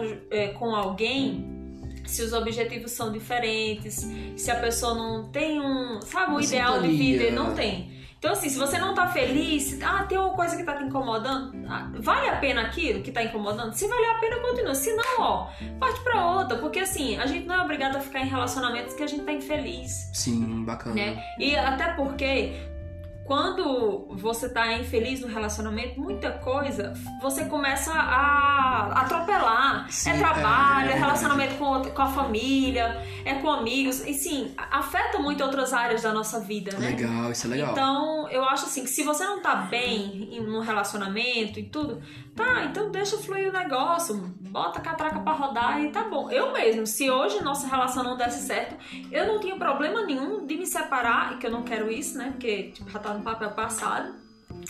com 0.59 0.75
alguém 0.75 1.59
se 2.07 2.23
os 2.23 2.33
objetivos 2.33 2.93
são 2.93 3.13
diferentes, 3.13 4.07
se 4.37 4.51
a 4.51 4.57
pessoa 4.57 4.95
não 4.95 5.29
tem 5.29 5.61
um, 5.61 6.01
sabe, 6.01 6.31
um 6.31 6.35
Uma 6.37 6.43
ideal 6.43 6.81
de 6.81 6.89
vida, 6.89 7.31
não 7.31 7.55
tem. 7.55 7.99
Então, 8.19 8.33
assim, 8.33 8.49
se 8.49 8.59
você 8.59 8.79
não 8.79 8.95
tá 8.95 9.07
feliz, 9.07 9.79
ah, 9.81 10.03
tem 10.03 10.19
uma 10.19 10.31
coisa 10.31 10.57
que 10.57 10.65
tá 10.65 10.75
te 10.75 10.83
incomodando, 10.83 11.53
ah, 11.69 11.89
vale 12.01 12.29
a 12.29 12.37
pena 12.37 12.63
aquilo 12.63 13.01
que 13.01 13.13
tá 13.13 13.23
incomodando? 13.23 13.73
Se 13.75 13.87
valer 13.87 14.11
a 14.11 14.15
pena, 14.19 14.41
continua. 14.41 14.75
Se 14.75 14.93
não, 14.93 15.21
ó, 15.21 15.47
parte 15.79 16.01
pra 16.01 16.27
outra. 16.27 16.59
Porque, 16.59 16.81
assim, 16.81 17.17
a 17.17 17.27
gente 17.27 17.47
não 17.47 17.55
é 17.55 17.63
obrigado 17.63 17.95
a 17.95 18.01
ficar 18.01 18.21
em 18.21 18.29
relacionamentos 18.29 18.95
que 18.95 19.05
a 19.05 19.07
gente 19.07 19.23
tá 19.23 19.33
infeliz, 19.33 20.11
Sim, 20.13 20.65
bacana. 20.65 20.97
né? 20.97 21.23
E 21.39 21.55
até 21.55 21.93
porque 21.93 22.55
quando 23.29 24.07
você 24.13 24.49
tá 24.49 24.73
infeliz 24.73 25.21
no 25.21 25.29
relacionamento, 25.29 26.01
muita 26.01 26.31
coisa 26.33 26.95
você 27.23 27.45
começa 27.45 27.93
a 27.93 29.03
atropelar. 29.03 29.87
Sim, 29.91 30.11
é 30.11 30.19
trabalho, 30.19 30.89
é, 30.89 30.93
é, 30.93 30.97
é 30.97 30.99
relacionamento 30.99 31.55
com, 31.57 31.83
com 31.85 32.03
a 32.03 32.07
família, 32.07 33.01
é 33.27 33.35
com 33.35 33.51
amigos. 33.51 34.01
E 34.07 34.15
sim, 34.15 34.55
afeta 34.57 35.19
muito 35.19 35.45
outras 35.45 35.75
áreas 35.75 36.03
da 36.03 36.13
nossa 36.13 36.41
vida, 36.41 36.77
né? 36.79 36.89
Legal, 36.89 37.31
isso 37.31 37.47
é 37.47 37.51
legal. 37.51 37.73
Então, 37.73 38.29
eu 38.31 38.43
acho 38.45 38.65
assim 38.65 38.83
que 38.83 38.91
se 38.91 39.03
você 39.05 39.25
não 39.25 39.43
tá 39.43 39.55
bem 39.57 40.35
em- 40.35 40.41
no 40.41 40.61
relacionamento 40.61 41.61
e 41.61 41.65
tudo, 41.65 42.01
tá, 42.35 42.65
então 42.65 42.91
deixa 42.91 43.19
fluir 43.19 43.51
o 43.51 43.53
negócio, 43.53 44.15
bota 44.41 44.79
a 44.79 44.83
catraca 44.83 45.19
pra 45.21 45.33
rodar 45.35 45.81
e 45.83 45.91
tá 45.91 46.05
bom. 46.05 46.31
Eu 46.31 46.51
mesmo, 46.53 46.87
se 46.87 47.11
hoje 47.11 47.43
nossa 47.43 47.67
relação 47.67 48.03
não 48.03 48.17
desse 48.17 48.47
certo, 48.47 48.75
eu 49.13 49.27
não 49.27 49.39
tinha 49.39 49.57
problema 49.57 50.03
nenhum 50.03 50.47
de 50.47 50.57
me 50.57 50.67
separar, 50.67 51.35
e 51.35 51.37
que 51.37 51.47
eu 51.47 51.51
não 51.51 51.63
quero 51.63 51.91
isso, 51.91 52.17
né? 52.17 52.31
Porque 52.31 52.71
tipo, 52.73 52.89
já 52.91 52.99
tá 52.99 53.18
no 53.19 53.25
papel 53.25 53.51
passado. 53.51 54.15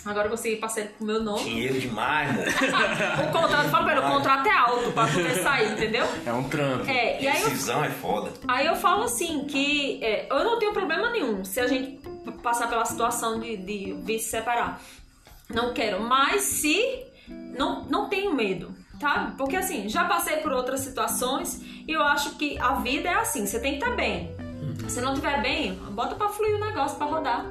Agora 0.04 0.26
eu 0.26 0.30
consegui 0.30 0.56
parceiro 0.56 0.90
com 0.98 1.04
o 1.04 1.06
meu 1.06 1.22
nome. 1.22 1.44
Dinheiro 1.44 1.80
demais, 1.80 2.28
mano. 2.34 2.50
O 3.28 3.32
contrato, 3.32 3.68
fala 3.70 3.84
pra 3.84 3.96
ele, 3.96 4.06
o 4.06 4.10
contrato 4.10 4.46
é 4.46 4.52
alto 4.52 4.92
pra 4.92 5.06
poder 5.06 5.42
sair, 5.42 5.72
entendeu? 5.72 6.06
É 6.26 6.32
um 6.32 6.48
trampo. 6.48 6.88
É, 6.88 7.22
e 7.22 7.28
aí 7.28 7.42
eu, 7.42 7.50
Decisão 7.50 7.84
é 7.84 7.90
foda. 7.90 8.32
aí 8.46 8.66
eu 8.66 8.76
falo 8.76 9.04
assim, 9.04 9.44
que 9.44 10.02
é, 10.02 10.26
eu 10.30 10.44
não 10.44 10.58
tenho 10.58 10.72
problema 10.72 11.10
nenhum 11.10 11.44
se 11.44 11.60
a 11.60 11.66
gente 11.66 12.00
passar 12.42 12.68
pela 12.68 12.84
situação 12.84 13.38
de, 13.40 13.56
de 13.56 13.92
vir 14.04 14.18
se 14.18 14.30
separar. 14.30 14.80
Não 15.48 15.72
quero, 15.72 16.02
mas 16.02 16.42
se 16.42 17.04
não, 17.28 17.84
não 17.84 18.08
tenho 18.08 18.34
medo, 18.34 18.74
tá? 19.00 19.32
Porque 19.36 19.56
assim, 19.56 19.88
já 19.88 20.04
passei 20.04 20.38
por 20.38 20.52
outras 20.52 20.80
situações 20.80 21.60
e 21.86 21.92
eu 21.92 22.02
acho 22.02 22.36
que 22.36 22.58
a 22.58 22.74
vida 22.74 23.08
é 23.08 23.14
assim, 23.14 23.46
você 23.46 23.58
tem 23.58 23.78
que 23.78 23.84
estar 23.84 23.96
bem. 23.96 24.30
Se 24.88 25.00
não 25.00 25.12
estiver 25.14 25.40
bem, 25.42 25.74
bota 25.92 26.14
pra 26.14 26.28
fluir 26.28 26.56
o 26.56 26.60
negócio 26.60 26.96
pra 26.96 27.06
rodar, 27.06 27.44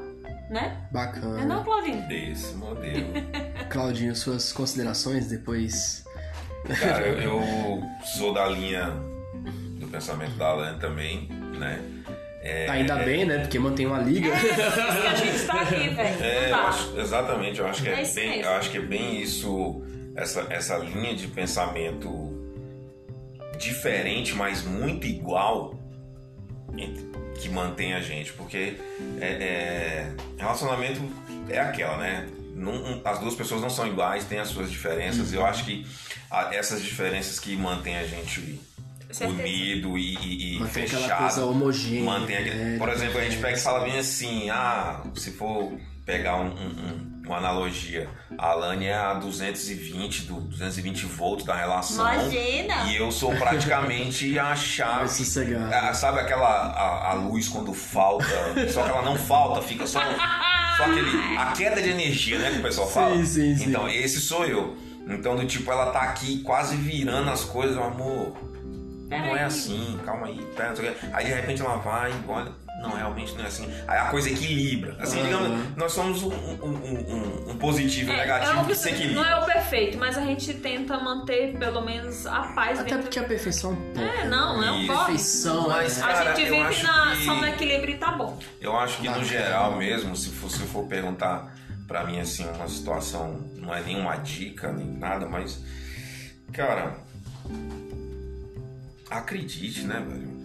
né? 0.49 0.77
Bacana. 0.91 1.41
É 1.41 1.45
não, 1.45 1.63
Claudinho? 1.63 2.07
Desse 2.07 2.55
modelo. 2.55 3.07
Claudinho, 3.69 4.15
suas 4.15 4.51
considerações 4.53 5.27
depois. 5.27 6.05
Cara, 6.79 7.07
eu, 7.07 7.39
eu 7.41 7.83
sou 8.17 8.33
da 8.33 8.47
linha 8.47 8.91
do 9.79 9.87
pensamento 9.87 10.35
da 10.35 10.47
Alan 10.47 10.77
também, 10.79 11.27
né? 11.57 11.79
É, 12.41 12.69
Ainda 12.69 12.95
bem, 12.97 13.25
né? 13.25 13.39
Porque 13.39 13.59
mantém 13.59 13.85
uma 13.87 13.99
liga. 13.99 14.29
É, 14.29 14.33
isso 14.35 14.55
que 15.01 15.07
a 15.07 15.15
gente 15.15 15.45
tá 15.45 15.61
aqui, 15.61 15.89
velho. 15.89 16.17
É, 16.23 16.51
eu 16.51 16.55
acho- 16.55 16.99
exatamente, 16.99 17.59
eu 17.59 17.67
acho 17.67 17.81
que 17.83 17.89
é, 17.89 18.01
É 18.01 18.05
bem, 18.13 18.29
mesmo. 18.29 18.43
eu 18.43 18.51
acho 18.51 18.69
que 18.71 18.77
é 18.77 18.81
bem 18.81 19.21
isso, 19.21 19.81
essa, 20.15 20.47
essa 20.49 20.77
linha 20.77 21.13
de 21.15 21.27
pensamento 21.27 22.33
diferente, 23.59 24.33
mas 24.35 24.63
muito 24.63 25.05
igual 25.07 25.75
entre- 26.77 27.05
que 27.37 27.49
mantém 27.49 27.93
a 27.93 28.01
gente, 28.01 28.33
porque 28.33 28.77
é, 29.19 29.25
é, 29.27 30.11
relacionamento 30.37 31.01
é 31.49 31.59
aquela, 31.59 31.97
né? 31.97 32.27
Não- 32.55 33.01
as 33.05 33.19
duas 33.19 33.35
pessoas 33.35 33.61
não 33.61 33.69
são 33.69 33.85
iguais, 33.87 34.25
têm 34.25 34.39
as 34.39 34.47
suas 34.49 34.69
diferenças. 34.71 35.31
Eu 35.31 35.45
acho 35.45 35.63
que 35.65 35.85
a- 36.31 36.53
essas 36.53 36.81
diferenças 36.81 37.39
que 37.39 37.55
mantêm 37.55 37.97
a 37.97 38.05
gente 38.07 38.59
Certeza. 39.11 39.39
unido 39.41 39.97
e, 39.97 40.15
e- 40.15 40.55
e 40.55 40.59
Mantém 40.59 40.83
aquela 40.85 41.01
fechado. 41.03 41.19
coisa 41.19 41.45
homogênea. 41.45 42.03
Mantém 42.03 42.35
aquele- 42.37 42.55
né? 42.55 42.77
Por 42.79 42.89
exemplo, 42.89 43.19
a 43.19 43.23
gente 43.23 43.37
pega 43.37 43.57
e 43.57 43.61
fala 43.61 43.79
bem 43.83 43.99
assim, 43.99 44.49
ah, 44.49 45.03
se 45.15 45.31
for 45.31 45.77
pegar 46.07 46.37
um- 46.37 46.45
um- 46.45 46.49
um- 46.51 47.17
uma 47.27 47.37
analogia, 47.39 48.09
a 48.37 48.51
Alane 48.51 48.85
é 48.85 48.95
a 48.95 49.13
220, 49.15 50.21
do 50.21 50.39
220 50.39 51.05
volts 51.05 51.45
da 51.45 51.53
relação. 51.53 52.09
Imagina! 52.13 52.85
E 52.85 52.95
eu 52.95 53.11
sou 53.11 53.35
praticamente 53.35 54.39
a 54.39 54.55
chave. 54.55 55.09
sossegado. 55.09 55.71
Ah, 55.73 55.93
sabe 55.93 56.21
aquela 56.21 56.47
a, 56.47 57.11
a 57.11 57.13
luz 57.15 57.49
quando 57.49 57.73
falta, 57.73 58.25
só 58.71 58.83
que 58.83 58.89
ela 58.89 59.01
não 59.01 59.17
falta, 59.17 59.61
fica 59.61 59.85
só, 59.85 59.99
só 60.77 60.83
aquele, 60.85 61.37
a 61.37 61.51
queda 61.51 61.81
de 61.81 61.89
energia, 61.89 62.39
né, 62.39 62.51
que 62.51 62.59
o 62.59 62.63
pessoal 62.63 62.87
fala. 62.87 63.17
Sim, 63.17 63.25
sim, 63.25 63.57
sim. 63.57 63.69
Então, 63.69 63.89
esse 63.89 64.21
sou 64.21 64.45
eu. 64.45 64.77
Então, 65.09 65.35
do 65.35 65.45
tipo, 65.45 65.69
ela 65.69 65.91
tá 65.91 66.03
aqui 66.03 66.39
quase 66.43 66.77
virando 66.77 67.29
as 67.29 67.43
coisas, 67.43 67.77
amor. 67.77 68.37
Não 69.09 69.35
é 69.35 69.43
assim, 69.43 69.99
calma 70.05 70.27
aí, 70.27 70.37
pera. 70.55 70.73
Aí 71.13 71.25
de 71.25 71.33
repente 71.33 71.61
ela 71.61 71.75
vai, 71.77 72.11
olha, 72.27 72.51
não, 72.81 72.91
realmente 72.91 73.33
não 73.35 73.43
é 73.43 73.47
assim. 73.47 73.67
Aí 73.87 73.97
a 73.97 74.05
coisa 74.05 74.29
equilibra. 74.29 74.95
Assim, 74.99 75.19
Aham. 75.19 75.25
digamos, 75.27 75.75
nós 75.77 75.91
somos 75.91 76.23
um, 76.23 76.29
um, 76.29 76.65
um- 76.65 77.51
um- 77.51 77.57
positivo 77.57 78.11
e 78.11 78.13
um 78.13 78.15
É, 78.15 78.21
negativo 78.21 78.61
é 78.61 78.65
que 78.65 78.75
se 78.75 78.89
equilibra. 78.89 79.15
não 79.23 79.25
é 79.29 79.35
o 79.39 79.45
perfeito, 79.45 79.97
mas 79.97 80.17
a 80.17 80.21
gente 80.21 80.53
tenta 80.53 80.97
manter 80.99 81.57
pelo 81.57 81.81
menos 81.81 82.25
a 82.27 82.41
paz 82.53 82.79
Até 82.79 82.89
dentro 82.91 83.03
porque 83.03 83.19
a 83.19 83.23
perfeição 83.23 83.71
é 83.71 83.73
um 83.73 83.93
pouco. 83.93 83.99
É, 83.99 84.25
não, 84.27 84.63
é 84.63 84.71
um. 84.71 84.87
Perfeição, 84.87 85.67
Mas, 85.67 85.97
é- 85.99 86.03
A 86.03 86.07
Cara, 86.07 86.35
gente 86.35 86.47
eu 86.47 86.67
vive 86.67 86.83
na, 86.83 87.11
que- 87.15 87.25
só 87.25 87.35
no 87.35 87.45
equilíbrio 87.47 87.95
e 87.95 87.97
tá 87.97 88.11
bom. 88.11 88.37
Eu 88.61 88.77
acho 88.77 88.97
que 88.97 89.03
no 89.03 89.09
Bacana. 89.09 89.25
geral 89.25 89.75
mesmo, 89.77 90.15
se 90.15 90.29
for, 90.29 90.49
se 90.51 90.59
for 90.59 90.85
perguntar 90.85 91.55
pra 91.87 92.03
mim 92.05 92.19
assim, 92.19 92.45
uma 92.55 92.67
situação, 92.67 93.49
não 93.57 93.73
é 93.73 93.81
nenhuma 93.81 94.15
dica, 94.17 94.71
nem 94.71 94.85
nada, 94.87 95.27
mas. 95.27 95.59
Cara. 96.53 96.95
Acredite, 99.09 99.83
né, 99.83 100.03
velho? 100.07 100.36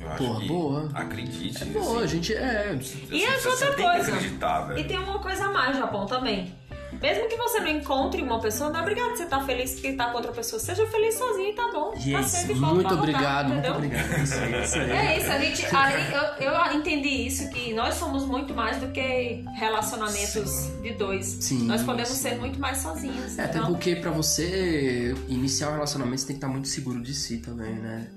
Eu 0.00 0.08
acho 0.08 0.16
Porra, 0.24 0.40
que. 0.40 0.48
boa. 0.48 0.88
Acredite. 0.94 1.64
Pô, 1.66 1.78
a 1.78 1.98
assim, 1.98 2.08
gente 2.08 2.34
é. 2.34 2.78
E 3.10 3.26
você, 3.26 3.48
outra 3.48 3.72
coisa. 3.74 4.78
E 4.78 4.84
tem 4.84 4.98
uma 4.98 5.18
coisa 5.18 5.44
a 5.46 5.50
mais, 5.52 5.76
Japão, 5.76 6.06
também. 6.06 6.52
Mesmo 7.00 7.28
que 7.28 7.36
você 7.36 7.60
não 7.60 7.68
encontre 7.68 8.20
uma 8.20 8.40
pessoa, 8.40 8.68
não 8.68 8.80
é 8.80 8.82
obrigado 8.82 9.10
você 9.16 9.22
estar 9.22 9.40
feliz 9.46 9.74
que 9.76 9.92
tá 9.92 10.06
com 10.10 10.16
outra 10.16 10.32
pessoa. 10.32 10.58
Seja 10.60 10.84
feliz 10.88 11.14
sozinho 11.14 11.50
e 11.50 11.52
tá 11.54 11.70
bom. 11.72 11.92
tá 11.92 11.98
Yes, 12.00 12.26
sempre 12.26 12.54
bom 12.54 12.74
muito 12.74 12.92
obrigado, 12.92 13.48
muito 13.48 13.70
obrigado. 13.70 14.22
Isso 14.22 14.34
isso 14.34 14.74
aí. 14.76 14.90
É 14.90 15.18
isso, 15.18 15.30
a 15.30 15.38
gente. 15.38 15.66
a- 15.76 16.36
eu, 16.40 16.50
eu 16.52 16.72
entendi 16.78 17.08
isso, 17.26 17.48
que 17.50 17.72
nós 17.74 17.94
somos 17.94 18.24
muito 18.26 18.52
mais 18.54 18.78
do 18.78 18.88
que 18.88 19.44
relacionamentos 19.54 20.68
de 20.82 20.92
dois. 20.94 21.26
Sim, 21.40 21.66
nós 21.66 21.82
podemos 21.82 22.08
sim. 22.10 22.28
ser 22.28 22.38
muito 22.38 22.58
mais 22.58 22.78
sozinhos. 22.78 23.38
É, 23.38 23.44
até 23.44 23.58
então, 23.58 23.72
porque 23.72 23.96
pra 23.96 24.10
você 24.10 25.14
iniciar 25.28 25.68
um 25.70 25.72
relacionamento, 25.74 26.20
você 26.20 26.26
tem 26.26 26.36
que 26.36 26.38
estar 26.38 26.48
muito 26.52 26.68
seguro 26.68 27.00
de 27.00 27.14
si 27.14 27.38
também, 27.38 27.74
né? 27.74 28.08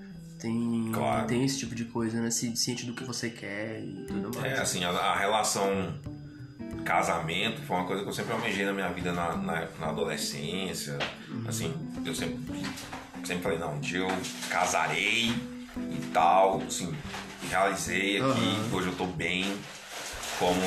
Tem, 0.43 0.89
Claro. 0.93 1.25
tem 1.25 1.45
esse 1.45 1.57
tipo 1.59 1.73
de 1.73 1.85
coisa, 1.85 2.19
né? 2.21 2.29
ci- 2.29 2.55
Ciente 2.57 2.85
do 2.85 2.93
que 2.93 3.05
você 3.05 3.29
quer 3.29 3.79
e 3.81 4.03
tudo 4.07 4.29
mais. 4.37 4.53
É, 4.57 4.61
assim, 4.61 4.83
a, 4.83 4.89
a 4.89 5.17
relação 5.17 5.93
casamento 6.83 7.61
foi 7.61 7.77
uma 7.77 7.85
coisa 7.85 8.03
que 8.03 8.09
eu 8.09 8.13
sempre 8.13 8.33
almejei 8.33 8.65
na 8.65 8.73
minha 8.73 8.89
vida 8.89 9.13
na, 9.13 9.37
na, 9.37 9.67
na 9.79 9.87
adolescência. 9.87 10.99
Assim, 11.47 11.73
eu 12.05 12.13
sempre, 12.13 12.43
sempre 13.23 13.41
falei, 13.43 13.57
não, 13.57 13.75
um 13.75 13.79
dia 13.79 13.99
eu 13.99 14.07
casarei 14.49 15.29
e 15.77 16.09
tal, 16.13 16.61
assim, 16.67 16.93
realizei 17.49 18.17
aqui, 18.17 18.25
Aham. 18.25 18.69
hoje 18.73 18.87
eu 18.89 18.95
tô 18.95 19.05
bem. 19.05 19.45
Como, 20.39 20.59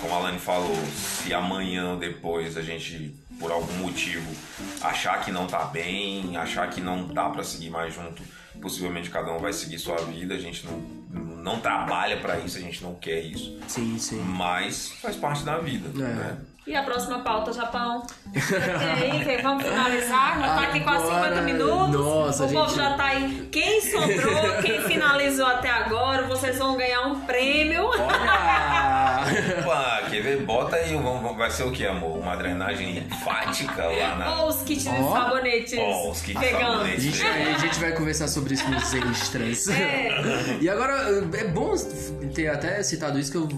como 0.00 0.14
a 0.14 0.16
Alane 0.16 0.38
falou, 0.40 0.74
se 0.96 1.32
amanhã 1.32 1.90
ou 1.92 1.98
depois 1.98 2.56
a 2.56 2.62
gente, 2.62 3.14
por 3.38 3.52
algum 3.52 3.74
motivo, 3.74 4.28
achar 4.80 5.22
que 5.24 5.30
não 5.30 5.46
tá 5.46 5.66
bem, 5.66 6.36
achar 6.36 6.68
que 6.68 6.80
não 6.80 7.06
dá 7.06 7.28
pra 7.28 7.44
seguir 7.44 7.70
mais 7.70 7.94
junto, 7.94 8.22
possivelmente 8.60 9.10
cada 9.10 9.32
um 9.32 9.38
vai 9.38 9.52
seguir 9.52 9.78
sua 9.78 9.96
vida, 9.96 10.34
a 10.34 10.38
gente 10.38 10.64
não, 10.66 10.78
não 11.36 11.60
trabalha 11.60 12.16
pra 12.18 12.38
isso, 12.38 12.58
a 12.58 12.60
gente 12.60 12.82
não 12.82 12.94
quer 12.94 13.20
isso, 13.20 13.58
Sim, 13.66 13.98
sim. 13.98 14.20
mas 14.20 14.92
faz 15.00 15.16
parte 15.16 15.42
da 15.44 15.58
vida, 15.58 15.88
É. 16.02 16.06
né? 16.06 16.38
E 16.66 16.76
a 16.76 16.82
próxima 16.84 17.18
pauta, 17.20 17.52
Japão? 17.52 18.06
E 18.32 19.30
aí, 19.30 19.42
vamos 19.42 19.64
finalizar? 19.64 20.38
Já 20.40 20.54
tá 20.54 20.60
aqui 20.62 20.80
quase 20.80 21.04
Agora, 21.10 21.36
50 21.36 21.42
minutos. 21.42 21.90
nossa, 22.00 22.44
o 22.44 22.52
povo 22.52 22.68
gente. 22.68 22.76
já 22.76 22.94
tá 22.96 23.04
aí. 23.06 23.48
Quem 23.50 23.80
sobrou, 23.80 24.62
quem 24.62 24.80
finalizou 24.86 25.46
até 25.46 25.70
agora, 25.70 26.24
vocês 26.28 26.58
vão 26.58 26.76
ganhar 26.76 27.00
um 27.06 27.20
prêmio. 27.22 27.86
Olha! 27.88 28.79
Ver? 30.36 30.42
Bota 30.44 30.76
aí, 30.76 30.94
vamos- 30.94 31.22
vamos- 31.22 31.36
vai 31.36 31.50
ser 31.50 31.64
o 31.64 31.70
que, 31.72 31.86
amor? 31.86 32.18
Uma 32.18 32.36
drenagem 32.36 32.92
linfática 32.92 33.84
lá 33.86 34.16
na... 34.16 34.42
Ou 34.42 34.48
os 34.48 34.62
kits 34.62 34.82
de 34.84 34.88
Ó. 34.90 35.12
sabonetes 35.12 35.78
Ó, 35.78 36.10
os 36.10 36.20
kits 36.20 36.40
de 36.40 36.46
veganos. 36.46 36.66
A 36.66 36.78
sabonete. 36.78 37.00
gente, 37.00 37.26
a 37.26 37.58
gente 37.58 37.80
vai 37.80 37.92
conversar 37.92 38.28
sobre 38.28 38.54
isso 38.54 38.68
nos 38.70 38.92
extras. 38.94 39.68
É. 39.68 40.58
E 40.60 40.68
agora, 40.68 40.94
é 41.38 41.44
bom 41.44 41.74
ter 42.34 42.48
até 42.48 42.82
citado 42.82 43.18
isso 43.18 43.30
que 43.32 43.38
eu 43.38 43.48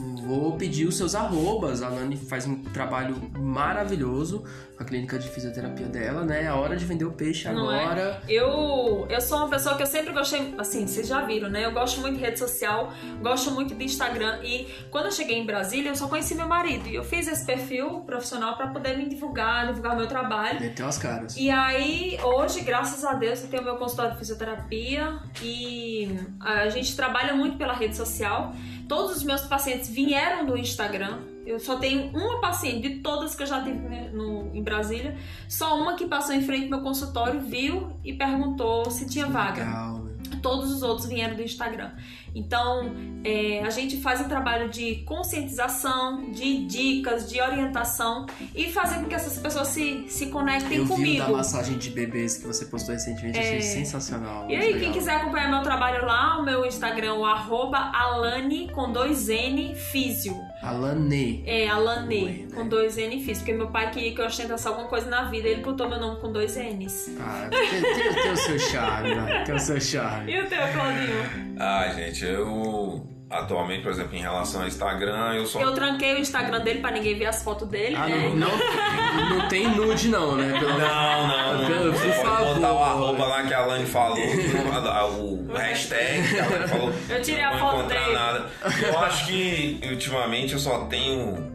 vou 0.40 0.56
pedir 0.56 0.86
os 0.86 0.96
seus 0.96 1.14
arrobas. 1.14 1.82
A 1.82 1.88
Lani 1.88 2.16
faz 2.16 2.46
um 2.46 2.62
trabalho 2.62 3.16
maravilhoso 3.38 4.44
com 4.76 4.82
a 4.82 4.86
clínica 4.86 5.18
de 5.18 5.28
fisioterapia 5.28 5.86
dela, 5.86 6.24
né? 6.24 6.44
É 6.44 6.48
a 6.48 6.54
hora 6.54 6.76
de 6.76 6.84
vender 6.84 7.04
o 7.04 7.12
peixe 7.12 7.48
Não 7.50 7.70
é? 7.70 7.84
agora. 7.84 8.22
Eu, 8.28 9.06
eu 9.08 9.20
sou 9.20 9.38
uma 9.38 9.48
pessoa 9.48 9.76
que 9.76 9.82
eu 9.82 9.86
sempre 9.86 10.12
gostei, 10.12 10.54
assim, 10.58 10.86
vocês 10.86 11.06
já 11.06 11.20
viram, 11.22 11.50
né? 11.50 11.64
Eu 11.64 11.72
gosto 11.72 12.00
muito 12.00 12.16
de 12.16 12.24
rede 12.24 12.38
social, 12.38 12.92
gosto 13.20 13.50
muito 13.50 13.74
de 13.74 13.84
Instagram. 13.84 14.40
E 14.42 14.66
quando 14.90 15.06
eu 15.06 15.12
cheguei 15.12 15.38
em 15.38 15.44
Brasília, 15.46 15.90
eu 15.90 15.96
só 15.96 16.08
conheci 16.08 16.34
meu 16.34 16.48
marido. 16.48 16.88
E 16.88 16.94
eu 16.94 17.04
fiz 17.04 17.28
esse 17.28 17.44
perfil 17.44 18.00
profissional 18.00 18.56
pra 18.56 18.68
poder 18.68 18.96
me 18.96 19.08
divulgar, 19.08 19.66
divulgar 19.66 19.96
meu 19.96 20.06
trabalho. 20.06 20.60
Meteu 20.60 20.86
as 20.86 20.98
caras. 20.98 21.36
E 21.36 21.50
aí, 21.50 22.18
hoje, 22.22 22.62
graças 22.62 23.04
a 23.04 23.14
Deus, 23.14 23.42
eu 23.42 23.48
tenho 23.48 23.62
meu 23.62 23.76
consultório 23.76 24.12
de 24.12 24.18
fisioterapia 24.18 25.18
e 25.42 26.18
a 26.40 26.68
gente 26.68 26.96
trabalha 26.96 27.34
muito 27.34 27.56
pela 27.56 27.72
rede 27.72 27.96
social. 27.96 28.54
Todos 28.92 29.16
os 29.16 29.22
meus 29.22 29.40
pacientes 29.40 29.88
vieram 29.88 30.44
do 30.44 30.54
Instagram. 30.54 31.20
Eu 31.46 31.58
só 31.58 31.76
tenho 31.76 32.10
uma 32.14 32.42
paciente 32.42 32.86
de 32.86 32.96
todas 32.96 33.34
que 33.34 33.42
eu 33.42 33.46
já 33.46 33.64
tive 33.64 33.78
né, 33.78 34.10
no, 34.12 34.54
em 34.54 34.62
Brasília, 34.62 35.16
só 35.48 35.80
uma 35.80 35.94
que 35.94 36.06
passou 36.06 36.34
em 36.34 36.42
frente 36.42 36.64
ao 36.64 36.68
meu 36.72 36.82
consultório, 36.82 37.40
viu 37.40 37.96
e 38.04 38.12
perguntou 38.12 38.90
se 38.90 39.08
tinha 39.08 39.26
vaga 39.28 39.64
Legal, 39.64 39.98
né? 40.00 40.12
todos 40.42 40.70
os 40.70 40.82
outros 40.82 41.08
vieram 41.08 41.34
do 41.34 41.42
Instagram. 41.42 41.90
Então, 42.34 42.90
é, 43.24 43.62
a 43.64 43.70
gente 43.70 44.00
faz 44.00 44.20
um 44.20 44.28
trabalho 44.28 44.68
de 44.70 44.96
conscientização, 45.04 46.30
de 46.30 46.66
dicas, 46.66 47.28
de 47.30 47.40
orientação 47.40 48.26
e 48.54 48.70
fazer 48.72 48.96
com 49.00 49.04
que 49.04 49.14
essas 49.14 49.38
pessoas 49.38 49.68
se, 49.68 50.06
se 50.08 50.26
conectem 50.26 50.78
Eu 50.78 50.84
vi 50.86 50.92
o 50.92 50.94
comigo. 50.96 51.18
da 51.24 51.28
massagem 51.28 51.76
de 51.78 51.90
bebês 51.90 52.38
que 52.38 52.46
você 52.46 52.64
postou 52.66 52.94
recentemente, 52.94 53.38
achei 53.38 53.60
sensacional. 53.60 54.48
E 54.50 54.56
aí, 54.56 54.66
legal. 54.68 54.80
quem 54.80 54.92
quiser 54.92 55.16
acompanhar 55.16 55.50
meu 55.50 55.62
trabalho 55.62 56.04
lá, 56.06 56.38
o 56.38 56.44
meu 56.44 56.64
Instagram, 56.64 57.14
o 57.14 57.24
arroba 57.26 57.78
Alane 57.94 58.68
com 58.70 58.90
dois 58.90 59.28
N 59.28 59.74
Físio. 59.74 60.36
Alane. 60.62 61.42
É, 61.46 61.68
Alane 61.68 62.24
Oi, 62.24 62.30
né? 62.48 62.48
com 62.54 62.66
dois 62.68 62.96
N 62.96 63.16
Físio. 63.18 63.36
Porque 63.44 63.52
meu 63.52 63.68
pai 63.68 63.90
queria 63.90 64.14
que 64.14 64.20
eu 64.20 64.26
ostentasse 64.26 64.66
alguma 64.68 64.86
coisa 64.88 65.08
na 65.10 65.24
vida, 65.24 65.48
ele 65.48 65.62
botou 65.62 65.88
meu 65.88 65.98
nome 66.00 66.20
com 66.20 66.32
dois 66.32 66.56
N's. 66.56 67.10
Ah, 67.20 67.48
tem, 67.50 67.82
tem- 67.82 68.14
tem 68.22 68.32
o 68.32 68.36
seu 68.36 68.58
charme, 68.58 69.14
né? 69.14 69.42
Tem 69.44 69.54
o 69.54 69.58
seu 69.58 69.80
charme. 69.80 70.32
E 70.32 70.40
o 70.40 70.48
teu, 70.48 70.58
Claudinho? 70.72 71.52
Ah, 71.58 71.88
gente, 71.94 72.21
eu. 72.22 73.06
atualmente, 73.30 73.82
por 73.82 73.90
exemplo, 73.90 74.14
em 74.14 74.20
relação 74.20 74.60
ao 74.60 74.66
Instagram, 74.68 75.32
eu 75.34 75.46
só. 75.46 75.58
Eu 75.60 75.72
tranquei 75.72 76.14
o 76.14 76.18
Instagram 76.18 76.60
dele 76.60 76.80
pra 76.80 76.90
ninguém 76.90 77.16
ver 77.18 77.24
as 77.26 77.42
fotos 77.42 77.66
dele, 77.68 77.96
Ah, 77.96 78.06
né? 78.06 78.28
não, 78.28 78.36
não, 78.36 79.38
não 79.38 79.48
tem 79.48 79.68
nude 79.74 80.08
não, 80.08 80.36
né? 80.36 80.58
Pelo- 80.58 80.78
Não, 80.78 81.26
não. 81.58 81.66
Pelo- 81.66 81.92
por 81.92 82.00
pode 82.02 82.12
favor. 82.22 82.54
botar 82.54 82.72
o 82.72 82.78
arroba 82.84 83.24
lá 83.26 83.42
que 83.44 83.54
a 83.54 83.58
Alane 83.60 83.86
falou, 83.86 84.18
o 84.18 85.52
hashtag 85.56 86.28
que 86.28 86.38
a 86.38 86.44
Alane 86.44 86.68
falou. 86.68 86.92
Eu 87.08 87.22
tirei 87.22 87.42
não 87.42 87.48
a 87.54 87.56
vou 87.56 87.60
foto 87.70 87.78
encontrar 87.80 88.00
dele. 88.04 88.12
nada. 88.14 88.50
Eu 88.86 88.98
acho 89.00 89.26
que 89.26 89.80
ultimamente 89.90 90.52
eu 90.52 90.58
só 90.58 90.84
tenho 90.86 91.50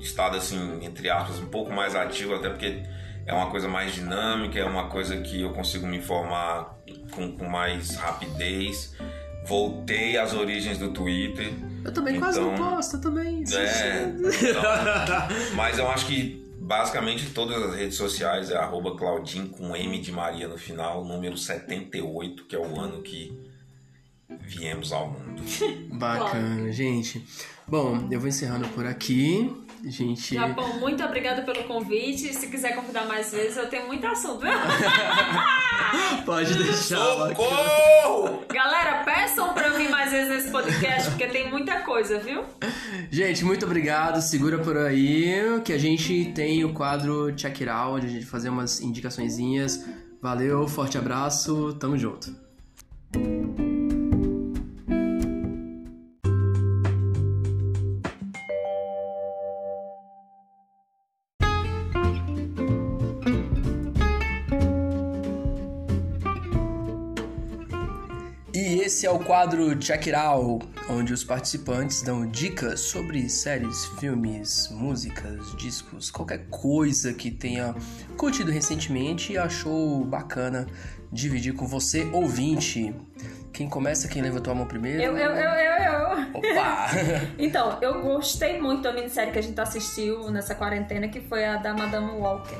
estado 0.00 0.36
assim, 0.36 0.78
entre 0.84 1.10
aspas, 1.10 1.38
um 1.40 1.46
pouco 1.46 1.72
mais 1.72 1.94
ativo, 1.96 2.34
até 2.34 2.48
porque 2.48 2.82
é 3.26 3.32
uma 3.32 3.50
coisa 3.50 3.68
mais 3.68 3.92
dinâmica, 3.94 4.58
é 4.58 4.64
uma 4.64 4.88
coisa 4.88 5.16
que 5.16 5.42
eu 5.42 5.50
consigo 5.52 5.86
me 5.86 5.96
informar 5.96 6.76
com, 7.12 7.32
com 7.36 7.44
mais 7.48 7.96
rapidez. 7.96 8.96
Voltei 9.44 10.16
às 10.16 10.32
origens 10.32 10.78
do 10.78 10.90
Twitter. 10.90 11.52
Eu 11.84 11.92
também 11.92 12.18
quase 12.18 12.40
não 12.40 12.54
Então, 12.54 12.74
posto, 12.76 12.96
eu 12.96 13.00
também. 13.00 13.44
É, 13.52 14.14
então, 14.16 14.62
mas 15.56 15.78
eu 15.78 15.88
acho 15.88 16.06
que 16.06 16.42
basicamente 16.60 17.30
todas 17.30 17.60
as 17.62 17.74
redes 17.74 17.96
sociais 17.96 18.50
é 18.50 18.56
arroba 18.56 18.96
Claudinho 18.96 19.48
com 19.48 19.74
M 19.74 19.98
de 19.98 20.12
Maria 20.12 20.46
no 20.46 20.56
final, 20.56 21.04
número 21.04 21.36
78, 21.36 22.44
que 22.46 22.54
é 22.54 22.58
o 22.58 22.78
ano 22.78 23.02
que 23.02 23.36
viemos 24.40 24.92
ao 24.92 25.10
mundo. 25.10 25.42
Bacana, 25.92 26.70
gente. 26.72 27.24
Bom, 27.66 28.08
eu 28.10 28.20
vou 28.20 28.28
encerrando 28.28 28.68
por 28.68 28.86
aqui. 28.86 29.50
Gente. 29.84 30.34
Japão, 30.34 30.78
muito 30.78 31.02
obrigada 31.02 31.42
pelo 31.42 31.64
convite. 31.64 32.32
Se 32.32 32.46
quiser 32.46 32.74
convidar 32.74 33.06
mais 33.06 33.32
vezes, 33.32 33.56
eu 33.56 33.68
tenho 33.68 33.86
muito 33.86 34.06
assunto. 34.06 34.46
Pode 36.24 36.54
deixar. 36.54 36.98
Socorro! 36.98 38.44
Galera, 38.48 39.02
peçam 39.04 39.52
pra 39.52 39.68
eu 39.68 39.76
vir 39.76 39.90
mais 39.90 40.12
vezes 40.12 40.28
nesse 40.28 40.50
podcast, 40.50 41.10
porque 41.10 41.26
tem 41.26 41.50
muita 41.50 41.80
coisa, 41.80 42.18
viu? 42.18 42.44
Gente, 43.10 43.44
muito 43.44 43.66
obrigado. 43.66 44.20
Segura 44.20 44.58
por 44.58 44.76
aí 44.76 45.60
que 45.64 45.72
a 45.72 45.78
gente 45.78 46.32
tem 46.34 46.64
o 46.64 46.72
quadro 46.72 47.34
Check 47.36 47.62
It 47.62 47.68
Out, 47.68 47.96
onde 47.96 48.06
a 48.06 48.10
gente 48.10 48.26
fazer 48.26 48.48
umas 48.48 48.80
indicaçõezinhas. 48.80 49.84
Valeu, 50.20 50.68
forte 50.68 50.96
abraço, 50.96 51.74
tamo 51.80 51.98
junto. 51.98 52.51
Esse 69.02 69.08
é 69.08 69.10
o 69.10 69.18
quadro 69.18 69.76
Check 69.80 70.06
It 70.06 70.14
Out, 70.14 70.64
onde 70.88 71.12
os 71.12 71.24
participantes 71.24 72.02
dão 72.02 72.24
dicas 72.24 72.78
sobre 72.78 73.28
séries, 73.28 73.86
filmes, 73.98 74.68
músicas, 74.70 75.56
discos, 75.56 76.08
qualquer 76.08 76.46
coisa 76.48 77.12
que 77.12 77.28
tenha 77.28 77.74
curtido 78.16 78.52
recentemente 78.52 79.32
e 79.32 79.38
achou 79.38 80.04
bacana 80.04 80.68
dividir 81.10 81.52
com 81.52 81.66
você, 81.66 82.08
ouvinte. 82.12 82.94
Quem 83.52 83.68
começa, 83.68 84.06
quem 84.06 84.22
levantou 84.22 84.52
a 84.52 84.54
mão 84.54 84.66
primeiro? 84.66 85.02
Eu, 85.02 85.16
eu, 85.16 85.32
eu, 85.32 85.50
eu, 85.50 85.82
eu. 85.82 86.38
Opa! 86.38 86.86
Então, 87.40 87.78
eu 87.82 88.02
gostei 88.02 88.60
muito 88.60 88.82
da 88.82 88.92
minissérie 88.92 89.32
que 89.32 89.38
a 89.40 89.42
gente 89.42 89.60
assistiu 89.60 90.30
nessa 90.30 90.54
quarentena, 90.54 91.08
que 91.08 91.20
foi 91.22 91.44
a 91.44 91.56
da 91.56 91.74
Madame 91.74 92.12
Walker. 92.12 92.54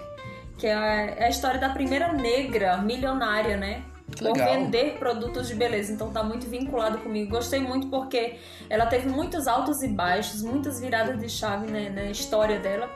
Que 0.59 0.67
é 0.67 0.75
a, 0.75 1.03
é 1.03 1.25
a 1.27 1.31
história 1.31 1.61
da 1.61 1.69
primeira 1.69 2.13
negra 2.13 2.79
milionária, 2.79 3.57
né? 3.57 3.85
Por 4.19 4.33
legal. 4.33 4.55
vender 4.55 4.99
produtos 4.99 5.49
de 5.49 5.55
beleza. 5.55 5.93
Então 5.93 6.11
tá 6.11 6.23
muito 6.23 6.47
vinculado 6.47 6.99
comigo. 6.99 7.31
Gostei 7.31 7.61
muito 7.61 7.89
porque 7.89 8.37
ela 8.69 8.87
teve 8.87 9.09
muitos 9.09 9.47
altos 9.47 9.83
e 9.83 9.89
baixos, 9.89 10.43
muitas 10.43 10.81
viradas 10.81 11.19
de 11.19 11.29
chave 11.29 11.71
né, 11.71 11.91
na 11.91 12.05
história 12.05 12.59
dela. 12.59 12.91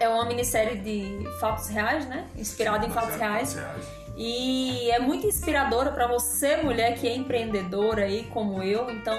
É 0.00 0.08
uma 0.08 0.24
minissérie 0.24 0.78
de 0.78 1.24
fatos 1.38 1.68
reais, 1.68 2.06
né? 2.08 2.26
Inspirada 2.36 2.84
em 2.86 2.90
fatos 2.90 3.16
reais. 3.16 3.56
E 4.16 4.90
é 4.90 4.98
muito 4.98 5.26
inspiradora 5.26 5.90
para 5.90 6.06
você, 6.06 6.56
mulher 6.56 6.98
que 6.98 7.08
é 7.08 7.14
empreendedora 7.14 8.04
aí, 8.04 8.24
como 8.24 8.62
eu. 8.62 8.90
Então, 8.90 9.16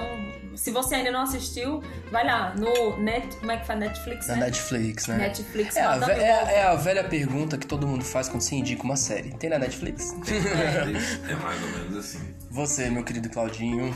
se 0.56 0.72
você 0.72 0.96
ainda 0.96 1.12
não 1.12 1.22
assistiu, 1.22 1.82
vai 2.12 2.26
lá 2.26 2.54
no 2.56 2.98
Net, 2.98 3.36
como 3.38 3.52
é 3.52 3.58
que 3.58 3.66
faz 3.68 3.80
Netflix, 3.80 4.28
Na 4.28 4.36
né? 4.36 4.46
Netflix, 4.46 5.08
né? 5.08 5.18
Netflix, 5.18 5.76
É 5.76 5.82
a, 5.84 5.98
ve- 5.98 6.12
é, 6.12 6.36
Walker. 6.40 6.52
é 6.52 6.64
a 6.64 6.76
velha 6.76 7.04
pergunta 7.04 7.58
que 7.58 7.66
todo 7.68 7.88
mundo 7.88 8.04
faz 8.04 8.28
quando 8.30 8.42
se 8.42 8.56
indica 8.56 8.84
uma 8.84 8.96
série. 8.96 9.32
Tem 9.34 9.50
na 9.50 9.60
Netflix? 9.60 10.16
É 11.30 11.36
mais 11.36 11.62
ou 11.64 11.70
menos 11.70 11.98
assim. 11.98 12.20
Você, 12.52 12.90
meu 12.90 13.04
querido 13.04 13.30
Claudinho. 13.30 13.96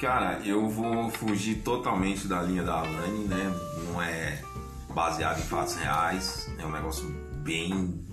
Cara, 0.00 0.40
eu 0.44 0.68
vou 0.68 1.10
fugir 1.10 1.56
totalmente 1.62 2.26
da 2.26 2.42
linha 2.42 2.62
da 2.62 2.74
Alane, 2.74 3.24
né? 3.28 3.54
Não 3.88 4.02
é 4.02 4.38
baseado 4.94 5.38
em 5.38 5.42
fatos 5.44 5.76
reais, 5.76 6.50
é 6.58 6.66
um 6.66 6.70
negócio 6.72 7.04
bem 7.42 8.04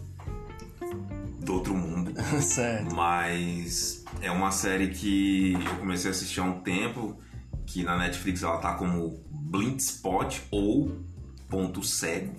do 1.39 1.53
outro 1.55 1.73
mundo. 1.73 2.13
certo. 2.41 2.93
Mas 2.95 4.03
é 4.21 4.29
uma 4.31 4.51
série 4.51 4.89
que 4.89 5.53
eu 5.53 5.75
comecei 5.77 6.09
a 6.09 6.13
assistir 6.13 6.39
há 6.39 6.43
um 6.43 6.59
tempo, 6.61 7.17
que 7.71 7.83
na 7.83 7.95
Netflix 7.97 8.41
ela 8.41 8.57
tá 8.57 8.73
como 8.73 9.21
Blind 9.29 9.79
Spot 9.79 10.39
ou 10.49 10.91
Ponto 11.47 11.83
Cego, 11.83 12.33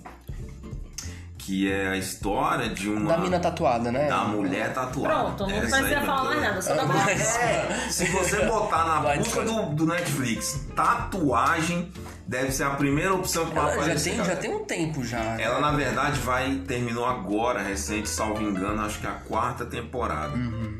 que 1.37 1.71
é 1.71 1.87
a 1.87 1.97
história 1.97 2.69
de 2.69 2.89
uma 2.89 3.13
Da 3.13 3.17
mina 3.17 3.39
tatuada, 3.39 3.91
né? 3.91 4.07
da 4.07 4.25
mulher 4.25 4.73
tatuada. 4.73 5.15
Pronto, 5.15 5.47
não 5.47 5.57
Essa 5.57 5.59
precisa 5.77 5.81
mesmo. 5.99 6.05
falar 6.05 6.35
nada, 6.35 6.61
só 6.61 6.75
dá 6.75 6.85
pra... 6.85 6.93
Mas- 6.93 7.37
É, 7.37 7.87
se 7.89 8.05
você 8.09 8.45
botar 8.45 8.85
na 8.85 8.99
Blind 8.99 9.17
busca 9.19 9.41
do, 9.43 9.65
do 9.73 9.85
Netflix 9.87 10.65
tatuagem, 10.75 11.91
deve 12.27 12.51
ser 12.51 12.63
a 12.65 12.71
primeira 12.71 13.13
opção 13.13 13.45
que 13.47 13.55
vai 13.55 13.63
Ela 13.63 13.73
já 13.75 13.81
aparecer. 13.81 14.15
tem, 14.17 14.25
já 14.25 14.35
tem 14.35 14.53
um 14.53 14.65
tempo 14.65 15.03
já. 15.03 15.19
Ela 15.41 15.59
na 15.61 15.71
verdade 15.71 16.19
vai 16.19 16.55
terminou 16.67 17.05
agora, 17.05 17.61
recente, 17.63 18.07
salvo 18.09 18.41
engano, 18.43 18.81
acho 18.83 18.99
que 18.99 19.07
a 19.07 19.11
quarta 19.13 19.65
temporada. 19.65 20.33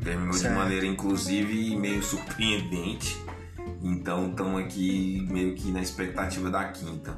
Terminou 0.03 0.27
Uhum. 0.27 0.33
certo. 0.33 0.53
de 0.53 0.59
maneira 0.59 0.85
inclusive 0.85 1.75
meio 1.77 2.03
surpreendente. 2.03 3.17
Então 3.81 4.29
estamos 4.29 4.61
aqui 4.61 5.25
meio 5.29 5.55
que 5.55 5.71
na 5.71 5.81
expectativa 5.81 6.49
da 6.49 6.65
quinta. 6.65 7.17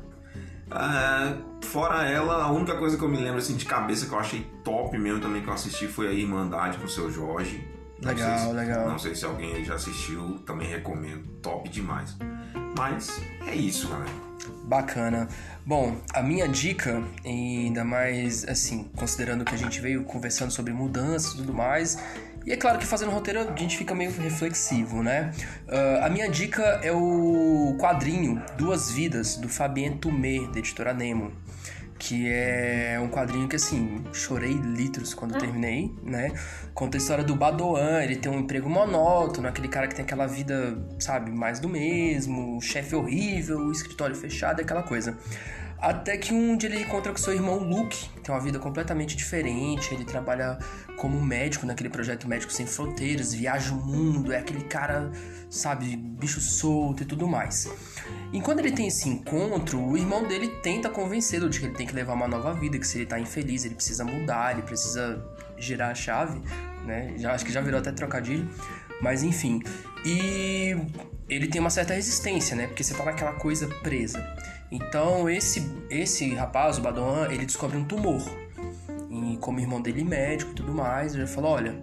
Ah, 0.71 1.35
fora 1.61 2.03
ela, 2.07 2.43
a 2.45 2.51
única 2.51 2.75
coisa 2.77 2.97
que 2.97 3.03
eu 3.03 3.09
me 3.09 3.17
lembro 3.17 3.37
assim 3.37 3.55
de 3.55 3.65
cabeça 3.65 4.05
que 4.07 4.13
eu 4.13 4.19
achei 4.19 4.49
top 4.63 4.97
mesmo 4.97 5.19
também 5.19 5.41
que 5.41 5.47
eu 5.47 5.53
assisti 5.53 5.87
foi 5.87 6.07
a 6.07 6.11
Irmandade 6.11 6.77
com 6.77 6.85
o 6.85 6.89
seu 6.89 7.11
Jorge. 7.11 7.67
Não 8.01 8.09
Legal, 8.09 8.39
se- 8.39 8.53
legal. 8.53 8.89
Não 8.89 8.99
sei 8.99 9.15
se 9.15 9.23
alguém 9.25 9.53
aí 9.53 9.63
já 9.63 9.75
assistiu, 9.75 10.39
também 10.45 10.67
recomendo. 10.67 11.23
Top 11.41 11.69
demais. 11.69 12.17
Mas 12.77 13.21
é 13.47 13.55
isso, 13.55 13.87
galera. 13.87 14.09
Bacana. 14.65 15.27
Bom, 15.65 15.95
a 16.13 16.21
minha 16.21 16.47
dica, 16.49 17.01
ainda 17.23 17.83
mais 17.85 18.43
assim, 18.45 18.89
considerando 18.97 19.45
que 19.45 19.53
a 19.53 19.57
gente 19.57 19.79
veio 19.79 20.03
conversando 20.03 20.51
sobre 20.51 20.73
mudanças 20.73 21.33
e 21.33 21.37
tudo 21.37 21.53
mais, 21.53 21.97
e 22.45 22.51
é 22.51 22.57
claro 22.57 22.77
que 22.77 22.85
fazendo 22.85 23.11
roteiro 23.11 23.39
a 23.39 23.55
gente 23.55 23.77
fica 23.77 23.95
meio 23.95 24.11
reflexivo, 24.11 25.01
né? 25.01 25.31
Ah, 25.67 26.05
a 26.07 26.09
minha 26.09 26.29
dica 26.29 26.61
é 26.83 26.91
o 26.91 27.75
quadrinho 27.79 28.41
Duas 28.57 28.91
Vidas, 28.91 29.35
do 29.35 29.47
Fabien 29.47 29.97
Tumé, 29.97 30.47
da 30.51 30.59
editora 30.59 30.93
Nemo. 30.93 31.31
Que 31.97 32.27
é 32.27 32.99
um 33.01 33.07
quadrinho 33.07 33.47
que, 33.47 33.55
assim, 33.55 34.03
chorei 34.11 34.51
litros 34.51 35.13
quando 35.13 35.37
terminei, 35.37 35.95
né? 36.03 36.33
Conta 36.73 36.97
a 36.97 36.99
história 36.99 37.23
do 37.23 37.33
Badoan, 37.33 38.03
ele 38.03 38.17
tem 38.17 38.29
um 38.29 38.39
emprego 38.39 38.69
monótono, 38.69 39.47
aquele 39.47 39.69
cara 39.69 39.87
que 39.87 39.95
tem 39.95 40.03
aquela 40.03 40.27
vida, 40.27 40.85
sabe, 40.99 41.31
mais 41.31 41.61
do 41.61 41.69
mesmo, 41.69 42.59
chefe 42.61 42.93
horrível, 42.93 43.71
escritório 43.71 44.15
fechado, 44.15 44.59
aquela 44.59 44.83
coisa. 44.83 45.17
Até 45.83 46.15
que 46.15 46.33
um 46.33 46.55
dia 46.55 46.69
ele 46.69 46.81
encontra 46.81 47.11
com 47.11 47.17
seu 47.17 47.33
irmão 47.33 47.57
Luke, 47.57 48.09
que 48.15 48.21
tem 48.21 48.33
uma 48.33 48.39
vida 48.39 48.57
completamente 48.57 49.17
diferente. 49.17 49.93
Ele 49.93 50.05
trabalha 50.05 50.57
como 50.95 51.21
médico 51.21 51.65
naquele 51.65 51.89
projeto 51.89 52.25
Médicos 52.25 52.55
Sem 52.55 52.65
Fronteiras, 52.65 53.33
viaja 53.33 53.73
o 53.73 53.75
mundo, 53.75 54.31
é 54.31 54.37
aquele 54.37 54.63
cara, 54.63 55.11
sabe, 55.49 55.97
bicho 55.97 56.39
solto 56.39 57.03
e 57.03 57.05
tudo 57.05 57.27
mais. 57.27 57.69
E 58.31 58.39
quando 58.39 58.59
ele 58.59 58.71
tem 58.71 58.87
esse 58.87 59.09
encontro, 59.09 59.77
o 59.85 59.97
irmão 59.97 60.25
dele 60.25 60.47
tenta 60.63 60.89
convencê-lo 60.89 61.49
de 61.49 61.59
que 61.59 61.65
ele 61.65 61.75
tem 61.75 61.85
que 61.85 61.93
levar 61.93 62.13
uma 62.13 62.29
nova 62.29 62.53
vida, 62.53 62.79
que 62.79 62.87
se 62.87 62.99
ele 62.99 63.05
tá 63.05 63.19
infeliz, 63.19 63.65
ele 63.65 63.75
precisa 63.75 64.05
mudar, 64.05 64.53
ele 64.53 64.61
precisa 64.61 65.21
girar 65.57 65.91
a 65.91 65.95
chave, 65.95 66.41
né? 66.85 67.13
Já, 67.17 67.33
acho 67.33 67.43
que 67.43 67.51
já 67.51 67.59
virou 67.59 67.81
até 67.81 67.91
trocadilho. 67.91 68.49
Mas 69.01 69.21
enfim. 69.21 69.61
E 70.05 70.77
ele 71.27 71.47
tem 71.47 71.59
uma 71.59 71.69
certa 71.69 71.93
resistência, 71.93 72.55
né? 72.55 72.67
Porque 72.67 72.85
você 72.85 72.93
tá 72.93 73.03
naquela 73.03 73.33
coisa 73.33 73.67
presa. 73.81 74.25
Então 74.73 75.29
esse 75.29 75.71
esse 75.87 76.33
rapaz, 76.33 76.79
o 76.79 76.81
Badoan, 76.81 77.27
ele 77.29 77.45
descobre 77.45 77.77
um 77.77 77.85
tumor. 77.85 78.23
E 79.11 79.37
como 79.37 79.59
irmão 79.59 79.79
dele 79.79 80.03
médico 80.03 80.51
e 80.51 80.55
tudo 80.55 80.73
mais, 80.73 81.13
ele 81.13 81.27
falou, 81.27 81.51
olha, 81.51 81.79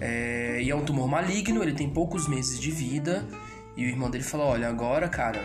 é, 0.00 0.62
e 0.62 0.70
é 0.70 0.74
um 0.74 0.82
tumor 0.82 1.06
maligno, 1.06 1.62
ele 1.62 1.74
tem 1.74 1.90
poucos 1.90 2.26
meses 2.26 2.58
de 2.58 2.70
vida. 2.70 3.26
E 3.76 3.84
o 3.84 3.88
irmão 3.88 4.08
dele 4.08 4.24
falou, 4.24 4.46
olha, 4.46 4.68
agora, 4.68 5.06
cara, 5.08 5.40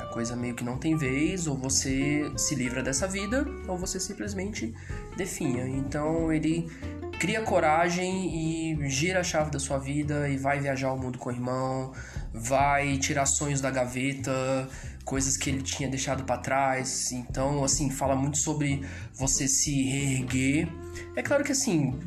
a 0.00 0.06
coisa 0.06 0.34
meio 0.34 0.54
que 0.54 0.64
não 0.64 0.78
tem 0.78 0.96
vez, 0.96 1.46
ou 1.46 1.56
você 1.56 2.32
se 2.36 2.54
livra 2.54 2.82
dessa 2.82 3.06
vida, 3.06 3.44
ou 3.68 3.76
você 3.76 4.00
simplesmente 4.00 4.72
definha. 5.18 5.68
Então 5.68 6.32
ele 6.32 6.70
cria 7.18 7.42
coragem 7.42 8.72
e 8.80 8.88
gira 8.88 9.20
a 9.20 9.24
chave 9.24 9.50
da 9.50 9.58
sua 9.58 9.78
vida 9.78 10.28
e 10.28 10.38
vai 10.38 10.60
viajar 10.60 10.92
o 10.92 10.96
mundo 10.96 11.18
com 11.18 11.28
o 11.28 11.32
irmão, 11.32 11.92
vai 12.32 12.96
tirar 12.96 13.26
sonhos 13.26 13.60
da 13.60 13.70
gaveta, 13.70 14.68
coisas 15.04 15.36
que 15.36 15.50
ele 15.50 15.62
tinha 15.62 15.88
deixado 15.88 16.24
para 16.24 16.38
trás. 16.38 17.12
Então, 17.12 17.62
assim, 17.62 17.90
fala 17.90 18.16
muito 18.16 18.38
sobre 18.38 18.82
você 19.14 19.46
se 19.46 19.82
reerguer. 19.82 20.68
É 21.14 21.22
claro 21.22 21.44
que 21.44 21.52
assim, 21.52 21.98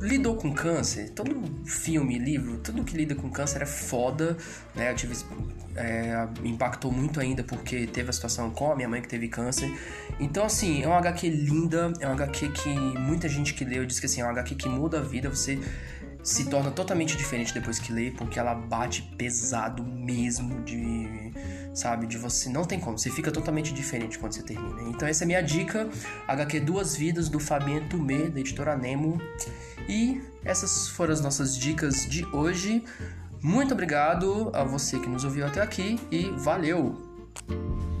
lidou 0.00 0.36
com 0.36 0.52
câncer, 0.52 1.10
todo 1.10 1.34
filme, 1.64 2.18
livro, 2.18 2.58
tudo 2.58 2.84
que 2.84 2.96
lida 2.96 3.14
com 3.14 3.30
câncer 3.30 3.62
é 3.62 3.66
foda, 3.66 4.36
né? 4.74 4.90
Eu 4.90 4.96
tive, 4.96 5.14
é, 5.76 6.28
impactou 6.44 6.92
muito 6.92 7.20
ainda 7.20 7.42
porque 7.42 7.86
teve 7.86 8.10
a 8.10 8.12
situação 8.12 8.50
com 8.50 8.70
a 8.70 8.76
minha 8.76 8.88
mãe 8.88 9.00
que 9.00 9.08
teve 9.08 9.28
câncer. 9.28 9.72
Então, 10.20 10.44
assim, 10.44 10.82
é 10.82 10.86
uma 10.86 10.98
HQ 10.98 11.28
linda, 11.28 11.92
é 12.00 12.06
uma 12.06 12.14
HQ 12.14 12.50
que 12.50 12.68
muita 12.68 13.28
gente 13.28 13.54
que 13.54 13.64
leu 13.64 13.86
diz 13.86 13.98
que 13.98 14.06
assim, 14.06 14.20
é 14.20 14.24
uma 14.24 14.32
HQ 14.32 14.54
que 14.56 14.68
muda 14.68 14.98
a 14.98 15.02
vida, 15.02 15.28
você 15.28 15.58
se 16.24 16.46
torna 16.48 16.70
totalmente 16.70 17.16
diferente 17.16 17.52
depois 17.52 17.78
que 17.78 17.92
lê, 17.92 18.10
porque 18.10 18.38
ela 18.38 18.54
bate 18.54 19.02
pesado 19.16 19.84
mesmo 19.84 20.62
de, 20.62 21.32
sabe, 21.74 22.06
de 22.06 22.16
você 22.16 22.48
não 22.48 22.64
tem 22.64 22.80
como, 22.80 22.98
você 22.98 23.10
fica 23.10 23.30
totalmente 23.30 23.74
diferente 23.74 24.18
quando 24.18 24.32
você 24.32 24.42
termina. 24.42 24.82
Então 24.88 25.06
essa 25.06 25.22
é 25.22 25.24
a 25.24 25.28
minha 25.28 25.42
dica, 25.42 25.86
HQ 26.26 26.60
Duas 26.60 26.96
Vidas 26.96 27.28
do 27.28 27.38
Fabien 27.38 27.86
Tumé, 27.88 28.30
da 28.30 28.40
editora 28.40 28.74
Nemo. 28.74 29.20
E 29.86 30.22
essas 30.42 30.88
foram 30.88 31.12
as 31.12 31.20
nossas 31.20 31.56
dicas 31.56 32.06
de 32.06 32.24
hoje. 32.32 32.82
Muito 33.42 33.74
obrigado 33.74 34.50
a 34.54 34.64
você 34.64 34.98
que 34.98 35.06
nos 35.06 35.24
ouviu 35.24 35.46
até 35.46 35.60
aqui 35.60 36.00
e 36.10 36.30
valeu. 36.30 37.93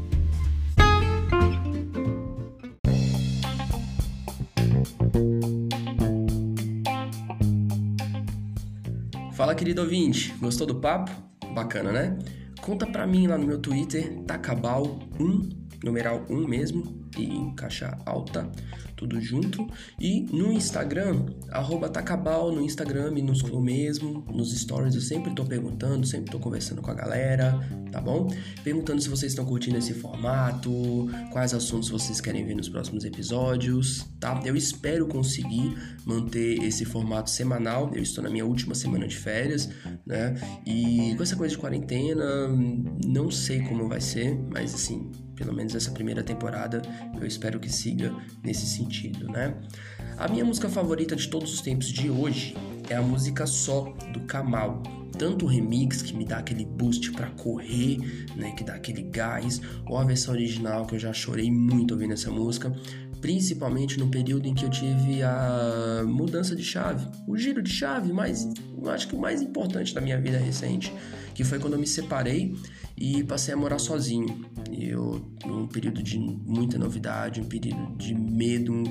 Fala, 9.34 9.52
querido 9.52 9.82
ouvinte, 9.82 10.32
gostou 10.38 10.64
do 10.64 10.76
papo? 10.76 11.10
Bacana, 11.52 11.90
né? 11.90 12.16
Conta 12.60 12.86
pra 12.86 13.04
mim 13.04 13.26
lá 13.26 13.36
no 13.36 13.44
meu 13.44 13.58
Twitter, 13.58 14.22
Tacabal1, 14.22 15.63
numeral 15.84 16.24
1 16.28 16.48
mesmo, 16.48 17.04
e 17.18 17.24
em 17.24 17.54
caixa 17.54 17.96
alta, 18.06 18.50
tudo 18.96 19.20
junto. 19.20 19.66
E 20.00 20.22
no 20.32 20.52
Instagram, 20.52 21.26
arroba 21.50 21.88
Tacabal 21.88 22.50
no 22.52 22.62
Instagram, 22.62 23.12
minúsculo 23.12 23.60
mesmo. 23.60 24.24
Nos 24.32 24.58
stories 24.58 24.94
eu 24.94 25.00
sempre 25.00 25.32
tô 25.34 25.44
perguntando, 25.44 26.06
sempre 26.06 26.30
tô 26.30 26.38
conversando 26.38 26.80
com 26.80 26.90
a 26.90 26.94
galera, 26.94 27.58
tá 27.92 28.00
bom? 28.00 28.28
Perguntando 28.62 29.00
se 29.00 29.08
vocês 29.08 29.32
estão 29.32 29.44
curtindo 29.44 29.78
esse 29.78 29.94
formato, 29.94 31.08
quais 31.30 31.54
assuntos 31.54 31.88
vocês 31.88 32.20
querem 32.20 32.44
ver 32.44 32.54
nos 32.54 32.68
próximos 32.68 33.04
episódios, 33.04 34.06
tá? 34.18 34.40
Eu 34.44 34.56
espero 34.56 35.06
conseguir 35.06 35.76
manter 36.04 36.62
esse 36.62 36.84
formato 36.84 37.30
semanal. 37.30 37.90
Eu 37.94 38.02
estou 38.02 38.24
na 38.24 38.30
minha 38.30 38.46
última 38.46 38.74
semana 38.74 39.06
de 39.06 39.16
férias, 39.16 39.68
né? 40.06 40.34
E 40.66 41.14
com 41.16 41.22
essa 41.22 41.36
coisa 41.36 41.54
de 41.54 41.60
quarentena, 41.60 42.48
não 43.06 43.30
sei 43.30 43.60
como 43.62 43.88
vai 43.88 44.00
ser, 44.00 44.38
mas 44.50 44.74
assim, 44.74 45.10
pelo 45.34 45.52
menos 45.52 45.74
essa 45.74 45.90
primeira 45.90 46.22
temporada, 46.22 46.82
eu 47.18 47.26
espero 47.26 47.58
que 47.58 47.70
siga 47.70 48.14
nesse 48.42 48.66
sentido, 48.66 49.26
né? 49.26 49.54
A 50.16 50.28
minha 50.28 50.44
música 50.44 50.68
favorita 50.68 51.16
de 51.16 51.28
todos 51.28 51.52
os 51.52 51.60
tempos 51.60 51.88
de 51.88 52.08
hoje 52.08 52.56
é 52.88 52.94
a 52.94 53.02
música 53.02 53.46
Só 53.46 53.94
do 54.12 54.20
Kamal. 54.20 54.82
Tanto 55.18 55.44
o 55.44 55.48
remix 55.48 56.02
que 56.02 56.14
me 56.16 56.24
dá 56.24 56.38
aquele 56.38 56.64
boost 56.64 57.12
para 57.12 57.30
correr, 57.30 57.98
né, 58.34 58.50
que 58.52 58.64
dá 58.64 58.74
aquele 58.74 59.02
gás, 59.02 59.60
ou 59.86 59.96
a 59.96 60.04
versão 60.04 60.34
original 60.34 60.86
que 60.86 60.96
eu 60.96 60.98
já 60.98 61.12
chorei 61.12 61.50
muito 61.52 61.94
ouvindo 61.94 62.14
essa 62.14 62.32
música, 62.32 62.72
principalmente 63.20 63.98
no 63.98 64.08
período 64.08 64.46
em 64.46 64.54
que 64.54 64.64
eu 64.64 64.70
tive 64.70 65.22
a 65.22 66.04
mudança 66.06 66.54
de 66.54 66.64
chave, 66.64 67.08
o 67.26 67.36
giro 67.38 67.62
de 67.62 67.70
chave, 67.70 68.12
mas 68.12 68.46
acho 68.86 69.08
que 69.08 69.14
o 69.14 69.18
mais 69.18 69.40
importante 69.40 69.94
da 69.94 70.00
minha 70.00 70.20
vida 70.20 70.36
recente, 70.36 70.92
que 71.32 71.44
foi 71.44 71.58
quando 71.58 71.74
eu 71.74 71.78
me 71.78 71.86
separei 71.86 72.54
e 72.96 73.24
passei 73.24 73.54
a 73.54 73.56
morar 73.56 73.78
sozinho. 73.78 74.44
Eu 74.72 75.24
num 75.44 75.66
período 75.66 76.02
de 76.02 76.18
muita 76.18 76.78
novidade, 76.78 77.40
um 77.40 77.44
período 77.44 77.96
de 77.96 78.14
medo, 78.14 78.82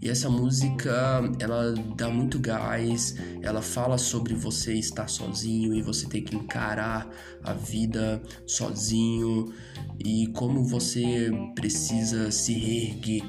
e 0.00 0.10
essa 0.10 0.28
música, 0.28 1.22
ela 1.40 1.74
dá 1.96 2.08
muito 2.08 2.38
gás, 2.38 3.16
ela 3.40 3.62
fala 3.62 3.96
sobre 3.96 4.34
você 4.34 4.74
estar 4.74 5.08
sozinho 5.08 5.74
e 5.74 5.82
você 5.82 6.06
ter 6.06 6.20
que 6.20 6.36
encarar 6.36 7.08
a 7.42 7.52
vida 7.54 8.22
sozinho 8.46 9.52
e 9.98 10.26
como 10.28 10.62
você 10.62 11.30
precisa 11.54 12.30
se 12.30 12.52
reerguer 12.52 13.24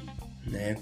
né? 0.50 0.76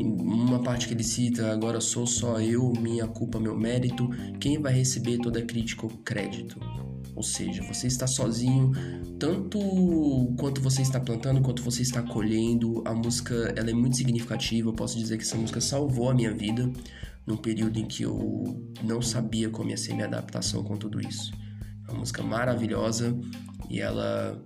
Uma 0.00 0.62
parte 0.62 0.86
que 0.86 0.94
ele 0.94 1.04
cita, 1.04 1.50
agora 1.50 1.80
sou 1.80 2.06
só 2.06 2.40
eu, 2.40 2.72
minha 2.72 3.06
culpa, 3.06 3.40
meu 3.40 3.56
mérito, 3.56 4.08
quem 4.38 4.58
vai 4.58 4.72
receber 4.72 5.18
toda 5.18 5.42
crítica 5.42 5.86
ou 5.86 5.92
crédito? 6.04 6.60
Ou 7.16 7.22
seja, 7.22 7.62
você 7.62 7.86
está 7.86 8.06
sozinho, 8.06 8.72
tanto 9.18 9.58
quanto 10.38 10.60
você 10.60 10.82
está 10.82 11.00
plantando, 11.00 11.40
quanto 11.40 11.62
você 11.62 11.80
está 11.80 12.02
colhendo. 12.02 12.82
A 12.84 12.94
música, 12.94 13.54
ela 13.56 13.70
é 13.70 13.72
muito 13.72 13.96
significativa. 13.96 14.68
Eu 14.68 14.74
posso 14.74 14.98
dizer 14.98 15.16
que 15.16 15.24
essa 15.24 15.36
música 15.36 15.60
salvou 15.60 16.10
a 16.10 16.14
minha 16.14 16.32
vida 16.32 16.70
num 17.26 17.38
período 17.38 17.78
em 17.78 17.86
que 17.86 18.02
eu 18.02 18.70
não 18.84 19.00
sabia 19.00 19.48
como 19.48 19.70
ia 19.70 19.78
ser 19.78 19.94
minha 19.94 20.06
adaptação 20.06 20.62
com 20.62 20.76
tudo 20.76 21.00
isso. 21.00 21.32
É 21.88 21.90
uma 21.90 22.00
música 22.00 22.22
maravilhosa 22.22 23.18
e 23.70 23.80
ela 23.80 24.40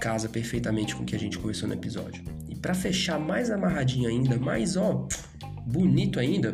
casa 0.00 0.28
perfeitamente 0.28 0.94
com 0.94 1.02
o 1.02 1.06
que 1.06 1.16
a 1.16 1.18
gente 1.18 1.38
conversou 1.38 1.66
no 1.66 1.74
episódio. 1.74 2.22
E 2.50 2.54
para 2.54 2.74
fechar 2.74 3.18
mais 3.18 3.50
amarradinho 3.50 4.10
ainda, 4.10 4.38
mais 4.38 4.76
ó, 4.76 5.08
bonito 5.66 6.20
ainda, 6.20 6.52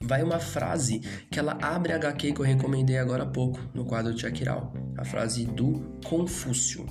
vai 0.00 0.22
uma 0.22 0.38
frase 0.38 1.00
que 1.30 1.38
ela 1.38 1.58
abre 1.60 1.92
a 1.92 1.96
HQ 1.96 2.32
que 2.32 2.40
eu 2.40 2.44
recomendei 2.44 2.98
agora 2.98 3.22
há 3.22 3.26
pouco 3.26 3.58
no 3.74 3.84
quadro 3.84 4.14
de 4.14 4.26
Aquiral. 4.26 4.72
A 4.96 5.04
frase 5.04 5.44
do 5.44 5.98
Confúcio. 6.04 6.86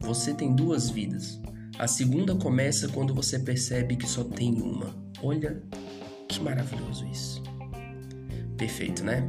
Você 0.00 0.34
tem 0.34 0.54
duas 0.54 0.90
vidas. 0.90 1.40
A 1.78 1.86
segunda 1.86 2.34
começa 2.34 2.88
quando 2.88 3.14
você 3.14 3.38
percebe 3.38 3.96
que 3.96 4.06
só 4.06 4.24
tem 4.24 4.60
uma. 4.60 4.94
Olha 5.22 5.62
que 6.28 6.40
maravilhoso 6.40 7.06
isso. 7.06 7.42
Perfeito, 8.56 9.04
né? 9.04 9.28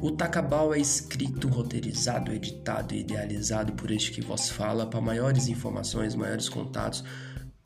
O 0.00 0.10
Takabal 0.10 0.74
é 0.74 0.78
escrito, 0.78 1.48
roteirizado, 1.48 2.32
editado 2.32 2.94
e 2.94 3.00
idealizado 3.00 3.72
por 3.72 3.90
este 3.90 4.12
que 4.12 4.20
vos 4.20 4.50
fala. 4.50 4.86
Para 4.86 5.00
maiores 5.00 5.48
informações, 5.48 6.14
maiores 6.14 6.48
contatos, 6.48 7.02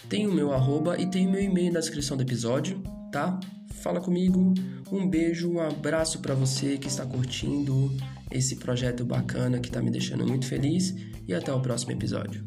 tem 0.09 0.27
o 0.27 0.33
meu 0.33 0.53
arroba 0.53 0.99
e 0.99 1.07
tem 1.07 1.27
o 1.27 1.31
meu 1.31 1.43
e-mail 1.43 1.73
na 1.73 1.81
descrição 1.81 2.17
do 2.17 2.23
episódio, 2.23 2.83
tá? 3.13 3.39
Fala 3.81 4.01
comigo. 4.01 4.55
Um 4.91 5.09
beijo, 5.09 5.51
um 5.51 5.61
abraço 5.61 6.21
para 6.21 6.35
você 6.35 6.77
que 6.79 6.89
está 6.89 7.05
curtindo 7.05 7.91
esse 8.31 8.57
projeto 8.57 9.05
bacana 9.05 9.59
que 9.59 9.69
está 9.69 9.83
me 9.83 9.91
deixando 9.91 10.27
muito 10.27 10.47
feliz 10.47 10.95
e 11.27 11.35
até 11.35 11.53
o 11.53 11.61
próximo 11.61 11.93
episódio. 11.93 12.45